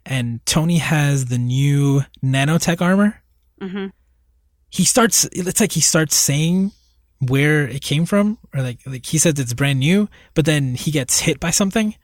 and 0.05 0.45
Tony 0.45 0.77
has 0.79 1.25
the 1.27 1.37
new 1.37 2.01
nanotech 2.23 2.81
armor. 2.81 3.21
Mhm. 3.61 3.91
He 4.69 4.83
starts. 4.83 5.25
It's 5.31 5.61
like 5.61 5.71
he 5.71 5.81
starts 5.81 6.15
saying 6.15 6.71
where 7.19 7.67
it 7.67 7.81
came 7.81 8.05
from, 8.05 8.37
or 8.53 8.61
like 8.61 8.79
like 8.85 9.05
he 9.05 9.17
says 9.17 9.39
it's 9.39 9.53
brand 9.53 9.79
new, 9.79 10.09
but 10.33 10.45
then 10.45 10.75
he 10.75 10.91
gets 10.91 11.19
hit 11.21 11.39
by 11.39 11.51
something. 11.51 11.95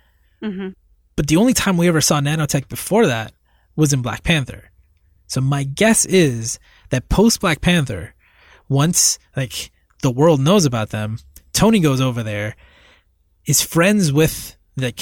hmm 0.41 0.69
But 1.15 1.27
the 1.27 1.38
only 1.38 1.53
time 1.53 1.77
we 1.77 1.88
ever 1.88 2.01
saw 2.01 2.19
nanotech 2.19 2.67
before 2.69 3.05
that 3.07 3.33
was 3.75 3.93
in 3.93 4.01
Black 4.01 4.23
Panther. 4.23 4.71
So 5.27 5.41
my 5.41 5.63
guess 5.63 6.05
is 6.05 6.59
that 6.89 7.09
post 7.09 7.39
Black 7.41 7.62
Panther, 7.62 8.13
once 8.69 9.17
like 9.36 9.71
the 10.01 10.12
world 10.12 10.39
knows 10.39 10.65
about 10.65 10.89
them, 10.89 11.19
Tony 11.53 11.79
goes 11.79 12.01
over 12.01 12.23
there, 12.23 12.55
is 13.45 13.62
friends 13.62 14.12
with 14.12 14.55
like 14.77 14.99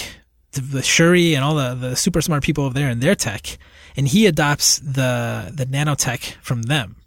the, 0.51 0.61
the 0.61 0.81
Shuri 0.83 1.33
and 1.35 1.43
all 1.43 1.55
the, 1.55 1.75
the 1.75 1.95
super 1.95 2.21
smart 2.21 2.43
people 2.43 2.63
over 2.65 2.73
there 2.73 2.89
and 2.89 3.01
their 3.01 3.15
tech, 3.15 3.57
and 3.95 4.07
he 4.07 4.25
adopts 4.25 4.79
the 4.79 5.51
the 5.53 5.65
nanotech 5.65 6.33
from 6.41 6.63
them 6.63 6.97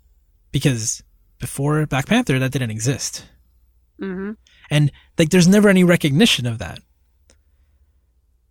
because 0.53 1.03
before 1.39 1.85
Black 1.87 2.07
Panther 2.07 2.39
that 2.39 2.53
didn't 2.53 2.71
exist, 2.71 3.25
hmm 3.99 4.33
and 4.71 4.91
like 5.19 5.29
there's 5.31 5.47
never 5.49 5.69
any 5.69 5.85
recognition 5.85 6.47
of 6.47 6.59
that 6.59 6.79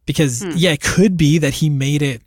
because 0.05 0.43
Hmm. 0.43 0.51
yeah, 0.55 0.71
it 0.71 0.81
could 0.81 1.17
be 1.17 1.37
that 1.39 1.55
he 1.55 1.69
made 1.69 2.01
it, 2.01 2.21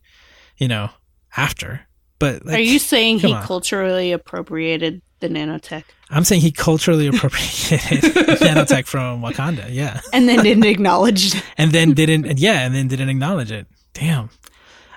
you 0.58 0.68
know, 0.68 0.90
after. 1.36 1.85
But 2.18 2.46
like, 2.46 2.56
Are 2.56 2.60
you 2.60 2.78
saying 2.78 3.18
he 3.20 3.32
on. 3.32 3.42
culturally 3.42 4.12
appropriated 4.12 5.02
the 5.20 5.28
nanotech 5.28 5.84
I'm 6.10 6.24
saying 6.24 6.42
he 6.42 6.52
culturally 6.52 7.06
appropriated 7.12 8.02
nanotech 8.40 8.86
from 8.86 9.22
Wakanda, 9.22 9.66
yeah, 9.70 10.00
and 10.12 10.28
then 10.28 10.42
didn't 10.42 10.64
acknowledge? 10.66 11.34
and 11.58 11.72
then 11.72 11.94
didn't, 11.94 12.38
yeah, 12.38 12.64
and 12.64 12.74
then 12.74 12.86
didn't 12.88 13.08
acknowledge 13.08 13.50
it. 13.50 13.66
Damn, 13.94 14.30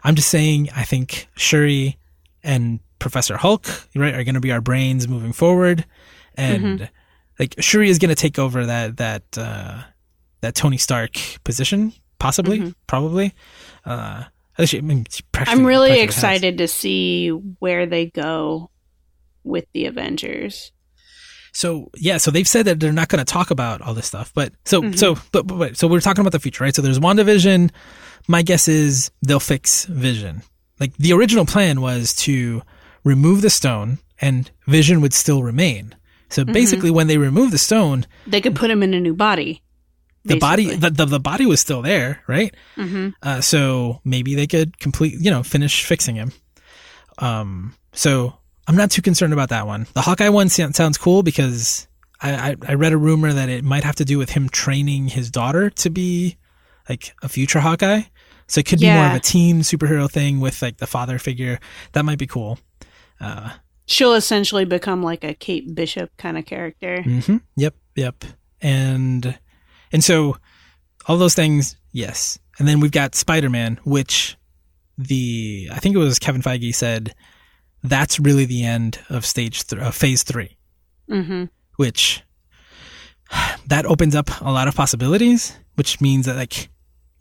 I'm 0.03 0.15
just 0.15 0.29
saying. 0.29 0.69
I 0.75 0.83
think 0.83 1.27
Shuri 1.35 1.97
and 2.43 2.79
Professor 2.99 3.37
Hulk, 3.37 3.65
right, 3.95 4.13
are 4.13 4.23
going 4.23 4.35
to 4.35 4.41
be 4.41 4.51
our 4.51 4.61
brains 4.61 5.07
moving 5.07 5.33
forward, 5.33 5.85
and 6.35 6.89
like 7.39 7.55
Shuri 7.59 7.89
is 7.89 7.97
going 7.97 8.09
to 8.09 8.15
take 8.15 8.37
over 8.37 8.65
that 8.65 8.97
that 8.97 9.23
uh, 9.37 9.81
that 10.41 10.53
Tony 10.53 10.77
Stark 10.77 11.13
position, 11.43 11.91
possibly, 12.19 12.59
Mhm. 12.59 12.75
probably. 12.87 13.33
Uh, 13.85 14.25
she- 14.65 14.77
I 14.79 14.81
mean, 14.81 15.05
I'm 15.35 15.65
really 15.65 15.99
excited 16.01 16.57
to 16.59 16.67
see 16.67 17.29
where 17.29 17.85
they 17.85 18.07
go 18.07 18.69
with 19.43 19.65
the 19.73 19.85
Avengers. 19.85 20.71
So 21.53 21.89
yeah, 21.95 22.17
so 22.17 22.29
they've 22.31 22.47
said 22.47 22.65
that 22.65 22.79
they're 22.79 22.91
not 22.93 23.09
going 23.09 23.23
to 23.23 23.31
talk 23.33 23.49
about 23.51 23.81
all 23.81 23.93
this 23.93 24.05
stuff, 24.05 24.31
but 24.35 24.53
so 24.65 24.81
Mhm. 24.83 24.97
so 24.97 25.15
but, 25.31 25.47
but 25.47 25.57
but 25.57 25.77
so 25.77 25.87
we're 25.87 25.99
talking 25.99 26.21
about 26.21 26.31
the 26.31 26.39
future, 26.39 26.63
right? 26.63 26.75
So 26.75 26.81
there's 26.81 26.99
WandaVision. 26.99 27.71
My 28.27 28.41
guess 28.43 28.67
is 28.67 29.09
they'll 29.25 29.39
fix 29.39 29.85
Vision. 29.85 30.43
Like 30.79 30.95
the 30.97 31.11
original 31.13 31.45
plan 31.45 31.81
was 31.81 32.13
to 32.17 32.61
remove 33.03 33.41
the 33.41 33.49
stone 33.49 33.97
and 34.21 34.51
Vision 34.67 35.01
would 35.01 35.13
still 35.13 35.41
remain. 35.41 35.95
So 36.29 36.43
Mm-hmm. 36.43 36.53
basically, 36.53 36.91
when 36.91 37.07
they 37.07 37.17
remove 37.17 37.49
the 37.51 37.57
stone, 37.57 38.05
They 38.27 38.41
could 38.41 38.55
put 38.55 38.69
him 38.69 38.83
in 38.83 38.93
a 38.93 38.99
new 38.99 39.15
body. 39.15 39.63
The 40.25 40.37
body 40.39 40.75
the, 40.75 40.89
the 40.89 41.05
the 41.05 41.19
body 41.19 41.45
was 41.45 41.59
still 41.61 41.81
there, 41.81 42.21
right? 42.27 42.53
hmm 42.75 43.09
Uh, 43.23 43.41
so 43.41 44.01
maybe 44.03 44.35
they 44.35 44.47
could 44.47 44.77
complete, 44.79 45.15
you 45.19 45.31
know, 45.31 45.43
finish 45.43 45.83
fixing 45.85 46.15
him. 46.15 46.31
Um, 47.17 47.73
so 47.93 48.33
I'm 48.67 48.75
not 48.75 48.91
too 48.91 49.01
concerned 49.01 49.33
about 49.33 49.49
that 49.49 49.65
one. 49.67 49.87
The 49.93 50.01
Hawkeye 50.01 50.29
one 50.29 50.49
sounds 50.49 50.97
cool 50.97 51.23
because 51.23 51.87
I, 52.21 52.51
I, 52.51 52.55
I 52.69 52.73
read 52.75 52.93
a 52.93 52.97
rumor 52.97 53.31
that 53.33 53.49
it 53.49 53.63
might 53.63 53.83
have 53.83 53.95
to 53.95 54.05
do 54.05 54.17
with 54.17 54.29
him 54.31 54.49
training 54.49 55.07
his 55.07 55.29
daughter 55.31 55.69
to 55.71 55.89
be 55.89 56.37
like 56.87 57.13
a 57.23 57.29
future 57.29 57.59
Hawkeye. 57.59 58.01
So 58.47 58.59
it 58.59 58.65
could 58.65 58.79
be 58.79 58.91
more 58.91 59.05
of 59.05 59.13
a 59.13 59.19
teen 59.19 59.59
superhero 59.59 60.09
thing 60.09 60.39
with 60.39 60.61
like 60.61 60.77
the 60.77 60.87
father 60.87 61.19
figure. 61.19 61.59
That 61.93 62.03
might 62.03 62.17
be 62.17 62.25
cool. 62.27 62.57
Uh, 63.21 63.51
She'll 63.85 64.13
essentially 64.15 64.65
become 64.65 65.03
like 65.03 65.23
a 65.23 65.33
Kate 65.33 65.73
Bishop 65.75 66.11
kind 66.17 66.37
of 66.37 66.45
character. 66.45 67.01
hmm 67.03 67.37
Yep, 67.55 67.75
yep. 67.95 68.23
And 68.61 69.37
and 69.91 70.03
so 70.03 70.37
all 71.07 71.17
those 71.17 71.33
things, 71.35 71.75
yes. 71.91 72.39
And 72.57 72.67
then 72.67 72.79
we've 72.79 72.91
got 72.91 73.15
Spider 73.15 73.49
Man, 73.49 73.79
which 73.83 74.37
the 74.97 75.69
I 75.71 75.79
think 75.79 75.95
it 75.95 75.99
was 75.99 76.19
Kevin 76.19 76.41
Feige 76.41 76.75
said 76.75 77.15
that's 77.83 78.19
really 78.19 78.45
the 78.45 78.63
end 78.65 78.99
of 79.09 79.25
stage 79.25 79.65
th- 79.65 79.81
uh, 79.81 79.91
phase 79.91 80.23
three, 80.23 80.57
hmm 81.07 81.45
which 81.77 82.21
that 83.67 83.85
opens 83.85 84.15
up 84.15 84.29
a 84.41 84.51
lot 84.51 84.67
of 84.67 84.75
possibilities. 84.75 85.57
Which 85.75 86.01
means 86.01 86.25
that 86.25 86.35
like 86.35 86.69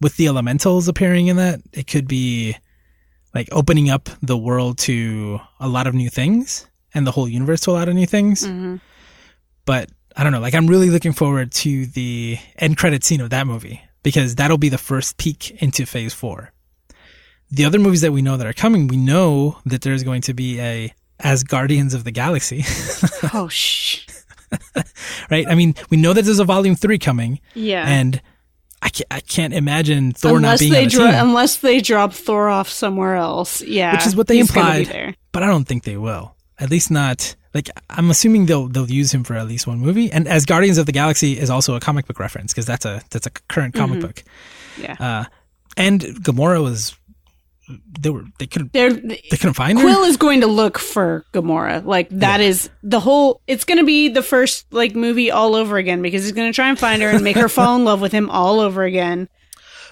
with 0.00 0.16
the 0.16 0.26
elementals 0.26 0.88
appearing 0.88 1.28
in 1.28 1.36
that, 1.36 1.60
it 1.72 1.86
could 1.86 2.08
be 2.08 2.56
like 3.34 3.48
opening 3.52 3.88
up 3.88 4.08
the 4.22 4.36
world 4.36 4.78
to 4.78 5.38
a 5.60 5.68
lot 5.68 5.86
of 5.86 5.94
new 5.94 6.08
things 6.10 6.66
and 6.94 7.06
the 7.06 7.12
whole 7.12 7.28
universe 7.28 7.60
to 7.60 7.70
a 7.70 7.72
lot 7.72 7.88
of 7.88 7.94
new 7.94 8.06
things 8.06 8.46
hmm 8.46 8.76
but 9.64 9.90
I 10.18 10.24
don't 10.24 10.32
know. 10.32 10.40
Like 10.40 10.54
I'm 10.54 10.66
really 10.66 10.90
looking 10.90 11.12
forward 11.12 11.52
to 11.52 11.86
the 11.86 12.38
end 12.58 12.76
credit 12.76 13.04
scene 13.04 13.20
of 13.20 13.30
that 13.30 13.46
movie 13.46 13.80
because 14.02 14.34
that'll 14.34 14.58
be 14.58 14.68
the 14.68 14.78
first 14.78 15.16
peek 15.16 15.50
into 15.62 15.86
Phase 15.86 16.12
Four. 16.12 16.52
the 17.50 17.64
other 17.64 17.78
movies 17.78 18.00
that 18.02 18.12
we 18.12 18.20
know 18.20 18.36
that 18.36 18.46
are 18.46 18.52
coming, 18.52 18.88
we 18.88 18.96
know 18.96 19.58
that 19.64 19.82
there's 19.82 20.02
going 20.02 20.22
to 20.22 20.34
be 20.34 20.60
a 20.60 20.92
as 21.20 21.42
Guardians 21.44 21.94
of 21.94 22.04
the 22.04 22.10
Galaxy, 22.12 22.64
oh 23.34 23.48
shh. 23.48 24.06
right? 25.30 25.46
I 25.48 25.54
mean, 25.54 25.74
we 25.90 25.96
know 25.96 26.12
that 26.12 26.24
there's 26.24 26.38
a 26.38 26.44
volume 26.44 26.74
three 26.76 26.98
coming, 26.98 27.40
Yeah. 27.54 27.84
and 27.86 28.20
I 28.82 28.88
can't, 28.90 29.06
I 29.10 29.20
can't 29.20 29.52
imagine 29.54 30.12
Thor 30.12 30.32
not 30.32 30.36
unless 30.38 30.60
being 30.60 30.72
they 30.72 30.78
on 30.82 30.84
the 30.84 30.90
dro- 30.90 31.06
team. 31.06 31.14
unless 31.14 31.56
they 31.58 31.80
drop 31.80 32.12
Thor 32.12 32.48
off 32.48 32.68
somewhere 32.68 33.16
else. 33.16 33.60
Yeah. 33.62 33.92
Which 33.92 34.06
is 34.06 34.14
what 34.16 34.28
they 34.28 34.36
he's 34.36 34.50
gonna 34.50 34.72
be 34.74 34.78
implied. 34.80 34.94
there. 34.94 35.14
but 35.32 35.42
I 35.42 35.46
don't 35.46 35.64
think 35.64 35.82
they 35.84 35.96
will. 35.96 36.34
At 36.58 36.70
least 36.70 36.90
not 36.90 37.34
like 37.55 37.70
I'm 37.90 38.11
assuming 38.11 38.46
they'll 38.46 38.68
they'll 38.68 38.90
use 38.90 39.12
him 39.12 39.24
for 39.24 39.34
at 39.34 39.46
least 39.46 39.66
one 39.66 39.78
movie. 39.78 40.11
And 40.12 40.28
as 40.28 40.44
Guardians 40.44 40.78
of 40.78 40.86
the 40.86 40.92
Galaxy 40.92 41.38
is 41.38 41.51
also 41.51 41.74
a 41.74 41.80
comic 41.80 42.07
book 42.07 42.18
reference 42.18 42.53
because 42.53 42.66
that's 42.66 42.84
a 42.84 43.03
that's 43.11 43.26
a 43.26 43.30
current 43.49 43.74
comic 43.74 44.01
book. 44.01 44.22
Yeah. 44.80 44.96
Uh, 44.99 45.24
and 45.76 46.01
Gamora 46.01 46.62
was 46.62 46.96
they 48.01 48.11
were 48.11 48.24
they 48.38 48.46
couldn't 48.46 48.72
They're 48.72 48.92
they 48.92 49.20
couldn't 49.30 49.55
find 49.55 49.78
her. 49.78 49.84
Quill 49.84 50.05
is 50.05 50.16
going 50.16 50.40
to 50.40 50.46
look 50.46 50.78
for 50.78 51.24
Gamora. 51.32 51.84
Like 51.84 52.09
that 52.11 52.40
is 52.40 52.70
the 52.82 53.01
whole. 53.01 53.40
It's 53.46 53.64
going 53.64 53.78
to 53.78 53.84
be 53.84 54.09
the 54.09 54.22
first 54.22 54.72
like 54.72 54.94
movie 54.94 55.30
all 55.30 55.55
over 55.55 55.76
again 55.76 56.03
because 56.03 56.22
he's 56.22 56.32
going 56.32 56.51
to 56.51 56.55
try 56.55 56.68
and 56.68 56.78
find 56.78 57.03
her 57.03 57.09
and 57.09 57.22
make 57.22 57.36
her 57.36 57.49
fall 57.51 57.76
in 57.76 57.84
love 57.84 58.01
with 58.01 58.12
him 58.12 58.30
all 58.30 58.61
over 58.61 58.84
again. 58.84 59.28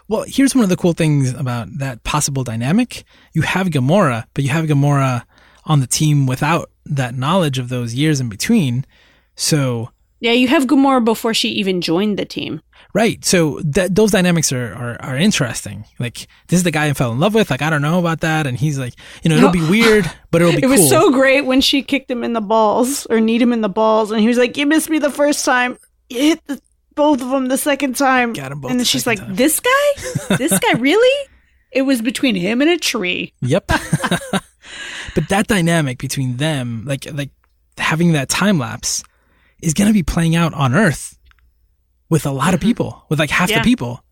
Well, 0.08 0.24
here's 0.26 0.54
one 0.54 0.62
of 0.62 0.70
the 0.70 0.76
cool 0.76 0.92
things 0.92 1.34
about 1.34 1.68
that 1.78 2.04
possible 2.04 2.44
dynamic. 2.44 3.04
You 3.32 3.42
have 3.42 3.68
Gamora, 3.68 4.24
but 4.34 4.44
you 4.44 4.50
have 4.50 4.66
Gamora 4.66 5.24
on 5.64 5.80
the 5.80 5.86
team 5.86 6.26
without 6.26 6.70
that 6.90 7.14
knowledge 7.14 7.58
of 7.58 7.68
those 7.68 7.94
years 7.94 8.20
in 8.20 8.28
between. 8.28 8.84
So 9.34 9.90
Yeah, 10.20 10.32
you 10.32 10.48
have 10.48 10.64
Gamora 10.66 11.04
before 11.04 11.34
she 11.34 11.48
even 11.50 11.80
joined 11.80 12.18
the 12.18 12.24
team. 12.24 12.60
Right. 12.94 13.22
So 13.24 13.60
that 13.64 13.94
those 13.94 14.10
dynamics 14.12 14.52
are, 14.52 14.72
are 14.72 14.96
are 15.00 15.16
interesting. 15.18 15.84
Like 15.98 16.26
this 16.48 16.58
is 16.58 16.62
the 16.62 16.70
guy 16.70 16.86
I 16.86 16.94
fell 16.94 17.12
in 17.12 17.20
love 17.20 17.34
with. 17.34 17.50
Like 17.50 17.60
I 17.60 17.68
don't 17.68 17.82
know 17.82 17.98
about 17.98 18.20
that, 18.20 18.46
and 18.46 18.56
he's 18.56 18.78
like, 18.78 18.94
you 19.22 19.28
know, 19.28 19.36
it'll 19.36 19.50
be 19.50 19.60
weird, 19.70 20.10
but 20.30 20.40
it'll 20.40 20.52
be 20.52 20.58
It 20.58 20.62
cool. 20.62 20.70
was 20.70 20.88
so 20.88 21.10
great 21.12 21.42
when 21.44 21.60
she 21.60 21.82
kicked 21.82 22.10
him 22.10 22.24
in 22.24 22.32
the 22.32 22.40
balls 22.40 23.04
or 23.10 23.20
kneed 23.20 23.42
him 23.42 23.52
in 23.52 23.60
the 23.60 23.68
balls, 23.68 24.10
and 24.10 24.20
he 24.22 24.28
was 24.28 24.38
like, 24.38 24.56
"You 24.56 24.64
missed 24.64 24.88
me 24.88 24.98
the 24.98 25.10
first 25.10 25.44
time. 25.44 25.76
You 26.08 26.20
hit 26.20 26.46
the, 26.46 26.58
both 26.94 27.20
of 27.20 27.28
them 27.28 27.48
the 27.48 27.58
second 27.58 27.96
time." 27.96 28.32
Got 28.32 28.52
'em 28.52 28.60
both 28.60 28.70
and 28.70 28.80
then 28.80 28.84
the 28.84 28.88
she's 28.88 29.06
like, 29.06 29.18
time. 29.18 29.34
"This 29.34 29.60
guy, 29.60 30.36
this 30.38 30.58
guy, 30.58 30.72
really?" 30.78 31.28
It 31.72 31.82
was 31.82 32.00
between 32.00 32.34
him 32.36 32.62
and 32.62 32.70
a 32.70 32.78
tree. 32.78 33.34
Yep. 33.42 33.70
but 35.14 35.28
that 35.28 35.46
dynamic 35.46 35.98
between 35.98 36.36
them, 36.36 36.84
like 36.86 37.06
like 37.12 37.30
having 37.78 38.12
that 38.12 38.28
time 38.28 38.58
lapse, 38.58 39.02
is 39.62 39.74
going 39.74 39.88
to 39.88 39.94
be 39.94 40.02
playing 40.02 40.34
out 40.36 40.52
on 40.54 40.74
Earth 40.74 41.18
with 42.08 42.24
a 42.26 42.30
lot 42.30 42.54
of 42.54 42.60
people, 42.60 43.04
with 43.08 43.18
like 43.18 43.30
half 43.30 43.48
Mm-hmm. 43.48 43.56
Yeah. 43.58 43.62
the 43.62 43.64
people. 43.64 44.04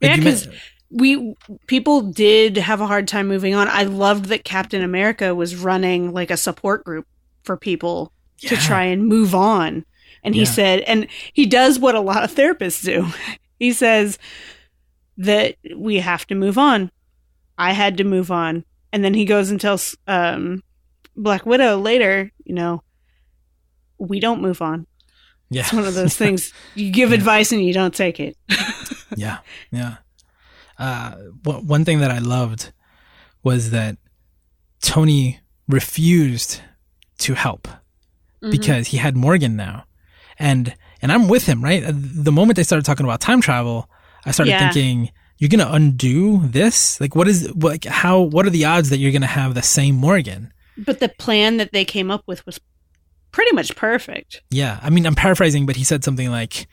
Like 0.00 0.10
Yeah, 0.10 0.16
you 0.16 0.22
'cause 0.22 0.46
met- 0.46 0.56
we 0.90 1.34
people 1.66 2.02
did 2.02 2.56
have 2.58 2.80
a 2.80 2.86
hard 2.86 3.08
time 3.08 3.26
moving 3.28 3.54
on. 3.54 3.68
I 3.68 3.84
loved 3.84 4.26
that 4.26 4.44
Captain 4.44 4.82
America 4.82 5.34
was 5.34 5.56
running 5.56 6.12
like 6.12 6.30
a 6.30 6.36
support 6.36 6.84
group 6.84 7.06
for 7.44 7.56
people 7.56 8.12
to 8.38 8.56
try 8.56 8.84
and 8.84 9.06
move 9.06 9.34
on. 9.34 9.84
And 10.24 10.34
he 10.34 10.42
Yeah. 10.42 10.46
said, 10.50 10.80
and 10.80 11.06
he 11.32 11.46
does 11.46 11.78
what 11.78 11.94
a 11.94 12.00
lot 12.00 12.24
of 12.24 12.34
therapists 12.34 12.84
do. 12.84 13.06
He 13.58 13.72
says 13.72 14.18
that 15.18 15.54
we 15.76 16.00
have 16.00 16.26
to 16.26 16.34
move 16.34 16.58
on. 16.58 16.90
I 17.56 17.72
had 17.72 17.96
to 17.98 18.04
move 18.04 18.30
on. 18.32 18.64
And 18.92 19.02
then 19.04 19.14
he 19.14 19.24
goes 19.24 19.50
and 19.50 19.60
tells 19.60 19.96
um, 20.06 20.62
Black 21.16 21.46
Widow 21.46 21.78
later, 21.78 22.30
you 22.44 22.54
know, 22.54 22.82
we 23.98 24.20
don't 24.20 24.42
move 24.42 24.60
on. 24.60 24.86
yeah, 25.50 25.62
It's 25.62 25.72
one 25.72 25.86
of 25.86 25.94
those 25.94 26.16
things 26.22 26.52
you 26.74 26.90
give 26.92 27.12
advice 27.12 27.52
and 27.52 27.64
you 27.64 27.72
don't 27.72 27.94
take 27.94 28.20
it. 28.20 28.36
yeah, 29.16 29.38
yeah. 29.70 29.96
Uh, 30.78 31.12
one 31.44 31.66
one 31.66 31.84
thing 31.84 32.00
that 32.00 32.10
I 32.10 32.18
loved 32.18 32.72
was 33.42 33.70
that 33.70 33.96
Tony 34.80 35.40
refused 35.68 36.60
to 37.18 37.34
help 37.34 37.68
because 38.50 38.88
he 38.88 38.96
had 38.96 39.16
Morgan 39.16 39.54
now, 39.54 39.84
and 40.38 40.74
and 41.00 41.12
I'm 41.12 41.28
with 41.28 41.46
him. 41.46 41.62
Right, 41.62 41.84
Uh, 41.84 41.92
the 41.94 42.32
moment 42.32 42.56
they 42.56 42.64
started 42.64 42.84
talking 42.84 43.04
about 43.06 43.20
time 43.20 43.40
travel, 43.40 43.88
I 44.26 44.32
started 44.32 44.52
Yeah. 44.52 44.58
thinking, 44.72 45.12
"You're 45.42 45.48
gonna 45.48 45.68
undo 45.72 46.46
this? 46.46 47.00
Like, 47.00 47.16
what 47.16 47.26
is 47.26 47.52
like 47.56 47.84
how? 47.84 48.20
What 48.20 48.46
are 48.46 48.50
the 48.50 48.64
odds 48.64 48.90
that 48.90 48.98
you're 48.98 49.10
gonna 49.10 49.26
have 49.26 49.54
the 49.54 49.62
same 49.62 49.96
Morgan?" 49.96 50.52
But 50.78 51.00
the 51.00 51.08
plan 51.08 51.56
that 51.56 51.72
they 51.72 51.84
came 51.84 52.12
up 52.12 52.22
with 52.28 52.46
was 52.46 52.60
pretty 53.32 53.50
much 53.52 53.74
perfect. 53.74 54.40
Yeah, 54.50 54.78
I 54.80 54.88
mean, 54.90 55.04
I'm 55.04 55.16
paraphrasing, 55.16 55.66
but 55.66 55.74
he 55.74 55.82
said 55.82 56.04
something 56.04 56.30
like, 56.30 56.68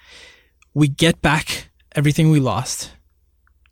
"We 0.76 0.88
get 0.88 1.20
back 1.24 1.72
everything 1.96 2.30
we 2.30 2.40
lost, 2.40 2.92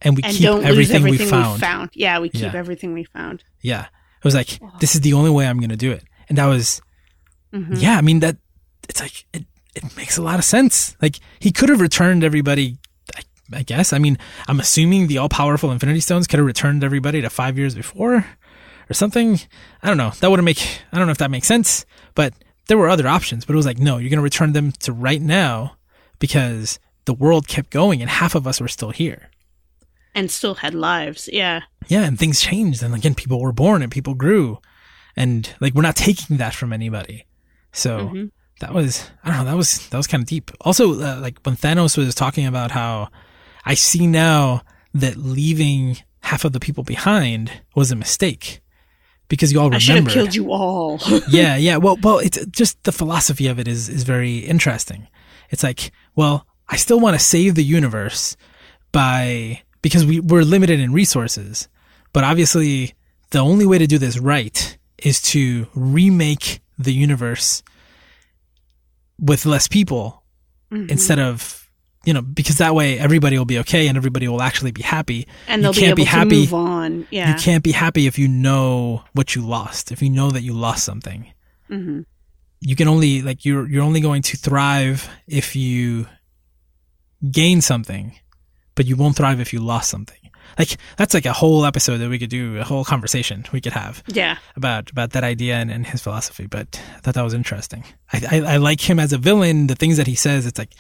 and 0.02 0.16
we 0.18 0.24
And 0.24 0.34
keep 0.36 0.48
everything, 0.48 0.66
everything 0.66 1.04
we 1.04 1.18
found." 1.20 1.54
we 1.54 1.60
found. 1.60 1.90
Yeah, 1.94 2.18
we 2.20 2.30
keep 2.30 2.42
Yeah. 2.42 2.56
everything 2.56 2.94
we 2.94 3.04
found. 3.04 3.44
Yeah. 3.62 3.84
It 3.86 4.24
was 4.26 4.34
like, 4.34 4.60
this 4.80 4.96
is 4.96 5.02
the 5.02 5.14
only 5.14 5.30
way 5.30 5.46
I'm 5.48 5.60
going 5.60 5.70
to 5.70 5.78
do 5.78 5.92
it. 5.92 6.04
And 6.28 6.40
that 6.40 6.48
was, 6.48 6.82
Mhm. 7.54 7.80
yeah, 7.80 7.98
I 8.00 8.02
mean, 8.02 8.20
that, 8.22 8.38
it's 8.90 9.00
like, 9.00 9.26
it, 9.32 9.46
it 9.76 9.96
makes 9.96 10.18
a 10.18 10.24
lot 10.24 10.40
of 10.40 10.44
sense. 10.44 10.98
Like, 11.04 11.20
he 11.40 11.52
could 11.52 11.70
have 11.70 11.80
returned 11.80 12.24
everybody, 12.24 12.78
I, 13.54 13.64
guess. 13.64 13.94
I 13.94 13.98
mean, 14.00 14.18
I'm 14.48 14.60
assuming 14.60 15.08
the 15.08 15.18
all 15.20 15.30
powerful 15.30 15.72
Infinity 15.72 16.00
Stones 16.02 16.28
could 16.28 16.38
have 16.40 16.46
returned 16.46 16.84
everybody 16.84 17.22
to 17.22 17.30
five 17.30 17.58
years 17.58 17.76
before 17.76 18.26
or 18.90 18.94
something. 18.94 19.40
I 19.84 19.88
don't 19.88 19.98
know. 19.98 20.12
That 20.20 20.30
wouldn't 20.30 20.46
make, 20.46 20.82
I 20.92 20.98
don't 20.98 21.08
know 21.08 21.12
if 21.12 21.18
that 21.20 21.32
makes 21.32 21.48
sense, 21.48 21.86
but 22.16 22.34
there 22.68 22.78
were 22.78 22.90
other 22.90 23.08
options. 23.08 23.46
But 23.46 23.54
it 23.54 23.58
was 23.58 23.66
like, 23.66 23.80
no, 23.80 23.98
you're 23.98 24.10
going 24.10 24.18
to 24.18 24.24
return 24.24 24.54
them 24.54 24.72
to 24.80 24.92
right 24.92 25.22
now 25.22 25.78
because 26.20 26.80
the 27.06 27.14
world 27.14 27.48
kept 27.48 27.70
going 27.70 28.02
and 28.02 28.10
half 28.10 28.36
of 28.36 28.46
us 28.48 28.60
were 28.60 28.68
still 28.68 28.92
here. 28.92 29.30
And 30.16 30.32
still 30.32 30.56
had 30.56 30.74
lives. 30.74 31.30
Yeah. 31.32 31.62
yeah, 31.88 32.02
and 32.04 32.18
things 32.18 32.42
changed, 32.42 32.82
and 32.82 32.96
again, 32.96 33.14
people 33.14 33.40
were 33.40 33.52
born 33.52 33.84
and 33.84 33.92
people 33.92 34.16
grew, 34.16 34.58
and 35.16 35.48
like 35.60 35.76
we're 35.76 35.84
not 35.84 35.96
taking 35.96 36.38
that 36.38 36.56
from 36.56 36.74
anybody. 36.74 37.28
So 37.72 38.10
Mhm. 38.10 38.32
that 38.60 38.74
was 38.74 39.12
I 39.24 39.30
don't 39.30 39.38
know 39.46 39.52
that 39.52 39.58
was 39.58 39.88
that 39.90 39.98
was 39.98 40.08
kind 40.08 40.24
of 40.24 40.28
deep. 40.28 40.50
Also, 40.62 41.00
uh, 41.00 41.20
like 41.22 41.38
when 41.44 41.56
Thanos 41.56 41.98
was 42.00 42.16
talking 42.16 42.48
about 42.48 42.72
how 42.72 43.10
I 43.68 43.74
see 43.76 44.08
now 44.08 44.62
that 44.94 45.18
leaving 45.18 45.98
half 46.22 46.46
of 46.46 46.54
the 46.54 46.60
people 46.60 46.84
behind 46.84 47.52
was 47.76 47.92
a 47.92 47.96
mistake 47.96 48.62
because 49.28 49.52
you 49.52 49.60
all 49.60 49.66
remember. 49.66 49.76
I 49.76 49.80
should 49.80 49.96
have 50.04 50.08
killed 50.14 50.36
you 50.36 50.52
all. 50.52 51.00
yeah, 51.30 51.56
yeah. 51.58 51.78
Well, 51.78 51.98
well, 52.02 52.20
it's 52.20 52.44
just 52.48 52.82
the 52.84 52.92
philosophy 52.92 53.48
of 53.48 53.60
it 53.60 53.68
is 53.68 53.90
is 53.90 54.04
very 54.04 54.38
interesting. 54.40 55.08
It's 55.50 55.64
like, 55.64 55.92
well, 56.16 56.46
I 56.70 56.78
still 56.78 57.00
want 57.00 57.16
to 57.18 57.24
save 57.24 57.56
the 57.56 57.64
universe 57.64 58.36
by 58.92 59.62
because 59.82 60.06
we 60.06 60.20
we're 60.20 60.44
limited 60.44 60.80
in 60.80 60.94
resources, 60.94 61.68
but 62.14 62.24
obviously 62.24 62.94
the 63.32 63.40
only 63.40 63.66
way 63.66 63.78
to 63.78 63.88
do 63.88 63.98
this 63.98 64.18
right 64.18 64.78
is 64.98 65.22
to 65.22 65.68
remake 65.76 66.62
the 66.80 66.94
universe 66.94 67.62
with 69.20 69.46
less 69.46 69.68
people 69.68 70.24
Mhm. 70.72 70.90
instead 70.92 71.20
of 71.20 71.67
you 72.06 72.14
know 72.14 72.22
because 72.22 72.58
that 72.58 72.74
way 72.76 72.98
everybody 73.00 73.38
will 73.38 73.46
be 73.46 73.60
okay 73.60 73.88
and 73.88 73.98
everybody 73.98 74.28
will 74.28 74.42
actually 74.42 74.72
be 74.72 74.82
happy. 74.84 75.28
And 75.48 75.64
they'll 75.64 75.74
be 75.74 75.80
can't 75.80 75.90
able 75.90 75.96
be 75.98 76.04
to 76.04 76.10
happy- 76.10 76.40
move 76.42 76.54
on. 76.54 77.08
Yeah. 77.12 77.34
you 77.34 77.40
can't 77.42 77.64
be 77.64 77.72
happy 77.74 78.08
if 78.08 78.18
you 78.20 78.28
know 78.28 79.04
what 79.14 79.36
you 79.36 79.42
lost 79.46 79.92
if 79.92 80.02
you 80.02 80.10
know 80.10 80.32
that 80.32 80.42
you 80.42 80.54
lost 80.54 80.84
something. 80.86 81.32
Hmm 81.68 82.02
you 82.60 82.76
can 82.76 82.88
only 82.88 83.22
like 83.22 83.46
you're 83.46 83.68
you're 83.70 83.84
only 83.84 84.02
going 84.02 84.24
to 84.24 84.36
thrive 84.36 85.08
if 85.28 85.56
you 85.56 86.08
gain 87.32 87.62
something 87.62 88.14
but 88.74 88.86
you 88.88 88.96
won't 88.96 89.16
thrive 89.16 89.40
if 89.40 89.54
you 89.54 89.60
lost 89.60 89.90
something. 89.90 90.18
Like 90.58 90.78
that's 90.98 91.14
like 91.14 91.26
a 91.26 91.34
whole 91.34 91.66
episode 91.66 91.98
that 91.98 92.10
we 92.10 92.18
could 92.18 92.30
do 92.32 92.58
a 92.58 92.64
whole 92.64 92.84
conversation 92.86 93.46
we 93.52 93.60
could 93.62 93.74
have 93.74 94.02
Yeah. 94.08 94.38
about 94.56 94.90
about 94.90 95.12
that 95.12 95.24
idea 95.24 95.56
and, 95.56 95.70
and 95.70 95.86
his 95.86 96.02
philosophy 96.02 96.48
but 96.48 96.82
i 96.96 97.00
thought 97.02 97.14
that 97.16 97.24
was 97.24 97.34
interesting. 97.36 97.84
I, 98.14 98.22
I 98.32 98.54
i 98.54 98.58
like 98.58 98.82
him 98.90 99.00
as 99.00 99.14
a 99.14 99.18
villain. 99.20 99.68
The 99.68 99.76
things 99.76 99.98
that 99.98 100.08
he 100.08 100.16
says 100.16 100.46
it's 100.48 100.58
like 100.58 100.74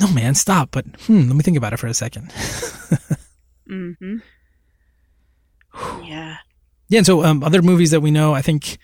no 0.00 0.08
man 0.12 0.34
stop 0.34 0.70
but 0.72 0.84
hmm 1.06 1.26
let 1.28 1.36
me 1.36 1.42
think 1.42 1.56
about 1.56 1.72
it 1.72 1.78
for 1.78 1.86
a 1.86 1.94
second 1.94 2.32
hmm 3.68 4.16
yeah. 6.04 6.36
Yeah, 6.88 6.98
and 6.98 7.06
so 7.06 7.24
um, 7.24 7.42
other 7.42 7.62
movies 7.62 7.90
that 7.90 8.00
we 8.00 8.10
know, 8.10 8.34
I 8.34 8.42
think 8.42 8.78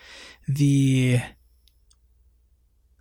the 0.48 1.20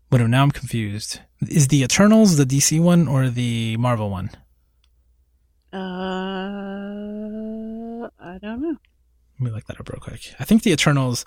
what? 0.10 0.22
Now 0.22 0.44
I'm 0.44 0.52
confused. 0.52 1.22
Is 1.48 1.70
the 1.70 1.84
Eternals 1.84 2.38
the 2.38 2.46
DC 2.46 2.80
one 2.82 3.08
or 3.08 3.30
the 3.30 3.78
Marvel 3.78 4.10
one? 4.10 4.30
Uh, 5.72 5.78
I 8.20 8.38
don't 8.42 8.62
know. 8.62 8.76
Let 9.40 9.46
me 9.46 9.52
look 9.52 9.66
that 9.66 9.80
up 9.80 9.88
real 9.90 10.02
quick. 10.02 10.34
I 10.40 10.44
think 10.44 10.64
the 10.64 10.72
Eternals 10.72 11.26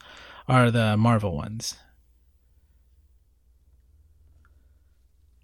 are 0.48 0.70
the 0.70 0.96
Marvel 0.96 1.34
ones. 1.36 1.76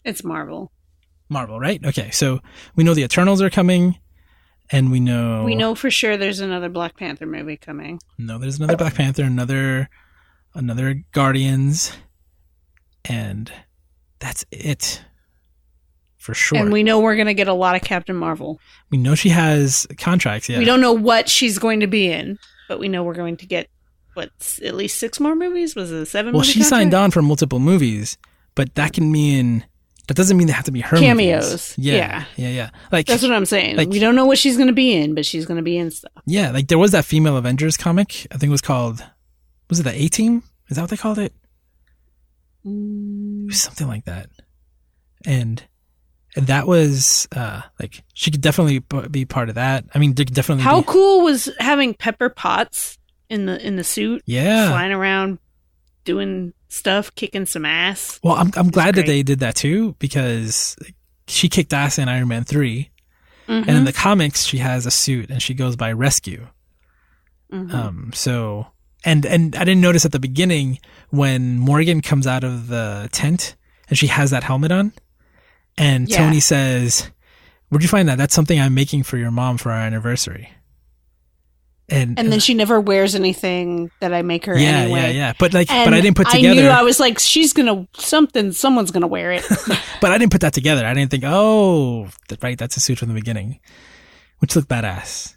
It's 0.05 0.22
Marvel. 0.22 0.70
Marvel, 1.29 1.59
right? 1.61 1.85
Okay, 1.85 2.11
so 2.11 2.41
we 2.76 2.85
know 2.85 2.95
the 2.95 3.03
Eternals 3.05 3.43
are 3.43 3.51
coming, 3.51 3.99
and 4.70 4.91
we 4.91 5.01
know 5.01 5.45
We 5.45 5.55
know 5.55 5.74
for 5.74 5.91
sure 5.91 6.16
there's 6.16 6.41
another 6.41 6.68
Black 6.68 6.97
Panther 6.97 7.26
movie 7.26 7.57
coming. 7.57 8.01
No, 8.18 8.39
there's 8.39 8.59
another 8.59 8.76
Black 8.76 8.95
Panther, 8.95 9.22
another 9.24 9.89
another 10.55 11.03
Guardians, 11.12 11.93
and 13.05 13.53
that's 14.18 14.45
it 14.51 15.03
for 16.16 16.35
sure. 16.35 16.59
And 16.59 16.72
we 16.72 16.83
know 16.83 17.01
we're 17.01 17.14
going 17.14 17.26
to 17.29 17.35
get 17.35 17.49
a 17.49 17.53
lot 17.55 17.76
of 17.76 17.83
Captain 17.83 18.16
Marvel. 18.16 18.61
we 18.91 18.99
know 18.99 19.14
she 19.14 19.29
has 19.31 19.87
contracts. 19.99 20.49
Yeah, 20.49 20.59
We 20.59 20.64
don't 20.64 20.81
know 20.81 20.93
what 20.93 21.29
she's 21.29 21.59
going 21.59 21.81
to 21.81 21.87
be 21.87 22.11
in, 22.11 22.39
but 22.68 22.79
we 22.79 22.89
know 22.89 23.03
we're 23.05 23.14
going 23.14 23.37
to 23.39 23.47
get 23.47 23.68
what's 24.14 24.61
at 24.62 24.74
least 24.74 24.99
six 24.99 25.20
more 25.20 25.37
movies. 25.37 25.76
Was 25.76 25.93
it 25.93 26.07
seven? 26.07 26.33
well, 26.35 26.43
she 26.43 26.62
signed 26.62 26.93
on 26.93 27.11
for 27.12 27.22
multiple 27.22 27.61
movies, 27.61 28.18
but 28.55 28.74
that 28.74 28.93
can 28.93 29.11
mean 29.12 29.64
that 30.09 30.14
doesn't 30.16 30.36
mean 30.36 30.46
they 30.48 30.52
have 30.52 30.64
to 30.64 30.72
be 30.72 30.80
her 30.80 30.96
Cameos. 30.98 31.74
Yeah, 31.78 31.94
Yeah. 31.94 32.24
yeah, 32.36 32.48
yeah. 32.48 32.70
Like 32.90 33.06
That's 33.06 33.22
what 33.22 33.32
I'm 33.32 33.46
saying. 33.46 33.76
Like- 33.76 33.88
we 33.88 33.98
don't 34.00 34.14
know 34.16 34.26
what 34.26 34.38
she's 34.38 34.56
going 34.56 34.66
to 34.68 34.72
be 34.74 34.92
in, 34.92 35.14
but 35.14 35.24
she's 35.24 35.46
going 35.46 35.56
to 35.59 35.62
be 35.62 35.76
in 35.78 35.90
stuff. 35.90 36.12
yeah, 36.26 36.50
like 36.50 36.68
there 36.68 36.78
was 36.78 36.90
that 36.92 37.04
female 37.04 37.36
Avengers 37.36 37.76
comic. 37.76 38.26
I 38.32 38.36
think 38.36 38.48
it 38.48 38.50
was 38.50 38.61
called 38.61 39.04
was 39.70 39.80
it 39.80 39.84
the 39.84 39.94
A 39.94 40.09
Team? 40.09 40.42
Is 40.68 40.76
that 40.76 40.82
what 40.82 40.90
they 40.90 40.96
called 40.96 41.18
it? 41.18 41.32
It 42.64 43.46
was 43.46 43.61
something 43.62 43.86
like 43.86 44.04
that. 44.06 44.28
And 45.26 45.62
and 46.36 46.46
that 46.46 46.66
was 46.66 47.26
uh 47.34 47.62
like 47.80 48.02
she 48.14 48.30
could 48.30 48.40
definitely 48.40 48.80
be 49.11 49.24
part 49.24 49.48
of 49.48 49.54
that. 49.56 49.84
I 49.94 49.98
mean, 49.98 50.12
definitely 50.12 50.64
How 50.64 50.80
be, 50.80 50.86
cool 50.86 51.22
was 51.24 51.48
having 51.59 51.94
Pepper 51.94 52.28
Potts 52.28 52.98
in 53.28 53.46
the 53.46 53.64
in 53.64 53.76
the 53.76 53.84
suit, 53.84 54.22
yeah. 54.26 54.68
flying 54.68 54.92
around, 54.92 55.38
doing 56.09 56.54
stuff, 56.68 57.14
kicking 57.14 57.44
some 57.46 57.66
ass. 57.66 58.18
Well, 58.22 58.34
I'm 58.34 58.50
I'm 58.56 58.70
glad 58.70 58.94
that 58.96 59.04
they 59.06 59.22
did 59.22 59.40
that 59.40 59.54
too 59.56 59.94
because 59.98 60.74
she 61.26 61.48
kicked 61.50 61.74
ass 61.74 61.98
in 61.98 62.09
Iron 62.09 62.28
Man 62.28 62.44
3 62.44 62.88
Mhm. 63.46 63.68
and 63.68 63.76
in 63.76 63.84
the 63.84 63.92
comics 63.92 64.44
she 64.44 64.59
has 64.59 64.86
a 64.86 64.90
suit 64.90 65.28
and 65.30 65.42
she 65.42 65.52
goes 65.54 65.76
by 65.76 65.92
Rescue. 65.92 66.46
Mhm. 67.52 67.72
Um 67.74 68.11
so 68.14 68.66
and 69.04 69.26
and 69.26 69.54
I 69.54 69.64
didn't 69.64 69.82
notice 69.82 70.04
at 70.06 70.12
the 70.12 70.18
beginning 70.18 70.78
when 71.11 71.59
Morgan 71.59 72.00
comes 72.00 72.26
out 72.26 72.44
of 72.44 72.68
the 72.68 73.09
tent 73.12 73.54
and 73.88 73.98
she 73.98 74.06
has 74.09 74.30
that 74.30 74.44
helmet 74.44 74.72
on 74.72 74.92
and 75.76 76.09
Yeah. 76.09 76.16
Tony 76.18 76.40
says, 76.40 77.11
"Where'd 77.68 77.82
you 77.82 77.88
find 77.88 78.09
that? 78.09 78.18
That's 78.18 78.34
something 78.34 78.59
I'm 78.61 78.74
making 78.74 79.02
for 79.04 79.16
your 79.18 79.30
mom 79.30 79.59
for 79.59 79.70
our 79.72 79.80
anniversary." 79.80 80.50
And 81.91 82.18
and 82.18 82.30
then 82.30 82.39
she 82.39 82.53
never 82.53 82.80
wears 82.80 83.14
anything 83.14 83.91
that 84.01 84.12
I 84.12 84.20
make 84.20 84.45
her 84.45 84.59
yeah, 84.59 84.68
anyway. 84.80 85.01
yeah, 85.01 85.09
yeah. 85.09 85.32
But 85.39 85.55
like, 85.55 85.70
And 85.70 85.86
but 85.86 85.95
I 85.95 86.03
didn't 86.03 86.16
put 86.18 86.28
together. 86.28 86.61
I 86.61 86.62
knew 86.62 86.68
I 86.68 86.82
was 86.82 87.01
like, 87.01 87.18
she's 87.18 87.55
gonna 87.55 87.89
something. 87.95 88.53
Someone's 88.53 88.91
gonna 88.91 89.07
wear 89.07 89.32
it. 89.32 89.43
but 90.01 90.12
I 90.12 90.18
didn't 90.18 90.32
put 90.32 90.43
that 90.43 90.53
together. 90.53 90.84
I 90.84 90.93
didn't 90.93 91.11
think, 91.11 91.24
oh, 91.26 92.09
right, 92.43 92.59
that's 92.59 92.76
a 92.76 92.80
suit 92.80 92.99
from 92.99 93.09
the 93.09 93.14
beginning, 93.14 93.61
which 94.41 94.55
looked 94.55 94.68
badass. 94.68 95.36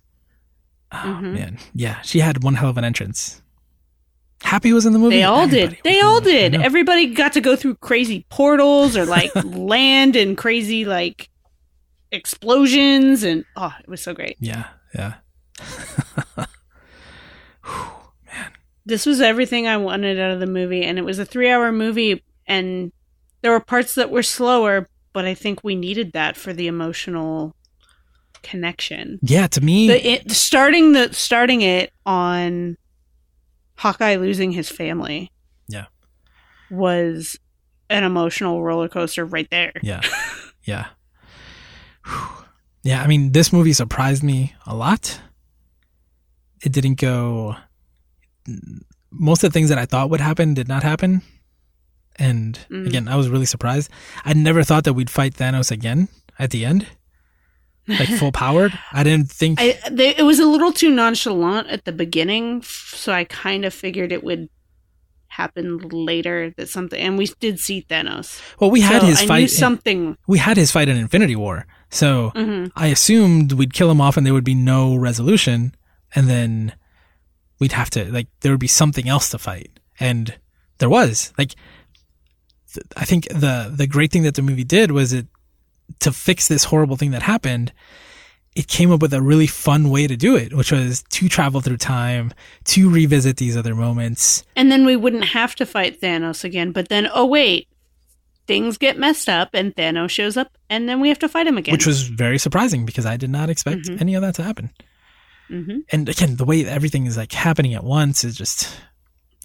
Oh 0.91 0.97
Mhm. 1.21 1.33
man, 1.33 1.57
yeah, 1.73 2.01
she 2.01 2.19
had 2.19 2.43
one 2.43 2.55
hell 2.55 2.69
of 2.69 2.77
an 2.77 2.83
entrance. 2.83 3.41
Happy 4.43 4.73
was 4.73 4.85
in 4.85 4.91
the 4.91 4.99
movie. 4.99 5.17
They 5.17 5.23
all 5.23 5.43
Everybody 5.43 5.75
did. 5.75 5.83
They 5.85 6.01
all 6.01 6.19
the 6.19 6.31
did. 6.31 6.55
Everybody 6.55 7.13
got 7.13 7.33
to 7.33 7.41
go 7.41 7.55
through 7.55 7.75
crazy 7.75 8.25
portals 8.29 8.97
or 8.97 9.05
like 9.05 9.31
land 9.45 10.17
and 10.17 10.37
crazy 10.37 10.83
like 10.83 11.29
explosions 12.11 13.23
and 13.23 13.45
oh, 13.55 13.73
it 13.79 13.87
was 13.87 14.01
so 14.01 14.13
great. 14.13 14.35
Yeah, 14.39 14.67
yeah. 14.93 15.13
This 18.83 19.05
was 19.05 19.21
everything 19.21 19.67
I 19.67 19.77
wanted 19.77 20.19
out 20.19 20.31
of 20.31 20.39
the 20.39 20.47
movie 20.47 20.83
and 20.83 20.97
it 20.97 21.05
was 21.05 21.19
a 21.19 21.25
3-hour 21.25 21.71
movie 21.71 22.23
and 22.47 22.91
there 23.41 23.51
were 23.51 23.59
parts 23.59 23.93
that 23.95 24.09
were 24.09 24.23
slower, 24.23 24.87
but 25.13 25.23
I 25.23 25.35
think 25.35 25.63
we 25.63 25.75
needed 25.75 26.13
that 26.13 26.35
for 26.35 26.51
the 26.51 26.65
emotional 26.67 27.55
connection. 28.41 29.19
Yeah, 29.21 29.45
to 29.47 29.61
me, 29.61 29.87
The 29.87 30.11
it, 30.13 30.31
starting 30.31 30.93
the 30.93 31.13
starting 31.13 31.61
it 31.61 31.91
on 32.07 32.75
Hawkeye 33.77 34.15
losing 34.15 34.51
his 34.51 34.69
family. 34.69 35.31
Yeah. 35.67 35.85
Was 36.71 37.37
an 37.89 38.03
emotional 38.03 38.63
roller 38.63 38.89
coaster 38.89 39.25
right 39.25 39.47
there. 39.51 39.73
yeah, 39.83 40.01
yeah, 40.63 40.87
Whew. 42.05 42.45
yeah. 42.83 43.03
I 43.03 43.07
mean, 43.07 43.31
this 43.31 43.53
movie 43.53 43.73
surprised 43.73 44.23
me 44.23 44.55
a 44.65 44.75
lot. 44.75 45.19
It 46.63 46.71
didn't 46.71 46.95
go. 46.99 47.55
Most 49.11 49.43
of 49.43 49.51
the 49.51 49.53
things 49.53 49.69
that 49.69 49.77
I 49.77 49.85
thought 49.85 50.09
would 50.09 50.21
happen 50.21 50.53
did 50.53 50.67
not 50.67 50.83
happen, 50.83 51.21
and 52.17 52.57
Mm. 52.69 52.87
again, 52.87 53.07
I 53.07 53.15
was 53.15 53.29
really 53.29 53.45
surprised. 53.45 53.89
I 54.25 54.33
never 54.33 54.63
thought 54.63 54.83
that 54.85 54.93
we'd 54.93 55.09
fight 55.09 55.33
Thanos 55.35 55.69
again 55.71 56.07
at 56.39 56.51
the 56.51 56.65
end, 56.65 56.87
like 57.87 58.07
full 58.09 58.31
powered. 58.43 58.77
I 58.93 59.03
didn't 59.03 59.29
think. 59.29 59.59
I 59.61 59.77
they, 59.91 60.15
it 60.15 60.23
was 60.23 60.39
a 60.39 60.45
little 60.45 60.71
too 60.71 60.89
nonchalant 60.91 61.67
at 61.67 61.85
the 61.85 61.91
beginning, 61.91 62.61
so 62.63 63.11
I 63.11 63.25
kind 63.25 63.65
of 63.65 63.73
figured 63.73 64.11
it 64.11 64.23
would 64.23 64.49
happen 65.27 65.77
later 65.89 66.53
that 66.57 66.67
something 66.67 66.99
and 66.99 67.17
we 67.17 67.25
did 67.39 67.57
see 67.57 67.85
Thanos. 67.89 68.41
well, 68.59 68.69
we 68.69 68.81
had 68.81 68.99
So 69.01 69.07
his 69.07 69.17
I 69.19 69.21
knew 69.21 69.27
fight. 69.27 69.41
in- 69.43 69.47
something. 69.47 70.17
we 70.27 70.37
had 70.39 70.57
his 70.57 70.71
fight 70.71 70.89
in 70.89 70.97
Infinity 70.97 71.35
War, 71.37 71.65
so 71.89 72.31
hmm 72.35 72.65
I 72.75 72.87
assumed 72.87 73.53
we'd 73.53 73.73
kill 73.73 73.89
him 73.91 74.01
off 74.01 74.17
and 74.17 74.25
there 74.25 74.33
would 74.33 74.43
be 74.43 74.55
no 74.55 74.95
resolution, 74.95 75.73
and 76.15 76.27
then 76.29 76.73
we'd 77.59 77.71
have 77.73 77.89
to 77.91 78.11
like 78.11 78.27
there 78.41 78.51
would 78.51 78.59
be 78.59 78.67
something 78.67 79.07
else 79.07 79.29
to 79.29 79.37
fight, 79.37 79.71
and 79.99 80.35
there 80.79 80.89
was 80.89 81.31
like. 81.37 81.53
th- 82.73 82.85
I 82.97 83.05
think 83.05 83.27
the 83.29 83.71
the 83.75 83.87
great 83.87 84.11
thing 84.11 84.23
that 84.23 84.35
the 84.35 84.41
movie 84.41 84.63
did 84.63 84.91
was 84.91 85.13
it 85.13 85.27
to 85.99 86.11
fix 86.11 86.47
this 86.47 86.65
horrible 86.65 86.95
thing 86.97 87.11
that 87.11 87.21
happened. 87.23 87.71
It 88.55 88.67
came 88.67 88.91
up 88.91 89.01
with 89.01 89.13
a 89.13 89.21
really 89.21 89.47
fun 89.47 89.89
way 89.89 90.07
to 90.07 90.17
do 90.17 90.35
it, 90.35 90.53
which 90.53 90.71
was 90.73 91.03
to 91.11 91.29
travel 91.29 91.61
through 91.61 91.77
time, 91.77 92.33
to 92.65 92.89
revisit 92.89 93.37
these 93.37 93.55
other 93.55 93.73
moments. 93.75 94.43
And 94.57 94.69
then 94.69 94.85
we 94.85 94.97
wouldn't 94.97 95.23
have 95.25 95.55
to 95.55 95.65
fight 95.65 96.01
Thanos 96.01 96.43
again. 96.43 96.73
But 96.73 96.89
then, 96.89 97.07
oh 97.13 97.25
wait, 97.25 97.69
things 98.47 98.77
get 98.77 98.97
messed 98.97 99.29
up, 99.29 99.49
and 99.53 99.73
Thanos 99.75 100.09
shows 100.09 100.35
up, 100.35 100.57
and 100.69 100.89
then 100.89 100.99
we 100.99 101.07
have 101.07 101.19
to 101.19 101.29
fight 101.29 101.47
him 101.47 101.57
again. 101.57 101.71
which 101.71 101.85
was 101.85 102.03
very 102.03 102.37
surprising 102.37 102.85
because 102.85 103.05
I 103.05 103.15
did 103.15 103.29
not 103.29 103.49
expect 103.49 103.83
Mhm. 103.87 104.01
any 104.01 104.15
of 104.15 104.21
that 104.21 104.35
to 104.35 104.43
happen. 104.43 104.69
Hmm 105.51 105.79
and 105.91 106.09
again 106.09 106.35
the 106.37 106.45
way 106.45 106.65
everything 106.65 107.05
is 107.05 107.17
like 107.17 107.31
happening 107.33 107.73
at 107.73 107.83
once 107.83 108.23
is 108.23 108.35
just 108.35 108.73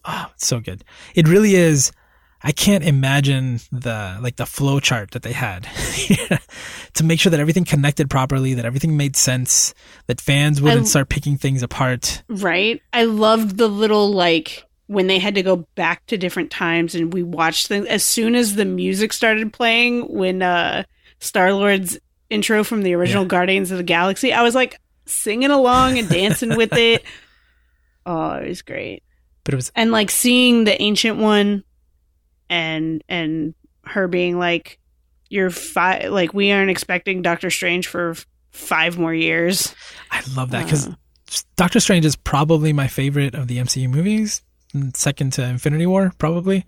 oh 0.04 0.26
it's 0.34 0.46
so 0.46 0.60
good 0.60 0.84
it 1.14 1.26
really 1.28 1.54
is 1.56 1.90
i 2.42 2.52
can't 2.52 2.84
imagine 2.84 3.58
the 3.72 4.16
like 4.22 4.36
the 4.36 4.46
flow 4.46 4.78
chart 4.80 5.10
that 5.10 5.22
they 5.22 5.32
had 5.32 5.64
to 6.94 7.04
make 7.04 7.18
sure 7.20 7.30
that 7.30 7.40
everything 7.40 7.64
connected 7.64 8.08
properly 8.08 8.54
that 8.54 8.64
everything 8.64 8.96
made 8.96 9.16
sense 9.16 9.74
that 10.06 10.20
fans 10.20 10.60
wouldn't 10.62 10.82
I- 10.82 10.88
start 10.88 11.08
picking 11.08 11.36
things 11.36 11.62
apart 11.62 12.22
Right. 12.28 12.80
I 12.92 13.04
loved 13.04 13.56
the 13.56 13.68
little 13.68 14.10
like 14.12 14.64
when 14.88 15.08
they 15.08 15.18
had 15.18 15.34
to 15.34 15.42
go 15.42 15.56
back 15.74 16.06
to 16.06 16.16
different 16.16 16.50
times 16.52 16.94
and 16.94 17.12
we 17.12 17.22
watched 17.24 17.66
things 17.66 17.86
as 17.86 18.04
soon 18.04 18.34
as 18.36 18.54
the 18.54 18.64
music 18.64 19.12
started 19.12 19.52
playing 19.52 20.02
when 20.02 20.42
uh 20.42 20.84
Star 21.18 21.52
Lord's 21.52 21.98
intro 22.30 22.62
from 22.62 22.82
the 22.82 22.94
original 22.94 23.24
Yeah. 23.24 23.28
Guardians 23.28 23.70
of 23.70 23.78
the 23.78 23.82
Galaxy, 23.84 24.32
I 24.32 24.42
was 24.42 24.54
like 24.54 24.78
singing 25.06 25.50
along 25.50 25.98
and 25.98 26.08
dancing 26.08 26.56
with 26.56 26.72
it. 26.74 27.02
Oh, 28.08 28.34
it 28.34 28.48
was 28.48 28.62
great. 28.62 29.02
but 29.42 29.52
it 29.52 29.56
was 29.56 29.72
And 29.74 29.90
like 29.90 30.12
seeing 30.12 30.62
the 30.62 30.80
ancient 30.80 31.18
one 31.18 31.64
and 32.48 33.02
and 33.08 33.52
her 33.84 34.06
being 34.06 34.38
like 34.38 34.78
you're 35.28 35.50
five 35.50 36.12
like 36.12 36.32
we 36.32 36.52
aren't 36.52 36.70
expecting 36.70 37.20
Doctor 37.22 37.50
Strange 37.50 37.88
for 37.88 38.14
five 38.52 38.96
more 38.96 39.12
years. 39.12 39.74
i 40.12 40.22
love 40.36 40.50
that 40.52 40.64
because 40.64 40.86
Uh. 40.86 40.92
doctor 41.56 41.80
strange 41.80 42.04
is 42.06 42.14
probably 42.14 42.72
my 42.72 42.86
favorite 42.86 43.34
of 43.34 43.48
the 43.48 43.58
mcu 43.58 43.90
movies 43.90 44.42
second 44.94 45.32
to 45.32 45.42
infinity 45.44 45.84
war 45.86 46.12
probably 46.18 46.64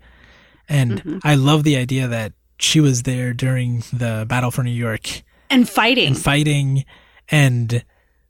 and 0.67 1.01
Mhm. 1.03 1.21
i 1.23 1.35
love 1.35 1.63
the 1.63 1.77
idea 1.77 2.07
that 2.09 2.33
she 2.59 2.79
was 2.81 3.03
there 3.03 3.33
during 3.33 3.79
the 3.93 4.25
battle 4.27 4.51
for 4.51 4.61
new 4.63 4.71
york 4.71 5.23
and 5.49 5.69
fighting. 5.69 6.07
and 6.07 6.17
fighting 6.21 6.83
and 7.29 7.83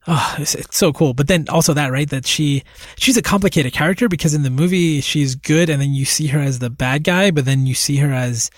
oh 0.07 0.35
it's, 0.39 0.55
it's 0.55 0.77
so 0.77 0.91
cool 0.93 1.13
but 1.13 1.27
then 1.27 1.45
also 1.49 1.73
that 1.73 1.91
right 1.91 2.09
that 2.09 2.25
she 2.25 2.63
she's 2.97 3.17
a 3.17 3.21
complicated 3.21 3.73
character 3.73 4.07
because 4.07 4.33
in 4.33 4.43
the 4.43 4.49
movie 4.49 5.01
she's 5.01 5.35
good 5.35 5.69
and 5.69 5.81
then 5.81 5.93
you 5.93 6.05
see 6.05 6.27
her 6.27 6.39
as 6.39 6.59
the 6.59 6.69
bad 6.69 7.03
guy 7.03 7.31
but 7.31 7.45
then 7.45 7.65
you 7.67 7.73
see 7.75 7.97
her 7.97 8.11
as 8.13 8.49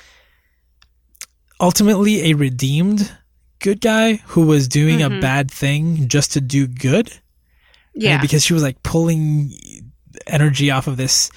ultimately 1.60 2.32
a 2.32 2.34
redeemed 2.34 3.12
good 3.60 3.82
guy 3.82 4.14
who 4.28 4.46
was 4.48 4.68
doing 4.68 5.02
a 5.04 5.10
Mhm. 5.10 5.22
bad 5.22 5.52
thing 5.52 6.08
just 6.08 6.32
to 6.34 6.42
do 6.42 6.68
good 6.68 7.10
right? 7.10 7.22
yeah. 7.96 8.22
because 8.22 8.44
she 8.44 8.54
was 8.54 8.64
like 8.64 8.82
pulling 8.84 9.54
energy 10.28 10.72
off 10.72 10.88
of 10.88 10.98
this 10.98 11.30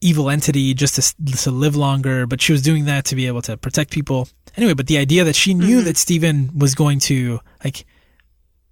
evil 0.00 0.30
entity 0.30 0.74
just 0.74 0.94
to, 0.94 1.34
to 1.36 1.50
live 1.50 1.74
longer 1.74 2.26
but 2.26 2.40
she 2.40 2.52
was 2.52 2.62
doing 2.62 2.84
that 2.84 3.04
to 3.04 3.16
be 3.16 3.26
able 3.26 3.42
to 3.42 3.56
protect 3.56 3.90
people 3.90 4.28
anyway 4.56 4.74
but 4.74 4.86
the 4.86 4.98
idea 4.98 5.24
that 5.24 5.34
she 5.34 5.54
knew 5.54 5.80
Mhm. 5.80 5.84
that 5.84 5.96
Stephen 5.96 6.50
was 6.56 6.74
going 6.76 7.00
to 7.00 7.40
like 7.64 7.84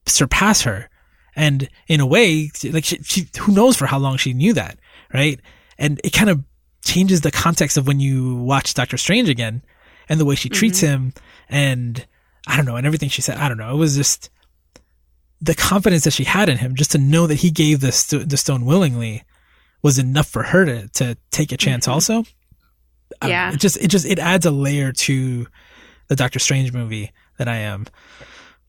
surpass 0.07 0.63
her 0.63 0.89
and 1.35 1.69
in 1.89 2.01
a 2.01 2.07
way 2.07 2.51
like 2.71 2.85
she, 2.85 2.99
she 3.03 3.29
who 3.41 3.53
knows 3.53 3.77
for 3.77 3.87
how 3.87 3.99
long 3.99 4.17
she 4.17 4.33
knew 4.33 4.53
that 4.53 4.79
right 5.13 5.41
and 5.79 6.01
it 6.05 6.13
kind 6.13 6.31
of 6.31 6.43
changes 6.85 7.21
the 7.23 7.31
context 7.31 7.77
of 7.77 7.87
when 7.87 7.99
you 8.01 8.37
watch 8.37 8.73
Doctor 8.75 8.97
Strange 8.97 9.29
again 9.29 9.63
and 10.09 10.21
the 10.21 10.25
way 10.25 10.35
she 10.37 10.49
treats 10.49 10.81
him 10.81 11.13
and 11.49 12.07
I 12.47 12.57
don't 12.57 12.67
know 12.67 12.77
and 12.77 12.87
everything 12.87 13.09
she 13.09 13.23
said 13.23 13.37
I 13.39 13.49
don't 13.49 13.59
know 13.59 13.75
it 13.75 13.79
was 13.79 13.97
just 13.97 14.31
the 15.41 15.55
confidence 15.55 16.05
that 16.05 16.13
she 16.13 16.25
had 16.25 16.49
in 16.49 16.59
him 16.59 16.75
just 16.77 16.93
to 16.93 16.99
know 16.99 17.27
that 17.27 17.41
he 17.41 17.51
gave 17.51 17.81
the, 17.81 17.93
st- 17.93 18.29
the 18.31 18.37
stone 18.39 18.65
willingly 18.65 19.23
was 19.83 19.99
enough 19.99 20.29
for 20.29 20.45
her 20.45 20.65
to, 20.65 20.89
to 20.89 21.17
take 21.31 21.53
a 21.53 21.57
chance 21.57 21.87
Mhm. 21.87 21.93
also 21.93 22.15
I 23.21 23.27
don't 23.27 23.29
know. 23.29 23.29
Yeah. 23.29 23.53
it 23.53 23.61
just 23.61 23.77
it 23.79 23.89
just 23.89 24.07
it 24.07 24.19
adds 24.19 24.47
a 24.47 24.51
layer 24.51 24.93
to 24.93 25.47
the 26.09 26.17
Doctor 26.17 26.39
Strange 26.39 26.73
movie 26.73 27.13
that 27.39 27.49
I 27.49 27.57
am. 27.59 27.87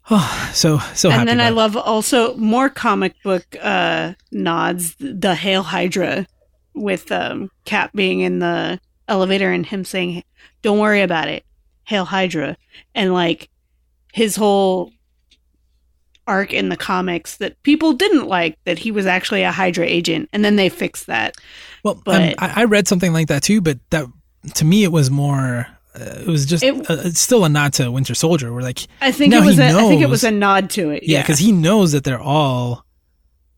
Oh, 0.10 0.50
so 0.54 0.78
so 0.96 1.10
happy. 1.10 1.20
and 1.22 1.30
then 1.30 1.42
I 1.42 1.50
love 1.50 1.76
also 1.76 2.36
more 2.38 2.70
comic 2.70 3.22
book 3.24 3.44
uh, 3.62 4.14
nods. 4.32 4.96
The 5.00 5.36
Hail 5.36 5.64
Hydra 5.64 6.28
with 6.74 7.12
um, 7.12 7.50
Cap 7.66 7.92
being 7.94 8.20
in 8.22 8.40
the 8.40 8.80
elevator 9.08 9.52
and 9.52 9.66
him 9.66 9.84
saying, 9.86 10.24
"Don't 10.62 10.80
worry 10.80 11.02
about 11.02 11.28
it, 11.28 11.44
Hail 11.86 12.06
Hydra," 12.06 12.58
and 12.96 13.14
like 13.14 13.50
his 14.14 14.36
whole 14.36 14.92
arc 16.26 16.52
in 16.52 16.68
the 16.70 16.76
comics 16.78 17.38
that 17.38 17.62
people 17.64 17.94
didn't 17.94 18.28
like 18.28 18.58
that 18.66 18.80
he 18.80 18.92
was 18.92 19.06
actually 19.06 19.44
a 19.44 19.52
Hydra 19.52 19.86
agent, 19.86 20.30
and 20.34 20.44
then 20.44 20.56
they 20.58 20.70
fixed 20.70 21.08
that. 21.08 21.36
Well, 21.84 21.96
um, 21.96 22.02
But- 22.06 22.36
I, 22.42 22.62
I 22.62 22.64
read 22.66 22.88
something 22.88 23.14
like 23.14 23.28
that 23.28 23.44
too, 23.44 23.62
but 23.62 23.80
that 23.92 24.06
to 24.56 24.66
me 24.66 24.84
it 24.84 24.92
was 24.92 25.10
more. 25.10 25.68
Uh, 26.00 26.20
it 26.22 26.28
was 26.28 26.46
just 26.46 26.64
It- 26.64 26.90
uh, 26.90 26.98
it's 27.06 27.20
still 27.20 27.44
a 27.46 27.50
nod 27.50 27.74
to 27.74 27.90
Winter 27.92 28.14
Soldier. 28.16 28.54
We're 28.54 28.62
like, 28.62 28.80
I 29.02 29.12
think 29.12 29.34
it 29.34 29.44
was. 29.44 29.58
A, 29.60 29.66
I 29.68 29.72
think 29.88 30.02
it 30.02 30.10
was 30.10 30.24
a 30.24 30.32
nod 30.32 30.70
to 30.72 30.92
it. 30.92 31.04
yeah, 31.04 31.22
because 31.22 31.40
he 31.40 31.52
knows 31.52 31.92
that 31.94 32.04
they're 32.04 32.20
all 32.20 32.86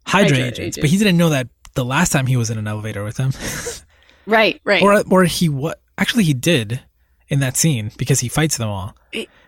Hydra, 0.07 0.29
Hydra 0.29 0.37
agents, 0.45 0.59
agents. 0.59 0.77
but 0.79 0.89
he 0.89 0.97
didn't 0.97 1.17
know 1.17 1.29
that 1.29 1.47
the 1.75 1.85
last 1.85 2.11
time 2.11 2.25
he 2.27 2.35
was 2.37 2.49
in 2.49 2.57
an 2.57 2.67
elevator 2.67 3.03
with 3.03 3.17
them, 3.17 3.31
right, 4.25 4.59
right. 4.63 4.81
or 4.81 5.03
or 5.11 5.23
he 5.25 5.49
what? 5.49 5.81
Actually, 5.97 6.23
he 6.23 6.33
did 6.33 6.81
in 7.27 7.39
that 7.41 7.57
scene 7.57 7.91
because 7.97 8.19
he 8.21 8.29
fights 8.29 8.57
them 8.57 8.69
all. 8.69 8.95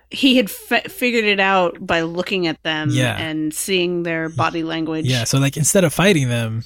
he 0.10 0.36
had 0.36 0.52
f- 0.70 0.92
figured 0.92 1.24
it 1.24 1.40
out 1.40 1.78
by 1.80 2.02
looking 2.02 2.46
at 2.48 2.62
them 2.64 2.90
Yeah. 2.92 3.18
and 3.18 3.54
seeing 3.54 4.04
their 4.04 4.28
body 4.30 4.62
language. 4.64 5.06
Yeah, 5.06 5.24
so 5.24 5.40
like 5.40 5.56
instead 5.58 5.84
of 5.86 5.94
fighting 5.94 6.28
them, 6.30 6.64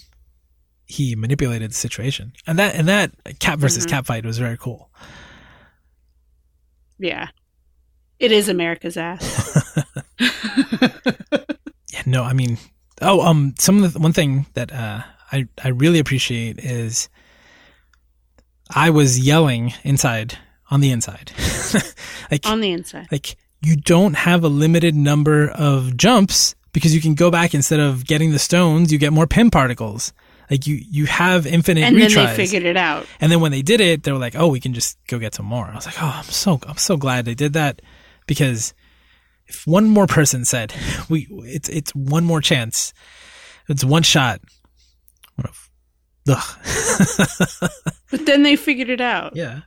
he 0.88 1.15
manipulated 1.15 1.69
the 1.71 1.76
situation, 1.76 2.34
and 2.47 2.57
that 2.59 2.76
and 2.76 2.88
that 2.88 3.11
Cap 3.39 3.59
versus 3.59 3.86
Mhm. 3.86 3.89
Cap 3.89 4.05
fight 4.07 4.26
was 4.26 4.38
very 4.39 4.57
cool. 4.57 4.89
Yeah. 6.99 7.27
It 8.19 8.31
is 8.31 8.47
America's 8.49 8.97
ass. 8.97 9.83
Yeah, 11.91 12.01
no, 12.05 12.23
I 12.23 12.33
mean, 12.33 12.57
oh, 13.01 13.21
um, 13.21 13.53
some 13.57 13.81
of 13.83 13.93
the 13.93 13.99
one 13.99 14.11
thing 14.11 14.47
that 14.53 14.73
uh, 14.73 15.01
I 15.31 15.47
I 15.63 15.69
really 15.69 15.99
appreciate 15.99 16.59
is 16.59 17.07
I 18.73 18.89
was 18.89 19.17
yelling 19.19 19.73
inside 19.83 20.37
on 20.69 20.81
the 20.81 20.91
inside, 20.91 21.31
like 22.31 22.45
on 22.45 22.59
the 22.59 22.71
inside. 22.71 23.07
like 23.11 23.37
you 23.61 23.77
don't 23.77 24.15
have 24.15 24.43
a 24.43 24.49
limited 24.49 24.93
number 24.95 25.49
of 25.49 25.95
jumps 25.95 26.55
because 26.73 26.93
you 26.93 26.99
can 27.01 27.13
go 27.13 27.31
back 27.31 27.53
instead 27.53 27.79
of 27.79 28.05
getting 28.05 28.31
the 28.31 28.39
stones, 28.39 28.91
you 28.91 28.97
get 28.97 29.13
more 29.13 29.27
Pym 29.27 29.49
particles. 29.49 30.11
Like 30.49 30.67
you 30.67 30.75
you 30.75 31.05
have 31.05 31.47
infinite 31.47 31.83
And 31.85 31.99
then 31.99 32.13
they 32.13 32.35
figured 32.35 32.63
it 32.63 32.77
out. 32.77 33.05
And 33.19 33.31
then 33.31 33.39
when 33.41 33.51
they 33.51 33.61
did 33.61 33.81
it, 33.81 34.03
they 34.03 34.11
were 34.11 34.19
like, 34.19 34.35
"Oh, 34.35 34.47
we 34.47 34.59
can 34.59 34.73
just 34.73 34.97
go 35.07 35.17
get 35.17 35.33
some 35.33 35.45
more." 35.45 35.65
I 35.65 35.75
was 35.75 35.85
like, 35.85 36.01
"Oh, 36.01 36.13
I'm 36.17 36.23
so 36.25 36.59
I'm 36.67 36.77
so 36.77 36.97
glad 36.97 37.25
they 37.25 37.33
did 37.33 37.53
that 37.53 37.81
because 38.27 38.73
if 39.47 39.65
one 39.65 39.89
more 39.89 40.07
person 40.07 40.45
said, 40.45 40.73
"We 41.09 41.27
it's 41.31 41.69
it's 41.69 41.95
one 41.95 42.25
more 42.25 42.41
chance. 42.41 42.93
It's 43.67 43.83
one 43.83 44.03
shot." 44.03 44.41
What 45.35 45.47
if 45.49 45.69
Ugh. 46.27 47.69
But 48.11 48.25
then 48.25 48.43
they 48.43 48.55
figured 48.55 48.89
it 48.89 49.01
out. 49.01 49.35
yeah. 49.35 49.61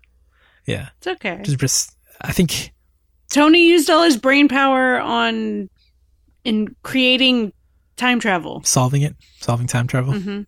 Yeah. 0.67 0.91
It's 0.99 1.07
okay. 1.07 1.41
Just, 1.43 1.59
just 1.59 1.97
I 2.21 2.33
think 2.33 2.73
Tony 3.31 3.67
used 3.69 3.91
all 3.91 4.03
his 4.05 4.17
brain 4.17 4.49
power 4.49 4.99
on 5.01 5.69
in 6.45 6.75
creating 6.83 7.53
time 7.97 8.21
travel. 8.21 8.63
solving 8.65 9.03
it, 9.03 9.17
solving 9.41 9.67
time 9.67 9.87
travel. 9.87 10.15
hmm 10.15 10.43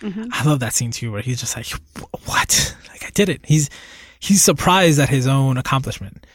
hmm 0.00 0.24
I 0.32 0.44
love 0.44 0.60
that 0.60 0.72
scene 0.74 0.90
too 0.90 1.10
where 1.12 1.22
he's 1.22 1.40
just 1.40 1.56
like, 1.56 1.66
"What? 2.26 2.76
Like 2.90 3.04
I 3.04 3.10
did 3.10 3.28
it." 3.28 3.40
He's 3.44 3.68
he's 4.20 4.42
surprised 4.42 4.98
at 5.00 5.08
his 5.08 5.26
own 5.26 5.56
accomplishment. 5.56 6.26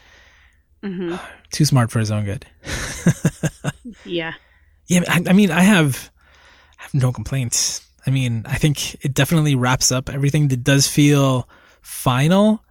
hmm 0.82 1.16
Too 1.50 1.64
smart 1.64 1.90
for 1.90 1.98
his 2.00 2.10
own 2.10 2.24
good. 2.24 2.46
Yeah. 4.04 4.34
Yeah, 4.86 5.00
I, 5.08 5.22
I 5.28 5.32
mean, 5.32 5.50
I 5.50 5.60
have, 5.62 6.10
I 6.78 6.82
have 6.82 6.94
no 6.94 7.12
complaints. 7.12 7.80
I 8.06 8.10
mean, 8.10 8.42
I 8.46 8.56
think 8.58 9.02
it 9.04 9.14
definitely 9.14 9.54
wraps 9.54 9.90
up 9.92 10.10
everything 10.10 10.48
that 10.48 10.62
does 10.64 10.86
feel 10.88 11.48
final 11.80 12.62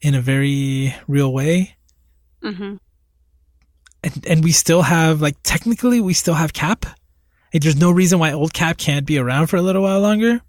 in 0.00 0.14
a 0.14 0.20
very 0.22 0.94
real 1.08 1.32
way. 1.32 1.76
hmm 2.42 2.76
And, 4.02 4.26
and 4.26 4.44
we 4.44 4.52
still 4.52 4.82
have, 4.82 5.20
like, 5.20 5.36
technically, 5.42 6.00
we 6.00 6.14
still 6.14 6.34
have 6.34 6.52
Cap. 6.52 6.86
Like, 7.54 7.62
there's 7.62 7.76
no 7.76 7.92
reason 7.92 8.18
why 8.18 8.32
old 8.32 8.52
Cap 8.52 8.76
can't 8.76 9.06
be 9.06 9.16
around 9.16 9.46
for 9.46 9.56
a 9.56 9.62
little 9.62 9.82
while 9.82 10.00
longer. 10.00 10.40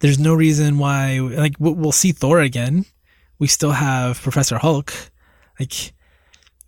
There's 0.00 0.18
no 0.18 0.34
reason 0.34 0.78
why, 0.78 1.18
like, 1.20 1.54
we'll, 1.60 1.92
see 1.92 2.12
Thor 2.12 2.40
again. 2.40 2.86
We 3.38 3.46
still 3.46 3.72
have 3.72 4.20
Professor 4.22 4.56
Hulk. 4.58 4.92
Like, 5.60 5.92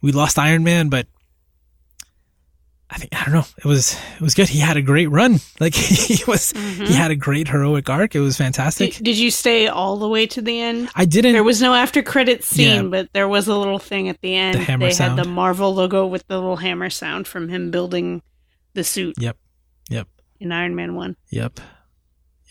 we 0.02 0.12
lost 0.12 0.38
Iron 0.38 0.62
Man, 0.62 0.90
but 0.90 1.06
I 2.88 2.98
think 2.98 3.14
I 3.20 3.24
don't 3.24 3.34
know. 3.34 3.44
It 3.58 3.64
was 3.64 3.98
it 4.14 4.20
was 4.20 4.34
good. 4.34 4.48
He 4.48 4.60
had 4.60 4.76
a 4.76 4.82
great 4.82 5.08
run. 5.08 5.40
Like 5.60 5.74
he 5.74 6.22
was 6.28 6.52
Mhm. 6.52 6.86
he 6.86 6.94
had 6.94 7.10
a 7.10 7.16
great 7.16 7.48
heroic 7.48 7.90
arc. 7.90 8.14
It 8.14 8.20
was 8.20 8.36
fantastic. 8.36 8.94
Did, 8.94 9.04
did 9.04 9.18
you 9.18 9.30
stay 9.32 9.66
all 9.66 9.96
the 9.96 10.08
way 10.08 10.26
to 10.28 10.40
the 10.40 10.60
end? 10.60 10.88
I 10.94 11.04
didn't. 11.04 11.32
There 11.32 11.42
was 11.42 11.60
no 11.60 11.74
after 11.74 12.02
credit 12.02 12.44
scene, 12.44 12.84
Yeah. 12.84 12.88
but 12.90 13.12
there 13.12 13.26
was 13.26 13.48
a 13.48 13.56
little 13.56 13.80
thing 13.80 14.08
at 14.08 14.20
the 14.20 14.36
end. 14.36 14.54
The 14.54 14.58
hammer 14.62 14.86
they 14.86 14.92
sound. 14.92 15.18
had 15.18 15.26
the 15.26 15.28
Marvel 15.30 15.74
logo 15.74 16.06
with 16.06 16.26
the 16.28 16.36
little 16.38 16.56
hammer 16.56 16.88
sound 16.90 17.26
from 17.26 17.48
him 17.48 17.70
building 17.72 18.22
the 18.74 18.84
suit 18.84 19.14
Yep. 19.18 19.36
In 20.40 20.52
Iron 20.52 20.74
Man 20.74 20.94
1. 20.94 21.16
Yep. 21.30 21.60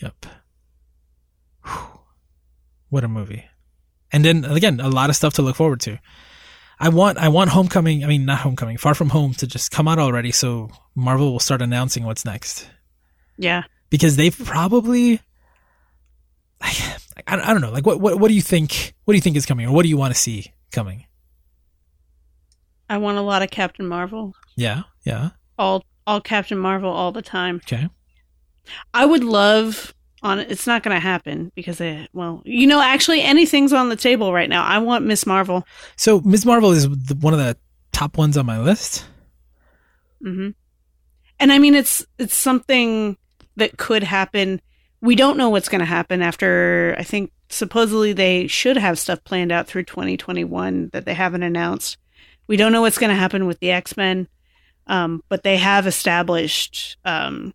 Yep. 0.01 0.25
Whew. 1.65 1.99
What 2.89 3.03
a 3.03 3.07
movie. 3.07 3.45
And 4.11 4.23
then 4.23 4.45
again, 4.45 4.79
a 4.79 4.89
lot 4.89 5.09
of 5.09 5.15
stuff 5.15 5.33
to 5.35 5.41
look 5.41 5.55
forward 5.55 5.81
to. 5.81 5.99
I 6.79 6.89
want 6.89 7.17
I 7.17 7.29
want 7.29 7.51
Homecoming, 7.51 8.03
I 8.03 8.07
mean 8.07 8.25
not 8.25 8.39
Homecoming, 8.39 8.77
Far 8.77 8.93
From 8.93 9.09
Home 9.09 9.33
to 9.35 9.47
just 9.47 9.71
come 9.71 9.87
out 9.87 9.99
already 9.99 10.31
so 10.31 10.69
Marvel 10.93 11.31
will 11.31 11.39
start 11.39 11.61
announcing 11.61 12.03
what's 12.03 12.25
next. 12.25 12.69
Yeah. 13.37 13.63
Because 13.89 14.15
they've 14.15 14.37
probably 14.37 15.21
I, 16.61 16.97
I, 17.27 17.49
I 17.49 17.53
don't 17.53 17.61
know. 17.61 17.71
Like 17.71 17.85
what, 17.85 17.99
what 17.99 18.19
what 18.19 18.27
do 18.27 18.33
you 18.33 18.41
think 18.41 18.93
what 19.05 19.13
do 19.13 19.17
you 19.17 19.21
think 19.21 19.37
is 19.37 19.45
coming 19.45 19.67
or 19.67 19.73
what 19.73 19.83
do 19.83 19.89
you 19.89 19.97
want 19.97 20.13
to 20.13 20.19
see 20.19 20.53
coming? 20.71 21.05
I 22.89 22.97
want 22.97 23.17
a 23.17 23.21
lot 23.21 23.41
of 23.41 23.49
Captain 23.49 23.87
Marvel. 23.87 24.33
Yeah. 24.55 24.83
Yeah. 25.03 25.29
All 25.57 25.83
all 26.07 26.21
Captain 26.21 26.57
Marvel 26.57 26.91
all 26.91 27.11
the 27.11 27.21
time. 27.21 27.57
Okay. 27.57 27.89
I 28.93 29.05
would 29.05 29.23
love 29.23 29.93
on 30.23 30.39
it's 30.39 30.65
not 30.65 30.81
going 30.81 30.95
to 30.95 30.99
happen 30.99 31.51
because 31.55 31.77
they 31.77 32.07
well, 32.13 32.41
you 32.45 32.65
know 32.65 32.81
actually 32.81 33.21
anything's 33.21 33.73
on 33.73 33.89
the 33.89 33.95
table 33.95 34.33
right 34.33 34.49
now. 34.49 34.63
I 34.63 34.79
want 34.79 35.05
Miss 35.05 35.25
Marvel. 35.25 35.65
So 35.95 36.19
Miss 36.21 36.45
Marvel 36.45 36.71
is 36.71 36.89
the, 36.89 37.15
one 37.15 37.33
of 37.33 37.39
the 37.39 37.55
top 37.91 38.17
ones 38.17 38.37
on 38.37 38.45
my 38.45 38.59
list. 38.59 39.05
Mm-hmm. 40.23 40.49
And 41.39 41.51
I 41.51 41.59
mean, 41.59 41.75
it's 41.75 42.05
it's 42.17 42.35
something 42.35 43.17
that 43.55 43.77
could 43.77 44.03
happen. 44.03 44.61
We 45.01 45.15
don't 45.15 45.37
know 45.37 45.49
what's 45.49 45.69
going 45.69 45.79
to 45.79 45.85
happen 45.85 46.21
after. 46.21 46.95
I 46.97 47.03
think 47.03 47.31
supposedly 47.49 48.13
they 48.13 48.47
should 48.47 48.77
have 48.77 48.97
stuff 48.97 49.23
planned 49.23 49.51
out 49.51 49.67
through 49.67 49.83
2021 49.83 50.89
that 50.93 51.05
they 51.05 51.13
haven't 51.13 51.43
announced. 51.43 51.97
We 52.47 52.57
don't 52.57 52.71
know 52.71 52.81
what's 52.81 52.97
going 52.97 53.11
to 53.11 53.15
happen 53.15 53.45
with 53.45 53.59
the 53.59 53.71
X 53.71 53.97
Men, 53.97 54.27
um, 54.87 55.23
but 55.29 55.43
they 55.43 55.57
have 55.57 55.87
established 55.87 56.97
um, 57.05 57.53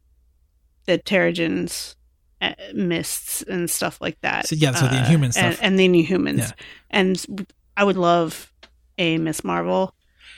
the 0.86 0.98
Terrigens 0.98 1.94
uh, 2.40 2.54
mists 2.74 3.42
and 3.42 3.68
stuff 3.70 4.00
like 4.00 4.18
that. 4.22 4.46
So, 4.48 4.56
yeah, 4.56 4.72
so 4.74 4.86
the 4.86 4.96
Uh, 4.96 4.98
Inhuman 5.00 5.32
and, 5.36 5.58
and 5.60 5.78
the 5.78 5.86
Inhumans, 5.88 6.38
Yeah. 6.38 6.50
and 6.90 7.46
I 7.76 7.84
would 7.84 7.96
love 7.96 8.52
a 8.98 9.18
Miss 9.18 9.44
Marvel. 9.44 9.94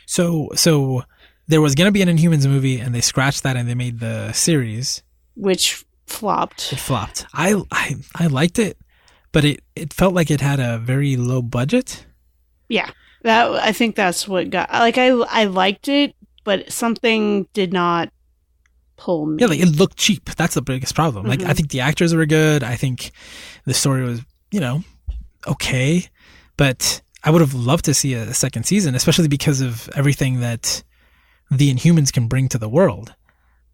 So 0.06 0.50
so 0.54 1.02
there 1.48 1.60
was 1.60 1.74
gonna 1.74 1.92
be 1.92 2.02
an 2.02 2.08
Inhumans 2.08 2.46
movie 2.46 2.78
and 2.80 2.94
they 2.94 3.00
scratched 3.00 3.42
that 3.44 3.56
and 3.56 3.68
they 3.68 3.74
made 3.74 4.00
the 4.00 4.32
series. 4.32 5.02
which 5.34 5.84
flopped. 6.06 6.72
It 6.72 6.78
flopped. 6.78 7.24
I 7.32 7.54
I, 7.70 7.94
I 8.16 8.26
liked 8.26 8.58
it, 8.58 8.76
but 9.32 9.44
it, 9.44 9.60
it 9.74 9.92
felt 9.94 10.12
like 10.12 10.30
it 10.30 10.40
had 10.40 10.60
a 10.60 10.78
very 10.78 11.16
low 11.16 11.40
budget. 11.40 12.04
Yeah, 12.68 12.90
that 13.22 13.50
I 13.52 13.72
think 13.72 13.96
that's 13.96 14.26
what 14.28 14.50
got 14.50 14.70
like 14.72 14.98
I 14.98 15.08
I 15.08 15.44
liked 15.44 15.88
it, 15.88 16.14
but 16.44 16.70
something 16.72 17.46
did 17.52 17.72
not 17.72 18.10
pull 18.96 19.26
me. 19.26 19.38
Yeah, 19.40 19.46
like 19.48 19.60
it 19.60 19.66
looked 19.76 19.96
cheap. 19.96 20.30
That's 20.36 20.54
the 20.54 20.62
biggest 20.62 20.94
problem. 20.94 21.26
Like 21.26 21.40
Mhm. 21.40 21.46
I 21.48 21.54
think 21.54 21.70
the 21.70 21.80
actors 21.80 22.14
were 22.14 22.26
good. 22.26 22.62
I 22.62 22.76
think 22.76 23.10
the 23.64 23.74
story 23.74 24.04
was, 24.04 24.20
you 24.50 24.60
know, 24.60 24.84
okay, 25.46 26.06
but 26.56 27.02
I 27.24 27.30
would 27.30 27.40
have 27.40 27.54
loved 27.54 27.84
to 27.86 27.94
see 27.94 28.14
a 28.14 28.34
second 28.34 28.64
season, 28.64 28.94
especially 28.94 29.28
because 29.28 29.60
of 29.60 29.88
everything 29.94 30.40
that 30.40 30.82
the 31.50 31.72
Inhumans 31.72 32.12
can 32.12 32.28
bring 32.28 32.48
to 32.48 32.58
the 32.58 32.68
world. 32.68 33.14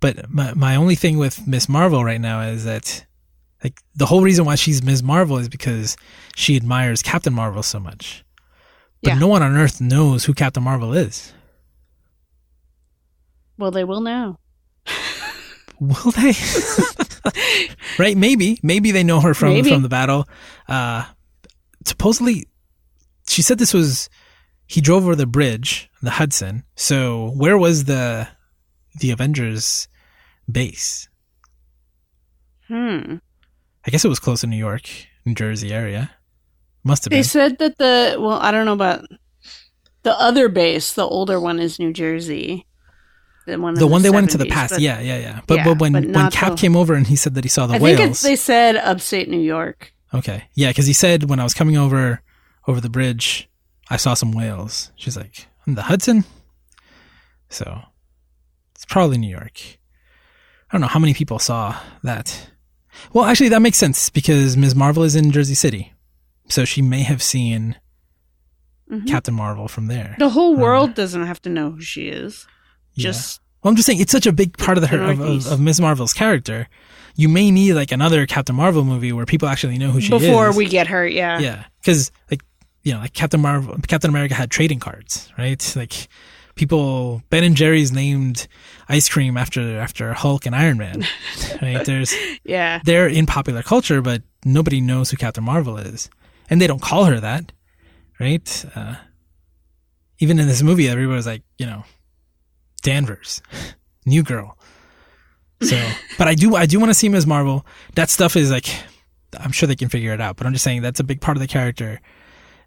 But 0.01 0.31
my 0.31 0.55
my 0.55 0.77
only 0.77 0.95
thing 0.95 1.19
with 1.19 1.47
Miss 1.47 1.69
Marvel 1.69 2.05
right 2.05 2.21
now 2.21 2.41
is 2.43 2.64
that 2.64 3.05
like 3.64 3.81
the 3.97 4.07
whole 4.07 4.23
reason 4.23 4.45
why 4.45 4.55
she's 4.55 4.83
Ms. 4.85 5.03
Marvel 5.03 5.37
is 5.37 5.49
because 5.49 5.97
she 6.37 6.55
admires 6.55 7.03
Captain 7.03 7.35
Marvel 7.35 7.62
so 7.64 7.81
much. 7.81 8.25
But 9.03 9.14
Yeah. 9.14 9.19
no 9.19 9.27
one 9.27 9.43
on 9.43 9.57
earth 9.57 9.81
knows 9.81 10.25
who 10.27 10.35
Captain 10.35 10.62
Marvel 10.62 10.93
is. 10.95 11.33
Well, 13.59 13.71
they 13.71 13.85
will 13.85 14.01
now. 14.01 14.39
Will 15.81 16.11
they? 16.13 16.33
right? 17.99 18.17
Maybe. 18.17 18.59
Maybe 18.63 18.91
they 18.91 19.05
know 19.05 19.21
her 19.21 19.35
from 19.35 19.51
Maybe. 19.51 19.71
from 19.71 19.83
the 19.83 19.89
battle. 19.89 20.27
Uh, 20.69 21.05
supposedly, 21.85 22.47
she 23.29 23.43
said 23.43 23.59
this 23.59 23.75
was 23.75 24.09
he 24.67 24.81
drove 24.81 25.05
over 25.05 25.15
the 25.15 25.27
bridge, 25.27 25.89
the 26.03 26.11
Hudson. 26.11 26.65
So 26.75 27.31
where 27.37 27.57
was 27.57 27.85
the 27.85 28.29
the 29.01 29.11
Avengers 29.13 29.87
base? 30.51 31.09
Hmm. 32.67 33.17
I 33.87 33.91
guess 33.91 34.05
it 34.05 34.09
was 34.09 34.19
close 34.19 34.41
to 34.43 34.47
New 34.47 34.57
York, 34.59 34.89
New 35.25 35.35
Jersey 35.35 35.73
area. 35.73 36.11
Must 36.85 37.05
have 37.05 37.11
They 37.11 37.19
been. 37.19 37.25
said 37.25 37.59
that 37.59 37.79
the 37.79 38.17
well, 38.19 38.39
I 38.41 38.51
don't 38.51 38.67
know 38.67 38.73
about 38.73 39.05
the 40.03 40.19
other 40.21 40.49
base. 40.49 40.93
The 40.93 41.07
older 41.07 41.39
one 41.41 41.59
is 41.61 41.79
New 41.79 41.93
Jersey. 41.93 42.67
The 43.49 43.59
one, 43.61 43.74
the 43.74 43.86
one 43.86 44.03
they 44.03 44.11
went 44.11 44.24
into 44.24 44.38
the 44.38 44.46
past. 44.46 44.74
but 44.74 44.80
yeah, 44.80 45.01
yeah, 45.01 45.18
yeah. 45.18 45.40
But 45.46 45.57
Yeah, 45.59 45.64
but 45.64 45.80
when 45.80 45.92
but 45.92 46.05
when 46.07 46.30
Cap 46.30 46.51
the- 46.53 46.57
came 46.57 46.76
over 46.76 46.94
and 46.94 47.07
he 47.07 47.16
said 47.16 47.34
that 47.34 47.44
he 47.44 47.49
saw 47.51 47.66
the 47.66 47.74
I 47.74 47.78
whales. 47.78 47.99
think 47.99 48.18
they 48.20 48.36
said 48.36 48.76
upstate 48.76 49.28
New 49.28 49.40
York. 49.40 49.92
Okay. 50.14 50.44
Yeah, 50.55 50.68
because 50.68 50.86
he 50.86 50.92
said 50.92 51.28
when 51.28 51.40
I 51.40 51.44
was 51.44 51.55
coming 51.55 51.76
over 51.76 52.22
over 52.66 52.80
the 52.80 52.88
bridge, 52.90 53.49
I 53.90 53.96
saw 53.96 54.14
some 54.14 54.32
whales. 54.32 54.92
She's 54.96 55.16
like, 55.16 55.46
"In 55.66 55.74
the 55.74 55.82
Hudson?" 55.82 56.24
So 57.51 57.80
it's 58.74 58.84
probably 58.84 59.18
New 59.18 59.30
York. 59.30 59.61
I 60.70 60.72
don't 60.72 60.80
know 60.80 60.86
how 60.88 61.01
many 61.01 61.14
people 61.14 61.38
saw 61.38 61.76
that. 62.03 62.51
Well, 63.12 63.24
actually, 63.24 63.49
that 63.51 63.62
makes 63.62 63.78
sense 63.78 64.11
because 64.11 64.57
Ms. 64.57 64.74
Marvel 64.74 65.03
is 65.03 65.16
in 65.16 65.30
Jersey 65.30 65.55
City. 65.55 65.92
So 66.49 66.64
she 66.64 66.82
may 66.82 67.03
have 67.03 67.22
seen 67.22 67.76
Mhm. 68.90 69.07
Captain 69.07 69.34
Marvel 69.34 69.68
from 69.68 69.86
there. 69.86 70.16
The 70.18 70.30
whole 70.30 70.57
world 70.57 70.94
doesn't 70.94 71.26
have 71.26 71.40
to 71.42 71.49
know 71.51 71.70
who 71.72 71.80
she 71.80 72.09
is. 72.09 72.46
Yeah. 72.99 73.05
Just 73.11 73.40
Well, 73.62 73.70
I'm 73.70 73.76
just 73.76 73.86
saying 73.86 74.01
it's 74.01 74.12
such 74.12 74.26
a 74.26 74.32
big 74.32 74.57
part 74.59 74.76
of 74.78 74.82
the 74.82 74.88
her, 74.88 75.03
of, 75.03 75.20
of, 75.20 75.46
of 75.46 75.61
Ms. 75.61 75.80
Marvel's 75.80 76.12
character. 76.12 76.68
You 77.16 77.28
may 77.28 77.51
need 77.51 77.72
like 77.74 77.90
another 77.92 78.26
Captain 78.26 78.55
Marvel 78.55 78.84
movie 78.84 79.12
where 79.12 79.26
people 79.26 79.49
actually 79.49 79.78
know 79.78 79.90
who 79.90 80.01
she 80.01 80.14
is. 80.14 80.22
before 80.22 80.53
we 80.53 80.66
get 80.66 80.86
hurt. 80.86 81.12
Yeah. 81.12 81.38
Yeah, 81.40 81.64
because 81.80 82.12
like 82.30 82.42
you 82.84 82.92
know, 82.92 83.01
like 83.01 83.12
Captain 83.12 83.40
Marvel, 83.40 83.76
Captain 83.88 84.09
America 84.11 84.34
had 84.34 84.51
trading 84.51 84.78
cards, 84.78 85.30
right? 85.36 85.61
Like 85.76 86.09
people, 86.55 87.22
Ben 87.30 87.44
and 87.44 87.57
Jerry's 87.57 87.92
named 87.92 88.46
ice 88.88 89.09
cream 89.09 89.36
after 89.36 89.78
after 89.78 90.12
Hulk 90.12 90.46
and 90.46 90.55
Iron 90.55 90.78
Man. 90.78 91.05
Right? 91.62 91.84
There's 91.84 92.14
Yeah. 92.44 92.80
they're 92.84 93.09
in 93.09 93.26
popular 93.26 93.62
culture, 93.64 94.01
but 94.01 94.22
nobody 94.44 94.80
knows 94.80 95.11
who 95.11 95.16
Captain 95.16 95.42
Marvel 95.42 95.76
is, 95.76 96.09
and 96.49 96.61
they 96.61 96.68
don't 96.68 96.80
call 96.82 97.07
her 97.07 97.18
that, 97.18 97.51
right? 98.20 98.64
Uh, 98.76 98.94
even 100.20 100.38
in 100.38 100.46
this 100.46 100.62
movie, 100.62 100.88
everybody 100.88 101.16
was 101.16 101.26
like, 101.26 101.42
you 101.59 101.66
know, 101.66 101.84
Danvers, 102.83 103.43
new 104.07 104.22
girl. 104.22 104.57
So, 105.62 105.76
but 106.18 106.29
I 106.29 106.35
do, 106.35 106.57
I 106.57 106.66
do 106.66 106.79
want 106.79 106.91
to 106.91 106.95
see 106.95 107.09
Ms. 107.09 107.26
Marvel. 107.26 107.66
That 107.95 108.11
stuff 108.11 108.37
is 108.37 108.51
like, 108.51 108.68
I'm 109.39 109.53
sure 109.53 109.66
they 109.66 109.76
can 109.76 109.89
figure 109.89 110.12
it 110.12 110.20
out. 110.20 110.37
But 110.37 110.47
I'm 110.47 110.53
just 110.53 110.64
saying 110.64 110.83
that's 110.83 111.01
a 111.01 111.05
big 111.05 111.20
part 111.20 111.37
of 111.37 111.41
the 111.41 111.49
character, 111.49 112.01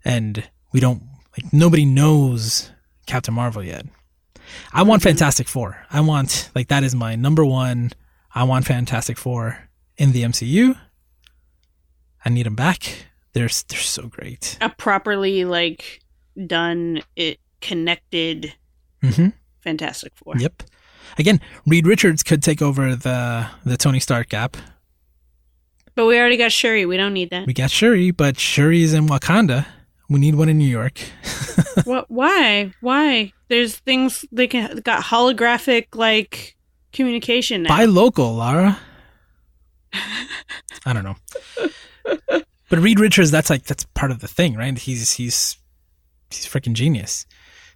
and 0.03 0.47
we 0.73 0.79
don't 0.79 1.03
like 1.37 1.53
nobody 1.53 1.85
knows 1.85 2.71
Captain 3.05 3.33
Marvel 3.33 3.63
yet. 3.63 3.85
I 4.73 4.83
want 4.83 5.01
Fantastic 5.01 5.47
Four. 5.47 5.85
I 5.89 6.01
want 6.01 6.49
like 6.55 6.67
that 6.67 6.83
is 6.83 6.93
my 6.93 7.15
number 7.15 7.45
one. 7.45 7.91
I 8.33 8.43
want 8.43 8.65
Fantastic 8.65 9.17
Four 9.17 9.69
in 9.97 10.11
the 10.11 10.23
MCU. 10.23 10.77
I 12.23 12.29
need 12.29 12.45
them 12.45 12.55
back. 12.55 13.07
They're 13.33 13.49
they're 13.69 13.79
so 13.79 14.07
great. 14.07 14.57
A 14.61 14.69
properly 14.69 15.45
like 15.45 16.01
done 16.47 17.01
it 17.15 17.39
connected 17.59 18.53
hmm 19.01 19.27
Fantastic 19.61 20.13
Four. 20.15 20.37
Yep. 20.37 20.63
Again, 21.17 21.41
Reed 21.65 21.87
Richards 21.87 22.23
could 22.23 22.41
take 22.41 22.61
over 22.61 22.95
the 22.95 23.47
the 23.65 23.77
Tony 23.77 23.99
Stark 23.99 24.29
gap. 24.29 24.57
But 25.95 26.05
we 26.05 26.17
already 26.17 26.37
got 26.37 26.51
Shuri. 26.51 26.85
We 26.85 26.97
don't 26.97 27.13
need 27.13 27.31
that. 27.31 27.45
We 27.45 27.53
got 27.53 27.69
Shuri, 27.69 28.11
but 28.11 28.39
Shuri's 28.39 28.93
in 28.93 29.07
Wakanda. 29.07 29.65
We 30.09 30.19
need 30.19 30.35
one 30.35 30.49
in 30.49 30.57
New 30.57 30.67
York. 30.67 30.99
what? 31.83 32.09
Why? 32.09 32.73
Why? 32.81 33.33
There's 33.49 33.77
things 33.77 34.25
they 34.31 34.47
can 34.47 34.77
got 34.79 35.03
holographic 35.03 35.87
like 35.93 36.55
communication 36.93 37.63
now. 37.63 37.69
Buy 37.69 37.85
local, 37.85 38.35
Lara. 38.35 38.79
I 40.85 40.93
don't 40.93 41.03
know. 41.03 41.15
But 42.69 42.79
Reed 42.79 42.99
Richards, 42.99 43.31
that's 43.31 43.49
like 43.49 43.65
that's 43.65 43.83
part 43.93 44.11
of 44.11 44.19
the 44.19 44.27
thing, 44.27 44.55
right? 44.55 44.77
He's 44.77 45.13
he's 45.13 45.57
he's 46.29 46.45
freaking 46.45 46.73
genius. 46.73 47.25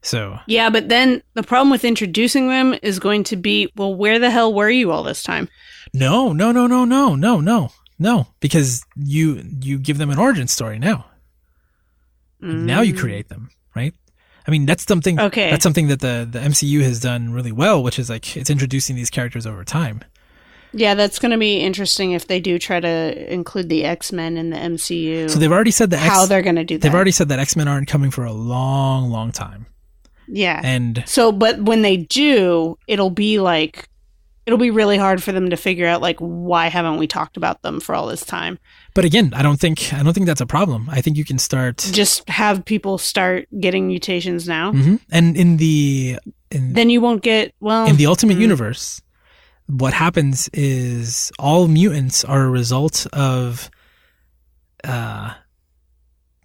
So, 0.05 0.37
yeah, 0.45 0.69
but 0.69 0.87
then 0.87 1.23
the 1.33 1.41
problem 1.41 1.71
with 1.71 1.83
introducing 1.83 2.47
them 2.47 2.75
is 2.83 2.99
going 2.99 3.23
to 3.25 3.35
be, 3.35 3.71
well, 3.75 3.95
where 3.95 4.19
the 4.19 4.29
hell 4.29 4.53
were 4.53 4.69
you 4.69 4.91
all 4.91 5.01
this 5.01 5.23
time? 5.23 5.49
No, 5.95 6.31
no, 6.31 6.51
no, 6.51 6.67
no, 6.67 6.85
no, 6.85 7.15
no, 7.15 7.41
no, 7.41 7.71
no, 7.97 8.27
because 8.39 8.85
you 8.95 9.41
you 9.61 9.79
give 9.79 9.97
them 9.97 10.11
an 10.11 10.19
origin 10.19 10.47
story 10.47 10.77
now. 10.77 11.05
Mm. 12.39 12.65
Now 12.65 12.81
you 12.81 12.93
mm. 12.93 12.99
create 12.99 13.29
them, 13.29 13.49
right? 13.75 13.95
I 14.47 14.51
mean, 14.51 14.67
that's 14.67 14.85
something. 14.85 15.19
Okay, 15.19 15.49
that's 15.49 15.63
something 15.63 15.87
that 15.87 16.01
the 16.01 16.27
the 16.29 16.37
MCU 16.39 16.81
has 16.81 16.99
done 16.99 17.33
really 17.33 17.51
well, 17.51 17.81
which 17.81 17.97
is 17.97 18.07
like 18.07 18.37
it's 18.37 18.51
introducing 18.51 18.95
these 18.95 19.09
characters 19.09 19.47
over 19.47 19.63
time. 19.63 20.03
Yeah, 20.71 20.93
that's 20.93 21.17
going 21.17 21.31
to 21.31 21.37
be 21.37 21.61
interesting 21.61 22.11
if 22.11 22.27
they 22.27 22.39
do 22.39 22.59
try 22.59 22.79
to 22.79 23.33
include 23.33 23.69
the 23.69 23.85
X 23.85 24.11
Men 24.11 24.37
in 24.37 24.51
the 24.51 24.57
MCU. 24.57 25.31
So 25.31 25.39
they've 25.39 25.51
already 25.51 25.71
said 25.71 25.89
that 25.91 25.97
how 25.97 26.27
they're 26.27 26.43
going 26.43 26.57
to 26.57 26.63
do. 26.63 26.77
That. 26.77 26.83
They've 26.83 26.93
already 26.93 27.11
said 27.11 27.29
that 27.29 27.39
X 27.39 27.55
Men 27.55 27.67
aren't 27.67 27.87
coming 27.87 28.11
for 28.11 28.23
a 28.23 28.33
long, 28.33 29.09
long 29.09 29.31
time 29.31 29.65
yeah. 30.27 30.61
and 30.63 31.03
So, 31.05 31.31
but 31.31 31.61
when 31.61 31.81
they 31.81 31.97
do, 31.97 32.77
it'll 32.87 33.09
be 33.09 33.39
like, 33.39 33.89
it'll 34.45 34.59
be 34.59 34.71
really 34.71 34.97
hard 34.97 35.23
for 35.23 35.31
them 35.31 35.49
to 35.49 35.57
figure 35.57 35.87
out, 35.87 36.01
like, 36.01 36.17
why 36.19 36.67
haven't 36.67 36.97
we 36.97 37.07
talked 37.07 37.37
about 37.37 37.61
them 37.61 37.79
for 37.79 37.95
all 37.95 38.07
this 38.07 38.25
time? 38.25 38.59
but 38.95 39.03
again, 39.03 39.33
I 39.35 39.41
don't 39.43 39.59
think 39.59 39.93
I 39.93 40.01
don't 40.01 40.13
think 40.13 40.25
that's 40.25 40.41
a 40.41 40.45
problem. 40.45 40.89
I 40.89 41.01
think 41.01 41.17
you 41.17 41.25
can 41.25 41.37
start. 41.37 41.77
Just 41.91 42.27
have 42.29 42.63
people 42.63 42.97
start 42.97 43.47
getting 43.59 43.87
mutations 43.87 44.47
now. 44.47 44.71
Mhm. 44.71 45.01
And 45.11 45.35
in 45.35 45.57
the 45.57 46.17
in 46.49 46.73
Then 46.73 46.89
you 46.89 47.01
won't 47.01 47.21
get, 47.21 47.53
well, 47.59 47.87
in 47.87 47.97
the 47.97 48.05
Ultimate 48.05 48.37
mm. 48.37 48.41
Universe, 48.41 49.01
what 49.67 49.93
happens 49.93 50.49
is 50.53 51.31
all 51.37 51.67
mutants 51.67 52.23
are 52.23 52.43
a 52.43 52.49
result 52.49 53.05
of 53.11 53.69
uh, 54.85 55.33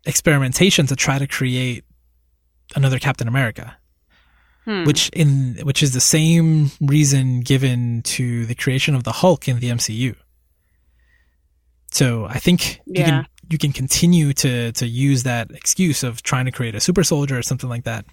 experimentation 0.05 0.87
to 0.87 0.97
try 0.97 1.19
to 1.19 1.27
create 1.29 1.85
another 2.75 2.99
Captain 2.99 3.29
America, 3.29 3.77
hmm. 4.65 4.85
which 4.85 5.09
in 5.11 5.59
which 5.63 5.83
is 5.83 5.93
the 5.93 6.01
same 6.01 6.71
reason 6.81 7.41
given 7.41 8.03
to 8.03 8.47
the 8.47 8.55
creation 8.55 8.95
of 8.95 9.05
the 9.05 9.13
Hulk 9.13 9.49
in 9.49 9.59
the 9.61 9.71
MCU. 9.71 10.15
So 11.93 12.27
I 12.27 12.39
think 12.39 12.81
you 12.87 13.05
can 13.05 13.27
you 13.51 13.59
can 13.59 13.73
continue 13.73 14.33
to 14.35 14.73
to 14.73 14.87
use 14.87 15.25
that 15.25 15.51
excuse 15.51 16.03
of 16.03 16.23
trying 16.23 16.45
to 16.47 16.53
create 16.53 16.75
a 16.75 16.81
super 16.81 17.05
soldier 17.05 17.37
or 17.39 17.43
something 17.43 17.69
like 17.69 17.85
that. 17.85 18.05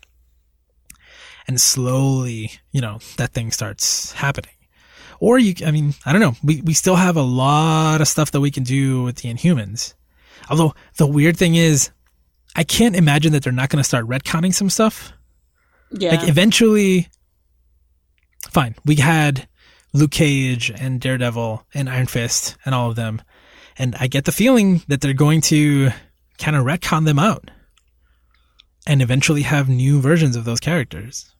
And 1.47 1.61
slowly, 1.61 2.51
you 2.71 2.81
know, 2.81 2.99
that 3.15 3.33
thing 3.33 3.51
starts 3.51 4.11
happening. 4.11 4.51
Or 5.19 5.39
you 5.39 5.53
I 5.65 5.71
mean, 5.71 5.93
I 6.05 6.11
don't 6.11 6.21
know. 6.21 6.35
We 6.43 6.61
we 6.61 6.73
still 6.73 6.95
have 6.95 7.15
a 7.15 7.21
lot 7.21 8.01
of 8.01 8.07
stuff 8.07 8.31
that 8.31 8.41
we 8.41 8.51
can 8.51 8.63
do 8.63 9.03
with 9.03 9.17
the 9.17 9.33
Inhumans. 9.33 9.93
Although 10.49 10.75
the 10.97 11.07
weird 11.07 11.37
thing 11.37 11.55
is 11.55 11.91
I 12.57 12.63
can't 12.63 12.95
imagine 12.95 13.31
that 13.33 13.43
they're 13.43 13.53
not 13.53 13.69
going 13.69 13.79
to 13.79 13.87
start 13.87 14.05
retconning 14.07 14.53
some 14.53 14.69
stuff. 14.69 15.13
yeah. 15.91 16.11
Like 16.15 16.27
eventually, 16.27 17.07
fine. 18.49 18.75
We 18.83 18.95
had 18.95 19.47
Luke 19.93 20.11
Cage 20.11 20.71
and 20.71 20.99
Daredevil 20.99 21.63
and 21.73 21.89
Iron 21.89 22.07
Fist 22.07 22.57
and 22.65 22.73
all 22.75 22.89
of 22.89 22.95
them, 22.95 23.21
and 23.77 23.95
I 23.99 24.07
get 24.07 24.25
the 24.25 24.31
feeling 24.31 24.81
that 24.87 25.01
they're 25.01 25.13
going 25.13 25.41
to 25.41 25.91
kind 26.39 26.57
of 26.57 26.65
retcon 26.65 27.05
them 27.05 27.19
out, 27.19 27.49
and 28.87 29.01
eventually 29.01 29.43
have 29.43 29.69
new 29.69 30.01
versions 30.01 30.35
of 30.35 30.43
those 30.45 30.59
characters. 30.59 31.33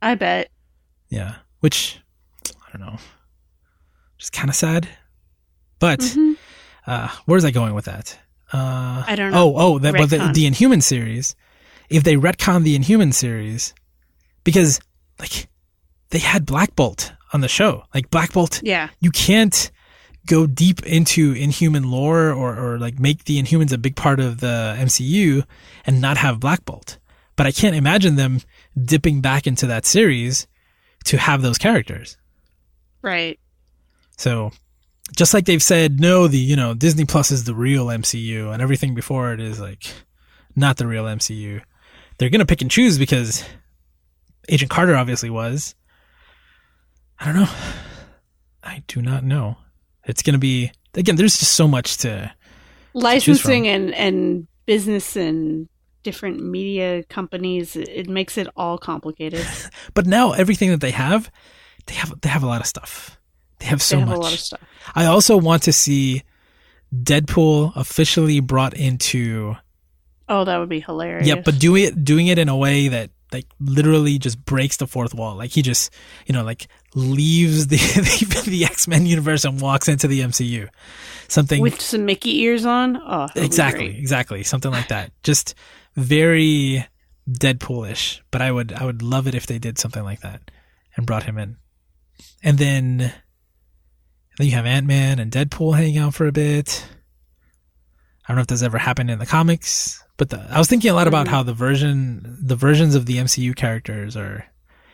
I 0.00 0.14
bet. 0.14 0.50
Yeah, 1.10 1.36
which 1.60 2.00
I 2.48 2.76
don't 2.76 2.86
know, 2.86 2.98
just 4.18 4.32
kind 4.32 4.48
of 4.48 4.56
sad. 4.56 4.88
But 5.78 6.00
Mhm. 6.00 6.36
uh, 6.86 7.08
where's 7.26 7.44
I 7.44 7.50
going 7.50 7.74
with 7.74 7.84
that? 7.86 8.18
Uh, 8.52 9.02
I 9.06 9.14
don't 9.16 9.30
know. 9.32 9.38
Oh, 9.38 9.54
oh, 9.56 9.78
that, 9.78 9.94
but 9.94 10.10
the, 10.10 10.30
the 10.34 10.46
Inhuman 10.46 10.80
series. 10.80 11.34
If 11.88 12.04
they 12.04 12.16
retcon 12.16 12.64
the 12.64 12.74
Inhuman 12.74 13.12
series, 13.12 13.74
because 14.44 14.80
like 15.18 15.48
they 16.10 16.18
had 16.18 16.46
Black 16.46 16.74
Bolt 16.76 17.12
on 17.32 17.40
the 17.40 17.48
show, 17.48 17.84
like 17.94 18.10
Black 18.10 18.32
Bolt, 18.32 18.60
Yeah. 18.62 18.88
you 19.00 19.10
can't 19.10 19.70
go 20.26 20.46
deep 20.46 20.84
into 20.86 21.32
Inhuman 21.32 21.90
lore 21.90 22.30
or 22.32 22.56
or 22.58 22.78
like 22.78 22.98
make 22.98 23.24
the 23.24 23.42
Inhumans 23.42 23.72
a 23.72 23.78
big 23.78 23.96
part 23.96 24.20
of 24.20 24.40
the 24.40 24.74
MCU 24.78 25.44
and 25.86 26.00
not 26.00 26.16
have 26.18 26.40
Black 26.40 26.64
Bolt. 26.64 26.98
But 27.36 27.46
I 27.46 27.52
can't 27.52 27.74
imagine 27.74 28.16
them 28.16 28.40
dipping 28.80 29.20
back 29.20 29.46
into 29.46 29.66
that 29.66 29.84
series 29.86 30.46
to 31.04 31.16
have 31.18 31.42
those 31.42 31.58
characters. 31.58 32.16
Right. 33.00 33.40
So 34.16 34.52
just 35.16 35.34
like 35.34 35.44
they've 35.44 35.62
said, 35.62 36.00
no, 36.00 36.26
the 36.28 36.38
you 36.38 36.56
know 36.56 36.74
Disney 36.74 37.04
Plus 37.04 37.30
is 37.30 37.44
the 37.44 37.54
real 37.54 37.86
MCU, 37.86 38.52
and 38.52 38.62
everything 38.62 38.94
before 38.94 39.32
it 39.32 39.40
is 39.40 39.60
like 39.60 39.86
not 40.56 40.76
the 40.76 40.86
real 40.86 41.04
MCU. 41.04 41.62
They're 42.18 42.30
gonna 42.30 42.46
pick 42.46 42.62
and 42.62 42.70
choose 42.70 42.98
because 42.98 43.44
Agent 44.48 44.70
Carter 44.70 44.96
obviously 44.96 45.30
was. 45.30 45.74
I 47.18 47.26
don't 47.26 47.36
know. 47.36 47.50
I 48.62 48.82
do 48.86 49.00
not 49.02 49.24
know. 49.24 49.56
It's 50.04 50.22
gonna 50.22 50.38
be 50.38 50.72
again. 50.94 51.16
There's 51.16 51.38
just 51.38 51.52
so 51.52 51.68
much 51.68 51.98
to. 51.98 52.32
Licensing 52.94 53.66
and, 53.68 53.94
and 53.94 54.46
business 54.66 55.16
and 55.16 55.66
different 56.02 56.44
media 56.44 57.02
companies. 57.04 57.74
It, 57.74 57.88
it 57.88 58.08
makes 58.08 58.36
it 58.36 58.48
all 58.56 58.78
complicated. 58.78 59.46
But 59.94 60.06
now 60.06 60.32
everything 60.32 60.70
that 60.70 60.80
they 60.80 60.90
have, 60.90 61.30
they 61.86 61.94
have 61.94 62.20
they 62.20 62.28
have 62.28 62.42
a 62.42 62.46
lot 62.46 62.60
of 62.60 62.66
stuff. 62.66 63.18
They 63.58 63.66
have 63.66 63.80
so 63.82 63.96
they 63.96 64.00
have 64.00 64.08
much. 64.08 64.18
a 64.18 64.20
lot 64.20 64.32
of 64.32 64.40
stuff. 64.40 64.60
I 64.94 65.06
also 65.06 65.36
want 65.36 65.62
to 65.64 65.72
see 65.72 66.22
Deadpool 66.94 67.72
officially 67.76 68.40
brought 68.40 68.74
into 68.74 69.56
Oh, 70.28 70.44
that 70.44 70.58
would 70.58 70.68
be 70.68 70.80
hilarious. 70.80 71.26
yeah, 71.26 71.36
but 71.44 71.58
doing 71.58 71.84
it 71.84 72.04
doing 72.04 72.26
it 72.28 72.38
in 72.38 72.48
a 72.48 72.56
way 72.56 72.88
that 72.88 73.10
like 73.32 73.46
literally 73.60 74.18
just 74.18 74.42
breaks 74.44 74.76
the 74.76 74.86
fourth 74.86 75.14
wall. 75.14 75.36
Like 75.36 75.50
he 75.50 75.62
just 75.62 75.92
you 76.26 76.32
know 76.34 76.44
like 76.44 76.68
leaves 76.94 77.66
the 77.68 77.76
the, 78.44 78.50
the 78.50 78.64
X 78.64 78.86
Men 78.86 79.06
universe 79.06 79.44
and 79.44 79.60
walks 79.60 79.88
into 79.88 80.06
the 80.06 80.20
MCU. 80.20 80.68
Something 81.28 81.62
with 81.62 81.80
some 81.80 82.04
Mickey 82.04 82.40
ears 82.40 82.64
on. 82.66 82.96
Oh, 82.96 83.26
that 83.26 83.34
would 83.34 83.40
be 83.40 83.46
exactly 83.46 83.98
exactly 83.98 84.42
something 84.42 84.70
like 84.70 84.88
that. 84.88 85.12
Just 85.22 85.54
very 85.96 86.86
Deadpoolish. 87.30 88.20
But 88.30 88.42
I 88.42 88.52
would 88.52 88.72
I 88.72 88.84
would 88.84 89.02
love 89.02 89.26
it 89.26 89.34
if 89.34 89.46
they 89.46 89.58
did 89.58 89.78
something 89.78 90.02
like 90.02 90.20
that 90.20 90.50
and 90.96 91.06
brought 91.06 91.24
him 91.24 91.38
in. 91.38 91.56
And 92.42 92.58
then 92.58 93.12
then 94.38 94.46
you 94.46 94.52
have 94.54 94.66
Ant 94.66 94.86
Man 94.86 95.18
and 95.18 95.30
Deadpool 95.30 95.76
hanging 95.76 95.98
out 95.98 96.14
for 96.14 96.26
a 96.26 96.32
bit. 96.32 96.84
I 98.24 98.28
don't 98.28 98.36
know 98.36 98.42
if 98.42 98.46
this 98.48 98.62
ever 98.62 98.78
happened 98.78 99.10
in 99.10 99.18
the 99.18 99.26
comics, 99.26 100.02
but 100.16 100.30
the, 100.30 100.46
I 100.50 100.58
was 100.58 100.68
thinking 100.68 100.90
a 100.90 100.94
lot 100.94 101.08
about 101.08 101.28
how 101.28 101.42
the 101.42 101.54
version 101.54 102.36
the 102.40 102.56
versions 102.56 102.94
of 102.94 103.06
the 103.06 103.16
MCU 103.18 103.54
characters 103.56 104.16
are 104.16 104.46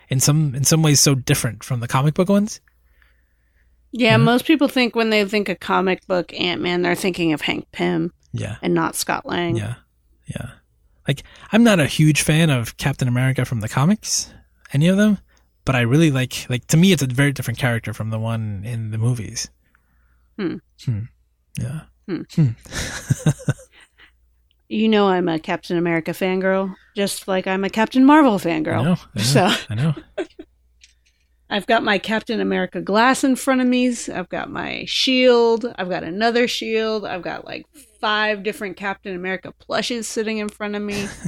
in 0.09 0.19
some 0.21 0.55
in 0.55 0.65
some 0.65 0.83
ways 0.83 1.01
so 1.01 1.15
different 1.15 1.63
from 1.63 1.81
the 1.81 1.89
comic 1.89 2.15
book 2.15 2.29
ones. 2.29 2.61
Yeah, 3.93 4.17
Mhm. 4.17 4.23
most 4.25 4.45
people 4.47 4.69
think 4.69 4.95
when 4.95 5.11
they 5.11 5.25
think 5.25 5.49
of 5.49 5.61
comic 5.61 6.07
book 6.07 6.33
Ant 6.35 6.61
Man, 6.61 6.83
they're 6.83 6.95
thinking 6.95 7.33
of 7.33 7.41
Hank 7.43 7.67
Pym 7.73 8.13
Yeah. 8.33 8.57
and 8.63 8.75
not 8.75 8.97
Scott 8.97 9.25
Lang. 9.27 9.57
Yeah. 9.57 9.75
Yeah. 10.27 10.51
Like 11.07 11.23
I'm 11.53 11.65
not 11.65 11.81
a 11.81 11.87
huge 11.87 12.23
fan 12.23 12.51
of 12.51 12.77
Captain 12.77 13.09
America 13.09 13.45
from 13.45 13.61
the 13.61 13.69
comics, 13.69 14.33
any 14.73 14.89
of 14.89 14.97
them, 14.99 15.19
but 15.69 15.77
I 15.77 15.83
really 15.83 16.11
like 16.11 16.47
like 16.49 16.67
to 16.69 16.79
me 16.79 16.93
it's 16.93 17.03
a 17.03 17.07
very 17.07 17.31
different 17.31 17.59
character 17.61 17.93
from 17.93 18.09
the 18.09 18.19
one 18.19 18.63
in 18.65 18.91
the 18.91 18.97
movies. 18.97 19.51
Hmm. 20.39 20.57
Hmm. 20.85 21.01
Yeah. 21.61 21.81
Hmm. 22.09 22.23
Hmm. 22.35 22.49
You 24.71 24.87
know, 24.89 25.09
I'm 25.09 25.29
a 25.29 25.39
Captain 25.39 25.79
America 25.79 26.11
fangirl, 26.11 26.75
just 26.95 27.27
like 27.27 27.47
I'm 27.47 27.65
a 27.65 27.71
Captain 27.71 28.05
Marvel 28.05 28.35
I 28.35 28.39
fangirl. 28.39 28.85
know. 28.85 28.97
I 29.15 29.19
know. 29.19 29.23
So 29.23 29.49
I 29.71 29.75
know. 29.75 29.95
I've 31.49 31.67
got 31.67 31.83
my 31.83 31.97
Captain 31.99 32.39
America 32.41 32.83
glass 32.83 33.25
in 33.25 33.35
front 33.37 33.63
of 33.63 33.67
me. 33.67 33.89
I've 34.15 34.29
got 34.29 34.51
my 34.51 34.85
shield. 34.87 35.65
I've 35.79 35.89
got 35.89 36.03
another 36.05 36.47
shield. 36.49 37.07
I've 37.07 37.23
got 37.23 37.47
like 37.47 37.65
five 38.01 38.43
different 38.43 38.77
Captain 38.77 39.15
America 39.17 39.53
plushes 39.53 40.07
sitting 40.07 40.37
in 40.39 40.49
front 40.51 40.77
of 40.77 40.83
me. 40.83 41.09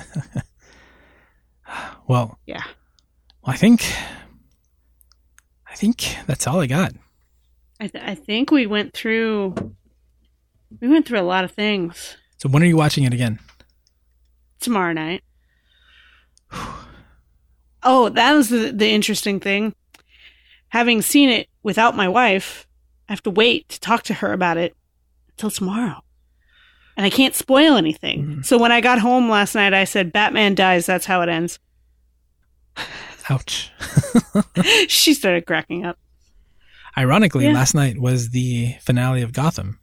Well, 2.09 2.39
Yeah. 2.47 2.65
I 3.45 3.57
think 3.57 3.85
I 5.71 5.75
think 5.77 6.17
that's 6.27 6.47
all 6.47 6.61
I 6.61 6.67
got. 6.67 6.93
I, 7.81 7.87
th- 7.87 8.05
I 8.05 8.15
think 8.15 8.51
we 8.51 8.67
went 8.67 8.93
through 8.93 9.55
we 10.81 10.89
went 10.89 11.07
through 11.07 11.21
a 11.21 11.23
lot 11.23 11.45
of 11.45 11.51
things 11.53 12.17
So 12.39 12.49
when 12.49 12.63
are 12.63 12.67
you 12.67 12.77
watching 12.77 13.05
it 13.05 13.13
again? 13.15 13.39
tomorrow 14.61 14.93
night. 14.93 15.23
Oh, 17.83 18.11
that 18.11 18.33
was 18.35 18.51
the, 18.51 18.73
the 18.73 18.91
interesting 18.91 19.41
thing. 19.41 19.75
Having 20.69 21.01
seen 21.03 21.31
it 21.31 21.49
without 21.63 21.97
my 21.97 22.09
wife, 22.09 22.67
I 23.09 23.13
have 23.13 23.23
to 23.23 23.31
wait 23.31 23.69
to 23.71 23.81
talk 23.81 24.03
to 24.05 24.15
her 24.15 24.33
about 24.35 24.59
it 24.59 24.77
until 25.31 25.51
tomorrow. 25.51 26.03
And 26.97 27.07
I 27.07 27.11
can't 27.11 27.35
spoil 27.35 27.77
anything. 27.77 28.27
Mhm. 28.27 28.45
So 28.45 28.59
when 28.59 28.71
I 28.71 28.83
got 28.83 28.99
home 28.99 29.31
last 29.31 29.55
night, 29.55 29.73
I 29.73 29.85
said, 29.85 30.13
Batman 30.13 30.55
dies. 30.55 30.85
That's 30.85 31.07
how 31.07 31.23
it 31.23 31.31
ends. 31.31 31.59
Ouch. 33.31 33.71
she 34.89 35.15
started 35.15 35.47
cracking 35.47 35.87
up. 35.87 35.97
Ironically, 36.99 37.47
Yeah. 37.47 37.53
last 37.53 37.75
night 37.75 37.99
was 37.99 38.31
the 38.31 38.75
finale 38.81 39.23
of 39.23 39.33
Gotham. 39.33 39.79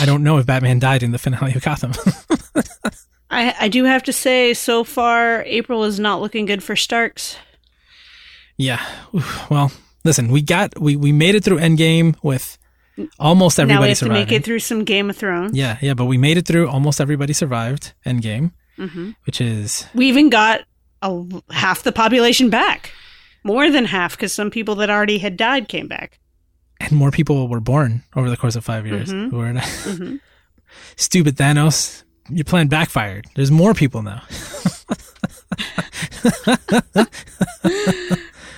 I 0.00 0.06
don't 0.06 0.22
know 0.24 0.38
if 0.38 0.46
Batman 0.46 0.78
died 0.78 1.02
in 1.02 1.12
the 1.12 1.18
finale 1.18 1.52
of 1.54 1.62
Gotham. 1.62 1.92
I, 3.30 3.54
I 3.60 3.68
do 3.68 3.84
have 3.84 4.02
to 4.04 4.12
say, 4.12 4.54
so 4.54 4.82
far, 4.82 5.42
April 5.44 5.84
is 5.84 6.00
not 6.00 6.20
looking 6.20 6.46
good 6.46 6.62
for 6.62 6.74
Starks. 6.74 7.36
Yeah. 8.56 8.84
Well, 9.50 9.70
listen, 10.04 10.28
we 10.28 10.42
got 10.42 10.78
we 10.80 10.96
we 10.96 11.12
made 11.12 11.34
it 11.34 11.44
through 11.44 11.58
Endgame 11.58 12.16
with 12.22 12.58
almost 13.18 13.56
now 13.58 13.64
we 13.64 13.70
everybody 13.70 13.88
have 13.90 13.98
surviving. 13.98 14.26
to 14.26 14.32
make 14.32 14.40
it 14.40 14.44
through 14.44 14.58
some 14.58 14.84
Game 14.84 15.08
of 15.10 15.16
Thrones. 15.16 15.56
yeah, 15.56 15.78
yeah, 15.80 15.94
but 15.94 16.04
we 16.06 16.18
made 16.18 16.36
it 16.36 16.46
through 16.46 16.68
almost 16.68 17.00
everybody 17.00 17.32
survived 17.32 17.94
Endgame, 18.04 18.52
hmm 18.76 19.12
which 19.24 19.40
is 19.40 19.86
We 19.94 20.06
even 20.06 20.28
got 20.28 20.60
a, 21.02 21.24
half 21.50 21.82
the 21.82 21.92
population 21.92 22.50
back. 22.50 22.92
More 23.42 23.70
than 23.70 23.86
half, 23.86 24.16
because 24.16 24.32
some 24.32 24.50
people 24.50 24.74
that 24.76 24.90
already 24.90 25.18
had 25.18 25.36
died 25.36 25.68
came 25.68 25.88
back. 25.88 26.18
and 26.80 26.92
more 26.92 27.10
people 27.10 27.48
were 27.48 27.60
born 27.60 28.02
over 28.16 28.28
the 28.30 28.36
course 28.36 28.56
of 28.56 28.64
5 28.64 28.86
years. 28.86 29.12
Mhm. 29.12 29.30
Who 29.30 29.36
were 29.38 29.52
hmm 29.60 30.16
stupid 30.96 31.36
Thanos. 31.36 32.04
Your 32.28 32.44
plan 32.44 32.68
backfired. 32.68 33.26
There's 33.34 33.50
more 33.50 33.74
people 33.74 34.02
now. 34.02 34.22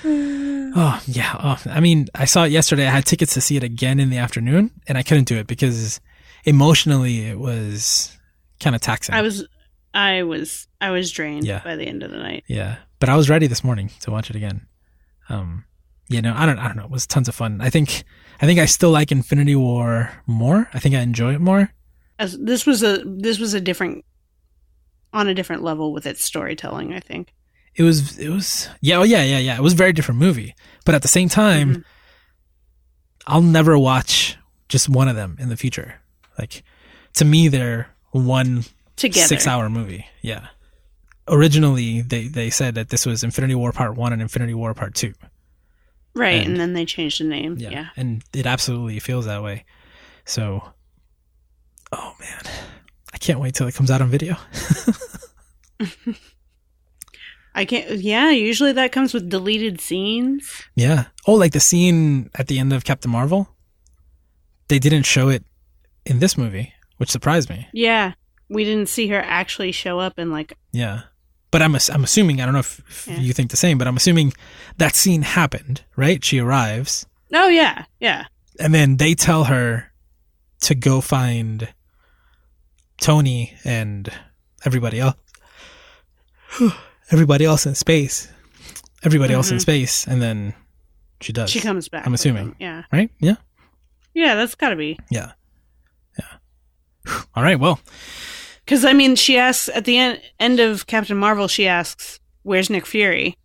oh 0.05 1.01
yeah. 1.07 1.37
Oh, 1.43 1.59
I 1.71 1.81
mean, 1.81 2.09
I 2.15 2.25
saw 2.25 2.45
it 2.45 2.53
yesterday. 2.53 2.87
I 2.87 2.91
had 2.91 3.05
tickets 3.07 3.35
to 3.35 3.41
see 3.41 3.57
it 3.57 3.63
again 3.63 4.01
in 4.01 4.11
the 4.11 4.19
afternoon, 4.19 4.71
and 4.87 4.99
I 4.99 5.03
couldn't 5.03 5.25
do 5.25 5.37
it 5.39 5.47
because 5.47 6.01
emotionally 6.45 7.27
it 7.27 7.39
was 7.39 8.17
kind 8.61 8.75
of 8.77 8.83
taxing. 8.83 9.15
I 9.15 9.23
was, 9.23 9.47
I 9.95 10.23
was, 10.23 10.67
I 10.81 10.91
was 10.91 11.11
drained 11.11 11.45
Yeah. 11.47 11.63
by 11.63 11.77
the 11.77 11.85
end 11.87 12.03
of 12.03 12.11
the 12.11 12.17
night. 12.19 12.45
Yeah, 12.49 12.77
but 12.99 13.09
I 13.09 13.17
was 13.17 13.29
ready 13.29 13.47
this 13.47 13.63
morning 13.65 13.91
to 14.01 14.11
watch 14.11 14.31
it 14.31 14.37
again. 14.37 14.67
Um, 15.29 15.65
you 16.09 16.21
know, 16.23 16.35
I 16.37 16.47
don't, 16.47 16.59
I 16.59 16.67
don't 16.69 16.77
know. 16.77 16.85
It 16.85 16.91
was 16.91 17.07
tons 17.07 17.29
of 17.29 17.35
fun. 17.35 17.61
I 17.61 17.71
think, 17.71 18.05
I 18.41 18.47
think 18.47 18.59
I 18.59 18.65
still 18.67 18.91
like 18.91 19.13
Infinity 19.13 19.55
War 19.57 20.11
more. 20.27 20.69
I 20.75 20.79
think 20.79 20.95
I 20.95 21.01
enjoy 21.01 21.35
it 21.35 21.41
more. 21.41 21.73
As 22.19 22.39
this 22.39 22.67
was 22.67 22.83
a, 22.83 23.03
this 23.05 23.39
was 23.39 23.55
a 23.55 23.61
different, 23.61 24.05
on 25.13 25.29
a 25.29 25.35
different 25.35 25.63
level 25.63 25.93
with 25.93 26.07
its 26.07 26.25
storytelling. 26.25 26.93
I 26.95 27.01
think. 27.01 27.35
It 27.75 27.83
was, 27.83 28.19
it 28.19 28.29
was, 28.29 28.69
yeah, 28.81 28.97
oh 28.99 29.03
yeah, 29.03 29.23
yeah, 29.23 29.39
yeah. 29.39 29.57
It 29.57 29.63
was 29.63 29.73
a 29.73 29.77
very 29.77 29.93
different 29.93 30.21
movie, 30.21 30.55
but 30.85 30.95
at 30.95 31.03
the 31.03 31.09
same 31.09 31.29
time, 31.31 31.77
Mhm. 31.77 31.85
I'll 33.27 33.41
never 33.43 33.79
watch 33.79 34.37
just 34.69 34.89
one 34.89 35.09
of 35.09 35.17
them 35.17 35.37
in 35.39 35.49
the 35.49 35.57
future. 35.57 35.95
Like, 36.39 36.63
to 37.15 37.25
me, 37.25 37.49
they're 37.49 37.89
one 38.11 38.65
Together, 39.03 39.27
six-hour 39.27 39.69
movie. 39.69 40.07
Yeah. 40.23 40.47
Originally, 41.29 42.01
they 42.03 42.27
they 42.29 42.51
said 42.51 42.75
that 42.77 42.89
this 42.89 43.05
was 43.07 43.23
Infinity 43.25 43.55
War 43.55 43.73
Part 43.73 43.97
One 43.97 44.13
and 44.13 44.23
Infinity 44.23 44.55
War 44.55 44.75
Part 44.75 44.95
Two. 44.95 45.13
right? 46.15 46.35
and- 46.41 46.53
And, 46.53 46.61
then 46.61 46.73
they 46.73 46.85
changed 46.85 47.21
the 47.21 47.25
name. 47.25 47.57
Yeah. 47.59 47.71
Yeah. 47.71 47.87
And 47.97 48.23
it 48.33 48.47
absolutely 48.47 48.99
feels 49.01 49.27
that 49.27 49.43
way. 49.43 49.65
So, 50.25 50.63
oh 51.93 52.13
man, 52.21 52.43
I 53.15 53.19
can't 53.19 53.41
wait 53.41 53.55
till 53.55 53.67
it 53.69 53.75
comes 53.75 53.91
out 53.91 54.01
on 54.03 54.09
video. 54.09 54.37
I 57.55 57.65
can't. 57.67 57.99
Yeah, 57.99 58.31
usually 58.31 58.73
that 58.73 58.93
comes 58.93 59.13
with 59.13 59.29
deleted 59.29 59.81
scenes. 59.81 60.63
Yeah. 60.75 61.07
Oh, 61.27 61.35
like 61.35 61.53
the 61.53 61.61
scene 61.61 62.31
at 62.35 62.47
the 62.49 62.59
end 62.59 62.73
of 62.73 62.85
Captain 62.85 63.11
Marvel? 63.11 63.49
They 64.69 64.79
didn't 64.79 65.03
show 65.03 65.29
it 65.29 65.45
in 66.07 66.19
this 66.19 66.39
movie, 66.39 66.73
which 66.97 67.11
surprised 67.11 67.51
me. 67.51 67.69
Yeah, 67.75 68.13
we 68.53 68.65
didn't 68.65 68.89
see 68.89 69.09
her 69.09 69.21
actually 69.21 69.73
show 69.73 69.99
up 69.99 70.19
in 70.19 70.31
like. 70.31 70.57
Yeah. 70.73 71.03
But 71.51 71.61
I'm, 71.63 71.75
I'm 71.75 72.05
assuming, 72.05 72.41
I 72.41 72.45
don't 72.47 72.55
know 72.55 72.61
if, 72.61 72.79
if 72.89 73.09
Yeah. 73.09 73.19
you 73.19 73.33
think 73.35 73.51
the 73.51 73.57
same, 73.59 73.77
but 73.79 73.87
I'm 73.87 73.97
assuming 73.97 74.33
that 74.79 74.95
scene 74.97 75.23
happened, 75.23 75.83
right? 75.97 76.25
She 76.25 76.39
arrives, 76.39 77.05
Oh 77.35 77.49
yeah, 77.49 77.85
yeah. 78.01 78.25
and 78.59 78.73
then 78.75 78.97
they 78.97 79.15
tell 79.15 79.45
her 79.45 79.93
to 80.61 80.75
go 80.75 81.01
find 81.03 81.69
Tony 82.99 83.55
and 83.65 84.09
everybody 84.65 84.99
else. 85.01 85.17
everybody 87.11 87.45
else 87.45 87.67
in 87.67 87.75
space. 87.75 88.29
Everybody 89.03 89.35
else 89.35 89.51
in 89.51 89.57
Mhm. 89.59 89.63
space, 89.63 90.07
and 90.07 90.23
then 90.23 90.55
she 91.21 91.33
does. 91.33 91.51
She 91.51 91.61
comes 91.61 91.89
back. 91.89 92.07
I'm 92.07 92.15
assuming. 92.15 92.55
Yeah, 92.61 92.85
right? 92.93 93.11
Yeah. 93.19 93.35
yeah. 94.15 94.37
That's 94.37 94.55
got 94.55 94.71
to 94.71 94.77
be 94.77 94.99
Yeah. 95.11 95.33
Yeah. 96.19 97.15
All 97.35 97.43
right. 97.43 97.59
Well, 97.59 97.81
because 98.73 98.87
I 98.87 98.95
mean, 98.95 99.17
she 99.17 99.37
asks 99.37 99.69
at 99.69 99.85
the 99.85 99.99
end 99.99 100.23
end 100.41 100.59
of 100.59 100.87
Captain 100.87 101.19
Marvel. 101.19 101.47
She 101.47 101.69
asks, 101.69 102.19
"Where's 102.43 102.71
Nick 102.71 102.87
Fury?" 102.87 103.37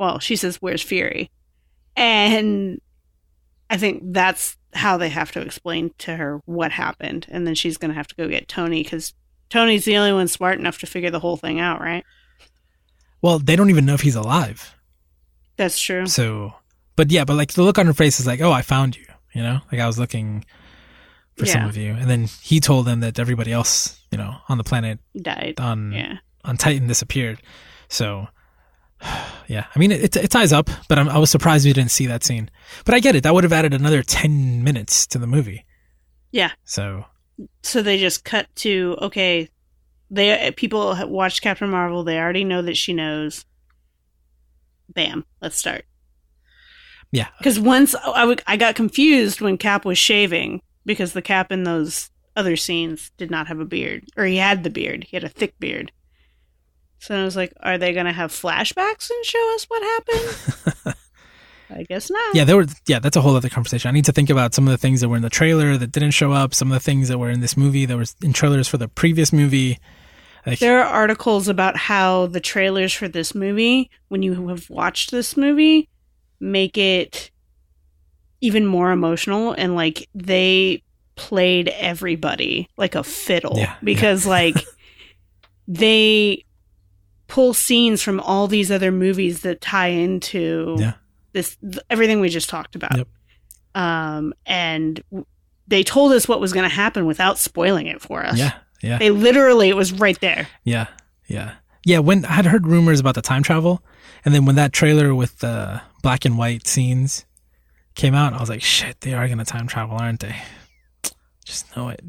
Well, 0.00 0.18
she 0.18 0.34
says, 0.34 0.56
"Where's 0.56 0.82
Fury?" 0.82 1.30
And 1.94 2.80
I 3.70 3.76
think 3.76 4.02
that's 4.06 4.56
how 4.72 4.96
they 4.96 5.10
have 5.10 5.30
to 5.32 5.40
explain 5.40 5.92
to 5.98 6.16
her 6.16 6.40
what 6.44 6.72
happened, 6.72 7.28
and 7.30 7.46
then 7.46 7.54
she's 7.54 7.76
going 7.76 7.90
to 7.90 7.94
have 7.94 8.08
to 8.08 8.16
go 8.16 8.26
get 8.26 8.48
Tony 8.48 8.82
because 8.82 9.14
Tony's 9.48 9.84
the 9.84 9.96
only 9.96 10.12
one 10.12 10.26
smart 10.26 10.58
enough 10.58 10.78
to 10.80 10.86
figure 10.86 11.10
the 11.10 11.20
whole 11.20 11.36
thing 11.36 11.60
out, 11.60 11.80
right? 11.80 12.04
well, 13.22 13.38
they 13.38 13.54
don't 13.54 13.70
even 13.70 13.84
know 13.86 13.94
if 13.94 14.00
he's 14.00 14.16
alive. 14.16 14.74
That's 15.56 15.80
true. 15.80 16.06
So, 16.06 16.54
but 16.96 17.12
yeah, 17.12 17.24
but 17.24 17.36
like 17.36 17.52
the 17.52 17.62
look 17.62 17.78
on 17.78 17.86
her 17.86 17.94
face 17.94 18.18
is 18.18 18.26
like, 18.26 18.40
oh, 18.40 18.50
I 18.50 18.62
found 18.62 18.96
you. 18.96 19.06
You 19.34 19.44
know, 19.44 19.60
like 19.70 19.80
I 19.80 19.86
was 19.86 20.00
looking 20.00 20.44
for 21.36 21.46
some 21.46 21.66
of 21.66 21.76
you, 21.76 21.92
and 21.92 22.10
then 22.10 22.24
he 22.42 22.58
told 22.58 22.86
them 22.86 23.00
that 23.00 23.20
everybody 23.20 23.52
else 23.52 23.99
you 24.10 24.18
know, 24.18 24.36
on 24.48 24.58
the 24.58 24.64
planet 24.64 24.98
Died. 25.20 25.54
on 25.58 25.92
Yeah. 25.92 26.14
on 26.44 26.56
Titan 26.56 26.86
disappeared. 26.88 27.40
So, 27.88 28.26
yeah, 29.48 29.66
I 29.74 29.78
mean, 29.78 29.92
it, 29.92 30.16
it 30.16 30.30
ties 30.30 30.52
up, 30.52 30.68
but 30.88 30.98
I'm, 30.98 31.08
I 31.08 31.18
was 31.18 31.30
surprised 31.30 31.64
we 31.66 31.72
didn't 31.72 31.90
see 31.90 32.06
that 32.06 32.22
scene. 32.24 32.50
But 32.84 32.94
I 32.94 33.00
get 33.00 33.16
it. 33.16 33.22
That 33.22 33.34
would 33.34 33.44
have 33.44 33.52
added 33.52 33.74
another 33.74 34.02
10 34.02 34.62
minutes 34.64 35.06
to 35.08 35.18
the 35.18 35.26
movie. 35.26 35.64
Yeah. 36.32 36.50
So, 36.64 37.06
So 37.62 37.82
they 37.82 37.98
just 37.98 38.24
cut 38.24 38.46
to 38.56 38.96
okay. 39.02 39.48
They 40.12 40.50
people 40.56 40.94
have 40.94 41.08
watched 41.08 41.40
Captain 41.42 41.70
Marvel. 41.70 42.02
They 42.04 42.18
already 42.18 42.44
know 42.44 42.62
that 42.62 42.76
she 42.76 42.92
knows. 42.92 43.44
Bam. 44.92 45.24
Let's 45.40 45.56
start. 45.56 45.84
yeah. 47.12 47.28
Because 47.38 47.60
once 47.60 47.94
I, 47.94 48.20
w- 48.20 48.38
I 48.46 48.56
got 48.56 48.74
confused 48.74 49.40
when 49.40 49.56
Cap 49.56 49.84
was 49.84 49.98
shaving 49.98 50.62
because 50.84 51.12
the 51.12 51.22
Cap 51.22 51.52
in 51.52 51.62
those 51.62 52.09
other 52.36 52.56
scenes 52.56 53.10
did 53.16 53.30
not 53.30 53.48
have 53.48 53.60
a 53.60 53.64
beard, 53.64 54.04
or 54.16 54.24
he 54.24 54.36
had 54.36 54.62
the 54.64 54.70
beard. 54.70 55.04
He 55.04 55.16
had 55.16 55.24
a 55.24 55.28
thick 55.28 55.58
beard. 55.58 55.92
So 56.98 57.18
I 57.18 57.24
was 57.24 57.36
like, 57.36 57.52
are 57.60 57.78
they 57.78 57.92
going 57.92 58.06
to 58.06 58.12
have 58.12 58.30
flashbacks 58.30 59.10
and 59.10 59.24
show 59.24 59.54
us 59.54 59.64
what 59.64 59.82
happened? 59.82 60.94
I 61.70 61.84
guess 61.84 62.10
not. 62.10 62.34
Yeah, 62.34 62.44
there 62.44 62.56
were, 62.56 62.66
yeah, 62.86 62.98
that's 62.98 63.16
a 63.16 63.20
whole 63.20 63.36
other 63.36 63.48
conversation. 63.48 63.88
I 63.88 63.92
need 63.92 64.04
to 64.06 64.12
think 64.12 64.28
about 64.28 64.54
some 64.54 64.66
of 64.66 64.72
the 64.72 64.78
things 64.78 65.00
that 65.00 65.08
were 65.08 65.16
in 65.16 65.22
the 65.22 65.30
trailer 65.30 65.76
that 65.76 65.92
didn't 65.92 66.10
show 66.10 66.32
up, 66.32 66.52
some 66.52 66.68
of 66.68 66.74
the 66.74 66.80
things 66.80 67.08
that 67.08 67.18
were 67.18 67.30
in 67.30 67.40
this 67.40 67.56
movie 67.56 67.86
that 67.86 67.96
was 67.96 68.16
in 68.22 68.32
trailers 68.32 68.68
for 68.68 68.76
the 68.76 68.88
previous 68.88 69.32
movie. 69.32 69.78
Like, 70.46 70.58
There 70.58 70.82
are 70.82 70.86
articles 70.86 71.48
about 71.48 71.76
how 71.76 72.26
the 72.26 72.40
trailers 72.40 72.92
for 72.92 73.08
this 73.08 73.34
movie, 73.34 73.90
when 74.08 74.22
you 74.22 74.48
have 74.48 74.68
watched 74.68 75.10
this 75.10 75.36
movie, 75.36 75.88
make 76.40 76.76
it 76.76 77.30
even 78.40 78.66
more 78.66 78.90
emotional 78.90 79.52
and 79.52 79.74
like 79.76 80.08
they 80.14 80.82
played 81.20 81.68
everybody 81.68 82.68
like 82.76 82.94
a 82.94 83.02
fiddle 83.04 83.54
Yeah, 83.56 83.74
because 83.84 84.24
like 84.26 84.56
they 85.68 86.44
pull 87.28 87.54
scenes 87.54 88.02
from 88.02 88.20
all 88.20 88.46
these 88.48 88.70
other 88.70 88.90
movies 88.90 89.42
that 89.42 89.60
tie 89.60 89.88
into 89.88 90.76
Yeah. 90.78 90.94
this 91.32 91.56
th- 91.56 91.78
everything 91.88 92.20
we 92.20 92.28
just 92.28 92.48
talked 92.48 92.74
about. 92.74 92.96
Yep. 92.96 93.08
Um 93.74 94.34
and 94.46 95.00
w- 95.10 95.26
they 95.68 95.84
told 95.84 96.10
us 96.12 96.26
what 96.26 96.40
was 96.40 96.52
going 96.52 96.68
to 96.68 96.74
happen 96.74 97.06
without 97.06 97.38
spoiling 97.38 97.86
it 97.86 98.00
for 98.00 98.24
us. 98.24 98.36
yeah, 98.36 98.54
yeah. 98.82 98.98
They 98.98 99.10
literally 99.10 99.68
it 99.68 99.76
was 99.76 99.92
right 99.92 100.18
there. 100.20 100.48
Yeah, 100.64 100.86
yeah, 101.28 101.52
yeah. 101.86 102.00
When 102.00 102.24
I 102.24 102.32
had 102.32 102.46
heard 102.46 102.66
rumors 102.66 102.98
about 102.98 103.14
the 103.14 103.22
time 103.22 103.44
travel, 103.44 103.80
and 104.24 104.34
then 104.34 104.44
when 104.46 104.56
that 104.56 104.72
trailer 104.72 105.14
with 105.14 105.38
the 105.38 105.80
black 106.02 106.24
and 106.24 106.36
white 106.36 106.66
scenes 106.66 107.24
came 107.94 108.14
out, 108.16 108.32
I 108.32 108.40
was 108.40 108.48
like, 108.48 108.62
"Shit, 108.62 109.00
they 109.02 109.14
are 109.14 109.28
gonna 109.28 109.44
time 109.44 109.68
travel, 109.68 109.96
aren't 109.96 110.18
they?" 110.18 110.34
Just 111.50 111.76
know 111.76 111.88
it. 111.88 112.00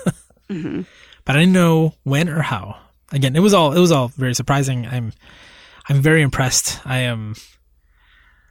hmm 0.48 0.82
but 1.28 1.36
I 1.36 1.40
didn't 1.40 1.52
know 1.52 1.92
when 2.04 2.30
or 2.30 2.40
how. 2.40 2.78
Again, 3.12 3.36
it 3.36 3.40
was 3.40 3.52
all 3.52 3.74
it 3.74 3.78
was 3.78 3.92
all 3.92 4.08
very 4.08 4.32
surprising. 4.32 4.86
I'm 4.86 5.12
I'm 5.86 6.00
very 6.00 6.22
impressed. 6.22 6.80
I 6.86 7.00
am. 7.00 7.34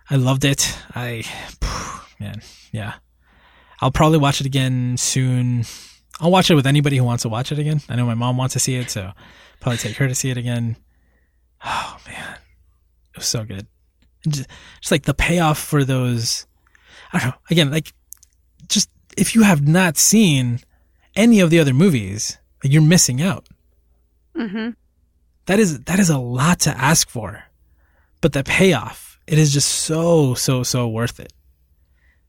I 0.07 0.15
loved 0.15 0.45
it. 0.45 0.77
I, 0.93 1.23
man, 2.19 2.43
yeah. 2.71 2.93
I'll 3.81 3.89
probably 3.89 4.19
watch 4.19 4.41
it 4.41 4.45
again 4.45 4.95
soon. 4.97 5.65
I'll 6.19 6.29
watch 6.29 6.51
it 6.51 6.55
with 6.55 6.67
anybody 6.67 6.97
who 6.97 7.03
wants 7.03 7.23
to 7.23 7.29
watch 7.29 7.51
it 7.51 7.57
again. 7.57 7.81
I 7.89 7.95
know 7.95 8.05
my 8.05 8.13
mom 8.13 8.37
wants 8.37 8.53
to 8.53 8.59
see 8.59 8.75
it, 8.75 8.91
so 8.91 9.11
probably 9.59 9.77
take 9.77 9.97
her 9.97 10.07
to 10.07 10.15
see 10.15 10.29
it 10.29 10.37
again. 10.37 10.77
Oh 11.65 11.97
man, 12.05 12.37
it 13.13 13.17
was 13.17 13.25
so 13.25 13.43
good. 13.43 13.65
Just, 14.27 14.47
just 14.81 14.91
like 14.91 15.05
the 15.05 15.15
payoff 15.15 15.57
for 15.57 15.83
those. 15.83 16.45
I 17.11 17.17
don't 17.17 17.29
know. 17.29 17.35
Again, 17.49 17.71
like 17.71 17.91
if 19.17 19.35
you 19.35 19.43
have 19.43 19.67
not 19.67 19.97
seen 19.97 20.59
any 21.15 21.39
of 21.39 21.49
the 21.49 21.59
other 21.59 21.73
movies, 21.73 22.37
you're 22.63 22.81
missing 22.81 23.21
out. 23.21 23.47
hmm 24.35 24.69
That 25.47 25.59
is 25.59 25.79
that 25.81 25.99
is 25.99 26.09
a 26.09 26.19
lot 26.19 26.59
to 26.61 26.69
ask 26.69 27.09
for, 27.09 27.43
but 28.21 28.33
the 28.33 28.43
payoff 28.43 29.19
it 29.25 29.37
is 29.37 29.51
just 29.51 29.69
so 29.69 30.33
so 30.35 30.63
so 30.63 30.87
worth 30.87 31.19
it. 31.19 31.33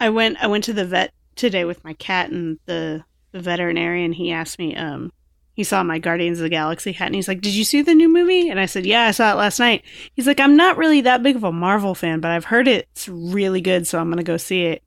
I 0.01 0.11
went 0.11 0.39
I 0.43 0.47
went 0.47 0.65
to 0.65 0.73
the 0.73 0.85
vet 0.85 1.13
today 1.37 1.65
with 1.65 1.85
my 1.85 1.93
cat 1.95 2.31
and 2.31 2.59
the, 2.67 3.05
the 3.31 3.41
veterinarian 3.41 4.13
he 4.13 4.33
asked 4.33 4.59
me 4.59 4.75
um 4.75 5.13
he 5.55 5.65
saw 5.65 5.83
my 5.83 5.99
Guardians 5.99 6.39
of 6.39 6.45
the 6.45 6.49
Galaxy 6.51 6.93
hat 6.93 7.07
and 7.07 7.17
he's 7.17 7.27
like, 7.27 7.41
"Did 7.41 7.53
you 7.53 7.65
see 7.65 7.83
the 7.83 7.93
new 7.93 8.09
movie?" 8.09 8.49
And 8.49 8.61
I 8.61 8.67
said, 8.67 8.87
"Yeah, 8.87 9.07
I 9.07 9.11
saw 9.11 9.33
it 9.33 9.37
last 9.37 9.59
night." 9.59 9.83
He's 10.15 10.27
like, 10.29 10.39
"I'm 10.39 10.57
not 10.57 10.77
really 10.77 11.01
that 11.01 11.25
big 11.25 11.35
of 11.35 11.43
a 11.43 11.51
Marvel 11.51 11.97
fan, 11.97 12.21
but 12.21 12.31
I've 12.31 12.45
heard 12.45 12.69
it's 12.69 13.09
really 13.09 13.61
good, 13.61 13.85
so 13.85 13.99
I'm 13.99 14.07
going 14.07 14.19
to 14.19 14.23
go 14.23 14.37
see 14.37 14.67
it." 14.67 14.85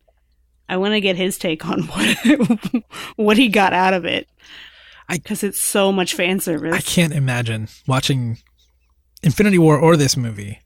I 0.72 0.78
want 0.78 0.94
to 0.94 1.02
get 1.02 1.18
his 1.18 1.38
take 1.38 1.66
on 1.68 1.82
what 1.88 2.84
what 3.18 3.38
he 3.38 3.50
got 3.50 3.74
out 3.74 3.94
of 3.94 4.06
it. 4.06 4.28
Cuz 5.26 5.44
it's 5.44 5.60
so 5.60 5.92
much 5.92 6.14
fan 6.14 6.40
service. 6.40 6.74
I 6.74 6.80
can't 6.80 7.12
imagine 7.12 7.68
watching 7.86 8.38
Infinity 9.22 9.58
War 9.58 9.78
or 9.78 9.98
this 9.98 10.16
movie. 10.16 10.60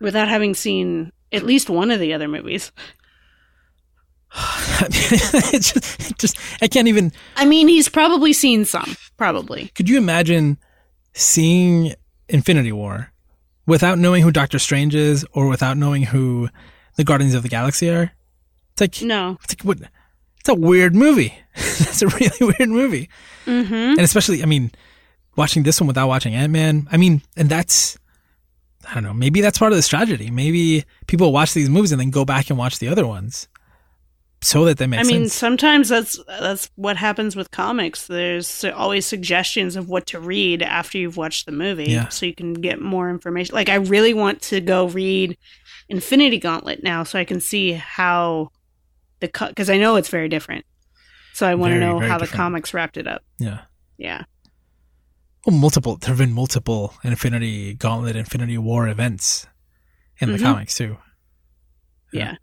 without 0.00 0.26
having 0.26 0.52
seen 0.54 1.12
at 1.30 1.44
least 1.44 1.70
one 1.70 1.92
of 1.92 2.00
the 2.00 2.12
other 2.12 2.26
movies. 2.26 2.72
I 4.32 4.88
mean, 4.90 5.02
just, 5.60 6.10
it 6.10 6.18
just 6.18 6.36
I 6.60 6.66
can't 6.66 6.88
even. 6.88 7.12
I 7.36 7.44
mean, 7.44 7.68
he's 7.68 7.88
probably 7.88 8.32
seen 8.32 8.64
some, 8.64 8.96
probably. 9.16 9.70
Could 9.76 9.88
you 9.88 9.96
imagine 9.98 10.58
seeing 11.12 11.94
Infinity 12.28 12.72
War 12.72 13.12
without 13.66 13.98
knowing 13.98 14.24
who 14.24 14.32
Doctor 14.32 14.58
Strange 14.58 14.96
is 14.96 15.24
or 15.32 15.46
without 15.46 15.76
knowing 15.76 16.02
who 16.02 16.48
the 16.96 17.04
Guardians 17.04 17.34
of 17.34 17.44
the 17.44 17.48
Galaxy 17.48 17.88
are? 17.88 18.12
It's 18.72 18.80
like 18.80 19.02
No. 19.02 19.38
it's 19.44 19.54
like 19.54 19.64
what? 19.64 19.78
It's 20.40 20.48
a 20.48 20.54
weird 20.54 20.94
movie. 20.94 21.34
That's 21.54 22.02
a 22.02 22.08
really 22.08 22.30
weird 22.58 22.68
movie. 22.70 23.08
Mhm. 23.46 23.70
and 23.92 24.00
especially 24.00 24.42
I 24.42 24.46
mean, 24.46 24.70
watching 25.36 25.62
this 25.62 25.80
one 25.80 25.86
without 25.88 26.08
watching 26.08 26.34
Ant 26.34 26.52
Man. 26.52 26.86
I 26.92 26.96
mean, 26.96 27.22
and 27.36 27.48
that's 27.48 27.96
I 28.88 28.94
don't 28.94 29.04
know. 29.04 29.14
Maybe 29.14 29.40
that's 29.40 29.58
part 29.58 29.72
of 29.72 29.76
the 29.76 29.82
tragedy. 29.82 30.30
Maybe 30.30 30.84
people 31.06 31.32
watch 31.32 31.54
these 31.54 31.68
movies 31.70 31.92
and 31.92 32.00
then 32.00 32.10
go 32.10 32.24
back 32.24 32.50
and 32.50 32.58
watch 32.58 32.78
the 32.80 32.88
other 32.88 33.06
ones, 33.06 33.46
so 34.40 34.64
that 34.64 34.78
they 34.78 34.88
make 34.88 34.98
I 34.98 35.04
mean, 35.04 35.22
sense. 35.24 35.34
sometimes 35.34 35.88
that's 35.88 36.18
that's 36.26 36.68
what 36.74 36.96
happens 36.96 37.36
with 37.36 37.50
comics. 37.52 38.08
There's 38.08 38.64
always 38.64 39.06
suggestions 39.06 39.76
of 39.76 39.88
what 39.88 40.06
to 40.08 40.18
read 40.18 40.62
after 40.62 40.98
you've 40.98 41.16
watched 41.16 41.46
the 41.46 41.52
movie, 41.52 41.90
Yeah. 41.90 42.08
so 42.08 42.26
you 42.26 42.34
can 42.34 42.54
get 42.54 42.80
more 42.80 43.08
information. 43.08 43.54
Like, 43.54 43.68
I 43.68 43.76
really 43.76 44.14
want 44.14 44.42
to 44.42 44.60
go 44.60 44.88
read 44.88 45.36
Infinity 45.88 46.38
Gauntlet 46.38 46.82
now, 46.82 47.04
so 47.04 47.18
I 47.20 47.24
can 47.24 47.38
see 47.40 47.72
how 47.72 48.50
the 49.22 49.46
because 49.48 49.70
I 49.70 49.78
know 49.78 49.96
it's 49.96 50.08
very 50.10 50.28
different. 50.28 50.64
So 51.32 51.46
I 51.48 51.54
want 51.54 51.72
to 51.72 51.80
know 51.80 51.98
how 51.98 52.18
the 52.18 52.26
comics 52.26 52.74
wrapped 52.74 52.98
it 52.98 53.06
up. 53.06 53.22
Yeah. 53.38 53.60
Yeah, 53.98 54.24
Well, 55.46 55.56
multiple. 55.56 55.96
There 55.96 56.08
have 56.08 56.18
been 56.18 56.32
multiple 56.32 56.94
Infinity 57.04 57.74
Gauntlet, 57.74 58.16
Infinity 58.16 58.58
War 58.58 58.88
events 58.88 59.46
in 60.18 60.30
the 60.32 60.38
Mhm. 60.38 60.42
comics 60.42 60.74
too. 60.74 60.98
yeah, 62.12 62.20
Yeah. 62.24 62.34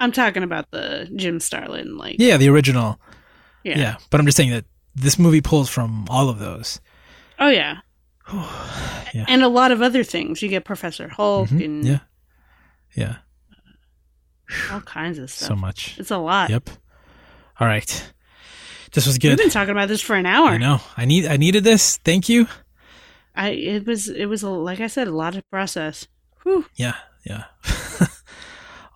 I'm 0.00 0.10
talking 0.12 0.42
about 0.42 0.70
the 0.72 1.08
Jim 1.14 1.38
Starlin, 1.38 1.96
like 1.96 2.16
Yeah, 2.18 2.36
the 2.38 2.48
original. 2.48 3.00
yeah. 3.62 3.78
Yeah. 3.78 3.96
but 4.10 4.18
I'm 4.20 4.26
just 4.26 4.36
saying 4.36 4.50
that 4.50 4.64
this 4.94 5.18
movie 5.18 5.40
pulls 5.42 5.68
from 5.68 6.06
all 6.08 6.28
of 6.28 6.38
those. 6.38 6.80
Oh 7.38 7.48
yeah. 7.48 7.78
Yeah. 9.14 9.24
And 9.28 9.42
a 9.42 9.48
lot 9.48 9.70
of 9.70 9.80
other 9.82 10.02
things. 10.04 10.42
You 10.42 10.48
get 10.48 10.64
Professor 10.64 11.08
Hulk 11.08 11.48
Mhm. 11.50 11.64
and 11.64 11.84
Yeah, 11.86 11.98
yeah, 12.94 13.16
all 14.70 14.80
kinds 14.80 15.18
of 15.18 15.30
stuff. 15.30 15.48
so 15.48 15.56
much. 15.56 15.98
It's 15.98 16.10
a 16.10 16.18
lot. 16.18 16.50
Yep. 16.50 16.70
All 17.58 17.66
right, 17.66 18.12
this 18.92 19.06
was 19.06 19.18
good. 19.18 19.30
We've 19.30 19.38
been 19.38 19.50
talking 19.50 19.70
about 19.72 19.88
this 19.88 20.00
for 20.00 20.14
an 20.14 20.26
hour. 20.26 20.48
I 20.50 20.58
know. 20.58 20.80
I 20.96 21.04
need. 21.04 21.26
I 21.26 21.36
needed 21.36 21.64
this. 21.64 21.96
Thank 21.98 22.28
you. 22.28 22.46
I 23.34 23.50
it 23.50 23.86
was 23.86 24.08
it 24.08 24.26
was 24.26 24.42
a, 24.42 24.50
like 24.50 24.80
I 24.80 24.86
said 24.86 25.08
a 25.08 25.12
lot 25.12 25.36
of 25.36 25.48
process. 25.50 26.06
Whew. 26.42 26.66
Yeah, 26.74 26.94
yeah. 27.24 27.44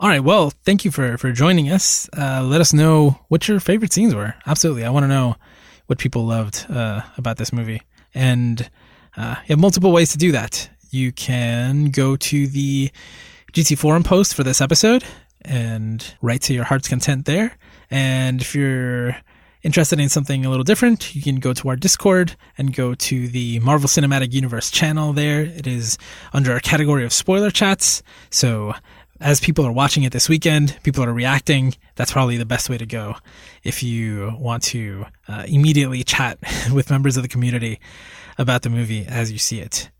All 0.00 0.08
right. 0.08 0.22
Well, 0.24 0.52
thank 0.64 0.84
you 0.84 0.90
for 0.90 1.18
for 1.18 1.32
joining 1.32 1.70
us. 1.70 2.08
Uh, 2.16 2.42
let 2.42 2.60
us 2.60 2.72
know 2.72 3.20
what 3.28 3.48
your 3.48 3.60
favorite 3.60 3.92
scenes 3.92 4.14
were. 4.14 4.34
Absolutely, 4.46 4.84
I 4.84 4.90
want 4.90 5.04
to 5.04 5.08
know 5.08 5.36
what 5.86 5.98
people 5.98 6.24
loved 6.24 6.66
uh, 6.70 7.02
about 7.18 7.36
this 7.36 7.52
movie, 7.52 7.82
and 8.14 8.70
uh, 9.16 9.36
you 9.42 9.52
have 9.54 9.58
multiple 9.58 9.92
ways 9.92 10.12
to 10.12 10.18
do 10.18 10.32
that. 10.32 10.70
You 10.90 11.12
can 11.12 11.86
go 11.90 12.16
to 12.16 12.46
the 12.46 12.90
GT 13.52 13.76
forum 13.76 14.02
post 14.02 14.34
for 14.34 14.44
this 14.44 14.60
episode 14.60 15.04
and 15.42 16.14
write 16.20 16.42
to 16.42 16.54
your 16.54 16.64
heart's 16.64 16.88
content 16.88 17.26
there. 17.26 17.56
And 17.90 18.40
if 18.40 18.54
you're 18.54 19.16
interested 19.62 20.00
in 20.00 20.08
something 20.08 20.44
a 20.44 20.50
little 20.50 20.64
different, 20.64 21.14
you 21.14 21.22
can 21.22 21.36
go 21.36 21.52
to 21.52 21.68
our 21.68 21.76
Discord 21.76 22.36
and 22.56 22.74
go 22.74 22.94
to 22.94 23.28
the 23.28 23.58
Marvel 23.60 23.88
Cinematic 23.88 24.32
Universe 24.32 24.70
channel 24.70 25.12
there. 25.12 25.42
It 25.42 25.66
is 25.66 25.98
under 26.32 26.52
our 26.52 26.60
category 26.60 27.04
of 27.04 27.12
spoiler 27.12 27.50
chats. 27.50 28.02
So 28.30 28.74
as 29.20 29.38
people 29.38 29.66
are 29.66 29.72
watching 29.72 30.02
it 30.04 30.12
this 30.12 30.28
weekend, 30.28 30.78
people 30.82 31.04
are 31.04 31.12
reacting. 31.12 31.74
That's 31.96 32.12
probably 32.12 32.38
the 32.38 32.46
best 32.46 32.70
way 32.70 32.78
to 32.78 32.86
go 32.86 33.16
if 33.62 33.82
you 33.82 34.34
want 34.38 34.62
to 34.64 35.04
uh, 35.28 35.44
immediately 35.46 36.02
chat 36.04 36.38
with 36.72 36.90
members 36.90 37.16
of 37.16 37.22
the 37.22 37.28
community 37.28 37.80
about 38.38 38.62
the 38.62 38.70
movie 38.70 39.04
as 39.06 39.30
you 39.30 39.38
see 39.38 39.60
it. 39.60 39.90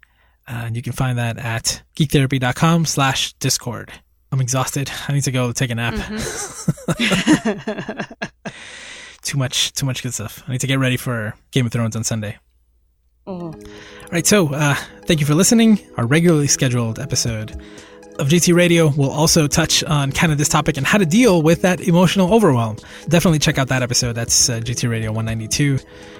Uh, 0.48 0.62
and 0.64 0.76
you 0.76 0.82
can 0.82 0.94
find 0.94 1.18
that 1.18 1.38
at 1.38 1.82
geektherapy.com 1.96 2.86
slash 2.86 3.34
discord. 3.34 3.92
I'm 4.32 4.40
exhausted. 4.40 4.90
I 5.08 5.12
need 5.12 5.24
to 5.24 5.32
go 5.32 5.52
take 5.52 5.70
a 5.70 5.74
nap. 5.74 5.94
too 9.22 9.38
much, 9.38 9.72
too 9.72 9.86
much 9.86 10.02
good 10.02 10.14
stuff. 10.14 10.42
I 10.46 10.52
need 10.52 10.60
to 10.60 10.66
get 10.66 10.78
ready 10.78 10.96
for 10.96 11.34
Game 11.50 11.66
of 11.66 11.72
Thrones 11.72 11.96
on 11.96 12.04
Sunday. 12.04 12.38
Oh. 13.26 13.52
All 13.52 13.54
right, 14.12 14.26
so 14.26 14.52
uh, 14.54 14.74
thank 15.04 15.20
you 15.20 15.26
for 15.26 15.34
listening. 15.34 15.80
Our 15.96 16.06
regularly 16.06 16.46
scheduled 16.46 16.98
episode 16.98 17.60
of 18.20 18.28
GT 18.28 18.54
Radio 18.54 18.88
will 18.88 19.10
also 19.10 19.46
touch 19.46 19.82
on 19.84 20.12
kind 20.12 20.30
of 20.30 20.38
this 20.38 20.48
topic 20.48 20.76
and 20.76 20.86
how 20.86 20.98
to 20.98 21.06
deal 21.06 21.42
with 21.42 21.62
that 21.62 21.80
emotional 21.80 22.32
overwhelm. 22.32 22.76
Definitely 23.08 23.38
check 23.38 23.58
out 23.58 23.68
that 23.68 23.82
episode. 23.82 24.12
That's 24.12 24.48
uh, 24.48 24.60
GT 24.60 24.90
Radio 24.90 25.10
192, 25.10 25.78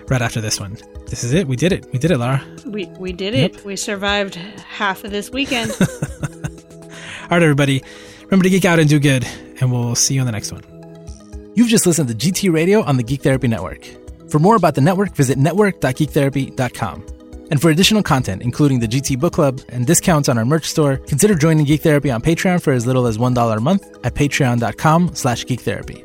right 0.08 0.22
after 0.22 0.40
this 0.40 0.58
one. 0.58 0.78
This 1.06 1.24
is 1.24 1.32
it. 1.32 1.46
We 1.46 1.56
did 1.56 1.72
it. 1.72 1.86
We 1.92 1.98
did 1.98 2.11
it, 2.11 2.18
Lara. 2.18 2.42
We 2.66 2.86
we 2.98 3.12
did 3.12 3.34
it. 3.34 3.64
We 3.64 3.76
survived 3.76 4.36
half 4.36 5.04
of 5.04 5.11
this 5.11 5.30
weekend. 5.30 5.72
All 7.31 7.37
right, 7.37 7.45
everybody. 7.45 7.81
Remember 8.22 8.43
to 8.43 8.51
geek 8.51 8.64
out 8.64 8.81
and 8.81 8.89
do 8.89 8.99
good, 8.99 9.24
and 9.61 9.70
we'll 9.70 9.95
see 9.95 10.14
you 10.14 10.20
on 10.20 10.26
the 10.26 10.33
next 10.33 10.51
one. 10.51 10.64
You've 11.55 11.68
just 11.68 11.87
listened 11.87 12.09
to 12.09 12.14
GT 12.14 12.53
Radio 12.53 12.83
on 12.83 12.97
the 12.97 13.05
Geek 13.05 13.22
Therapy 13.22 13.47
Network. 13.47 13.87
For 14.28 14.41
more 14.41 14.57
about 14.57 14.74
the 14.74 14.81
network, 14.81 15.14
visit 15.14 15.39
network.geektherapy.com. 15.39 17.07
And 17.53 17.61
for 17.62 17.70
additional 17.70 18.03
content, 18.03 18.43
including 18.43 18.81
the 18.81 18.89
GT 18.89 19.18
Book 19.18 19.33
Club 19.35 19.61
and 19.68 19.87
discounts 19.87 20.28
on 20.28 20.39
our 20.39 20.45
merch 20.45 20.64
store, 20.66 20.97
consider 20.97 21.37
joining 21.37 21.66
Geek 21.66 21.83
Therapy 21.83 22.11
on 22.11 22.20
Patreon 22.20 22.62
for 22.62 22.72
as 22.72 22.85
little 22.85 23.07
as 23.07 23.16
$1 23.16 23.57
a 23.57 23.61
month 23.61 23.99
at 24.05 24.14
patreon.com 24.14 25.14
slash 25.14 25.45
geektherapy. 25.45 26.05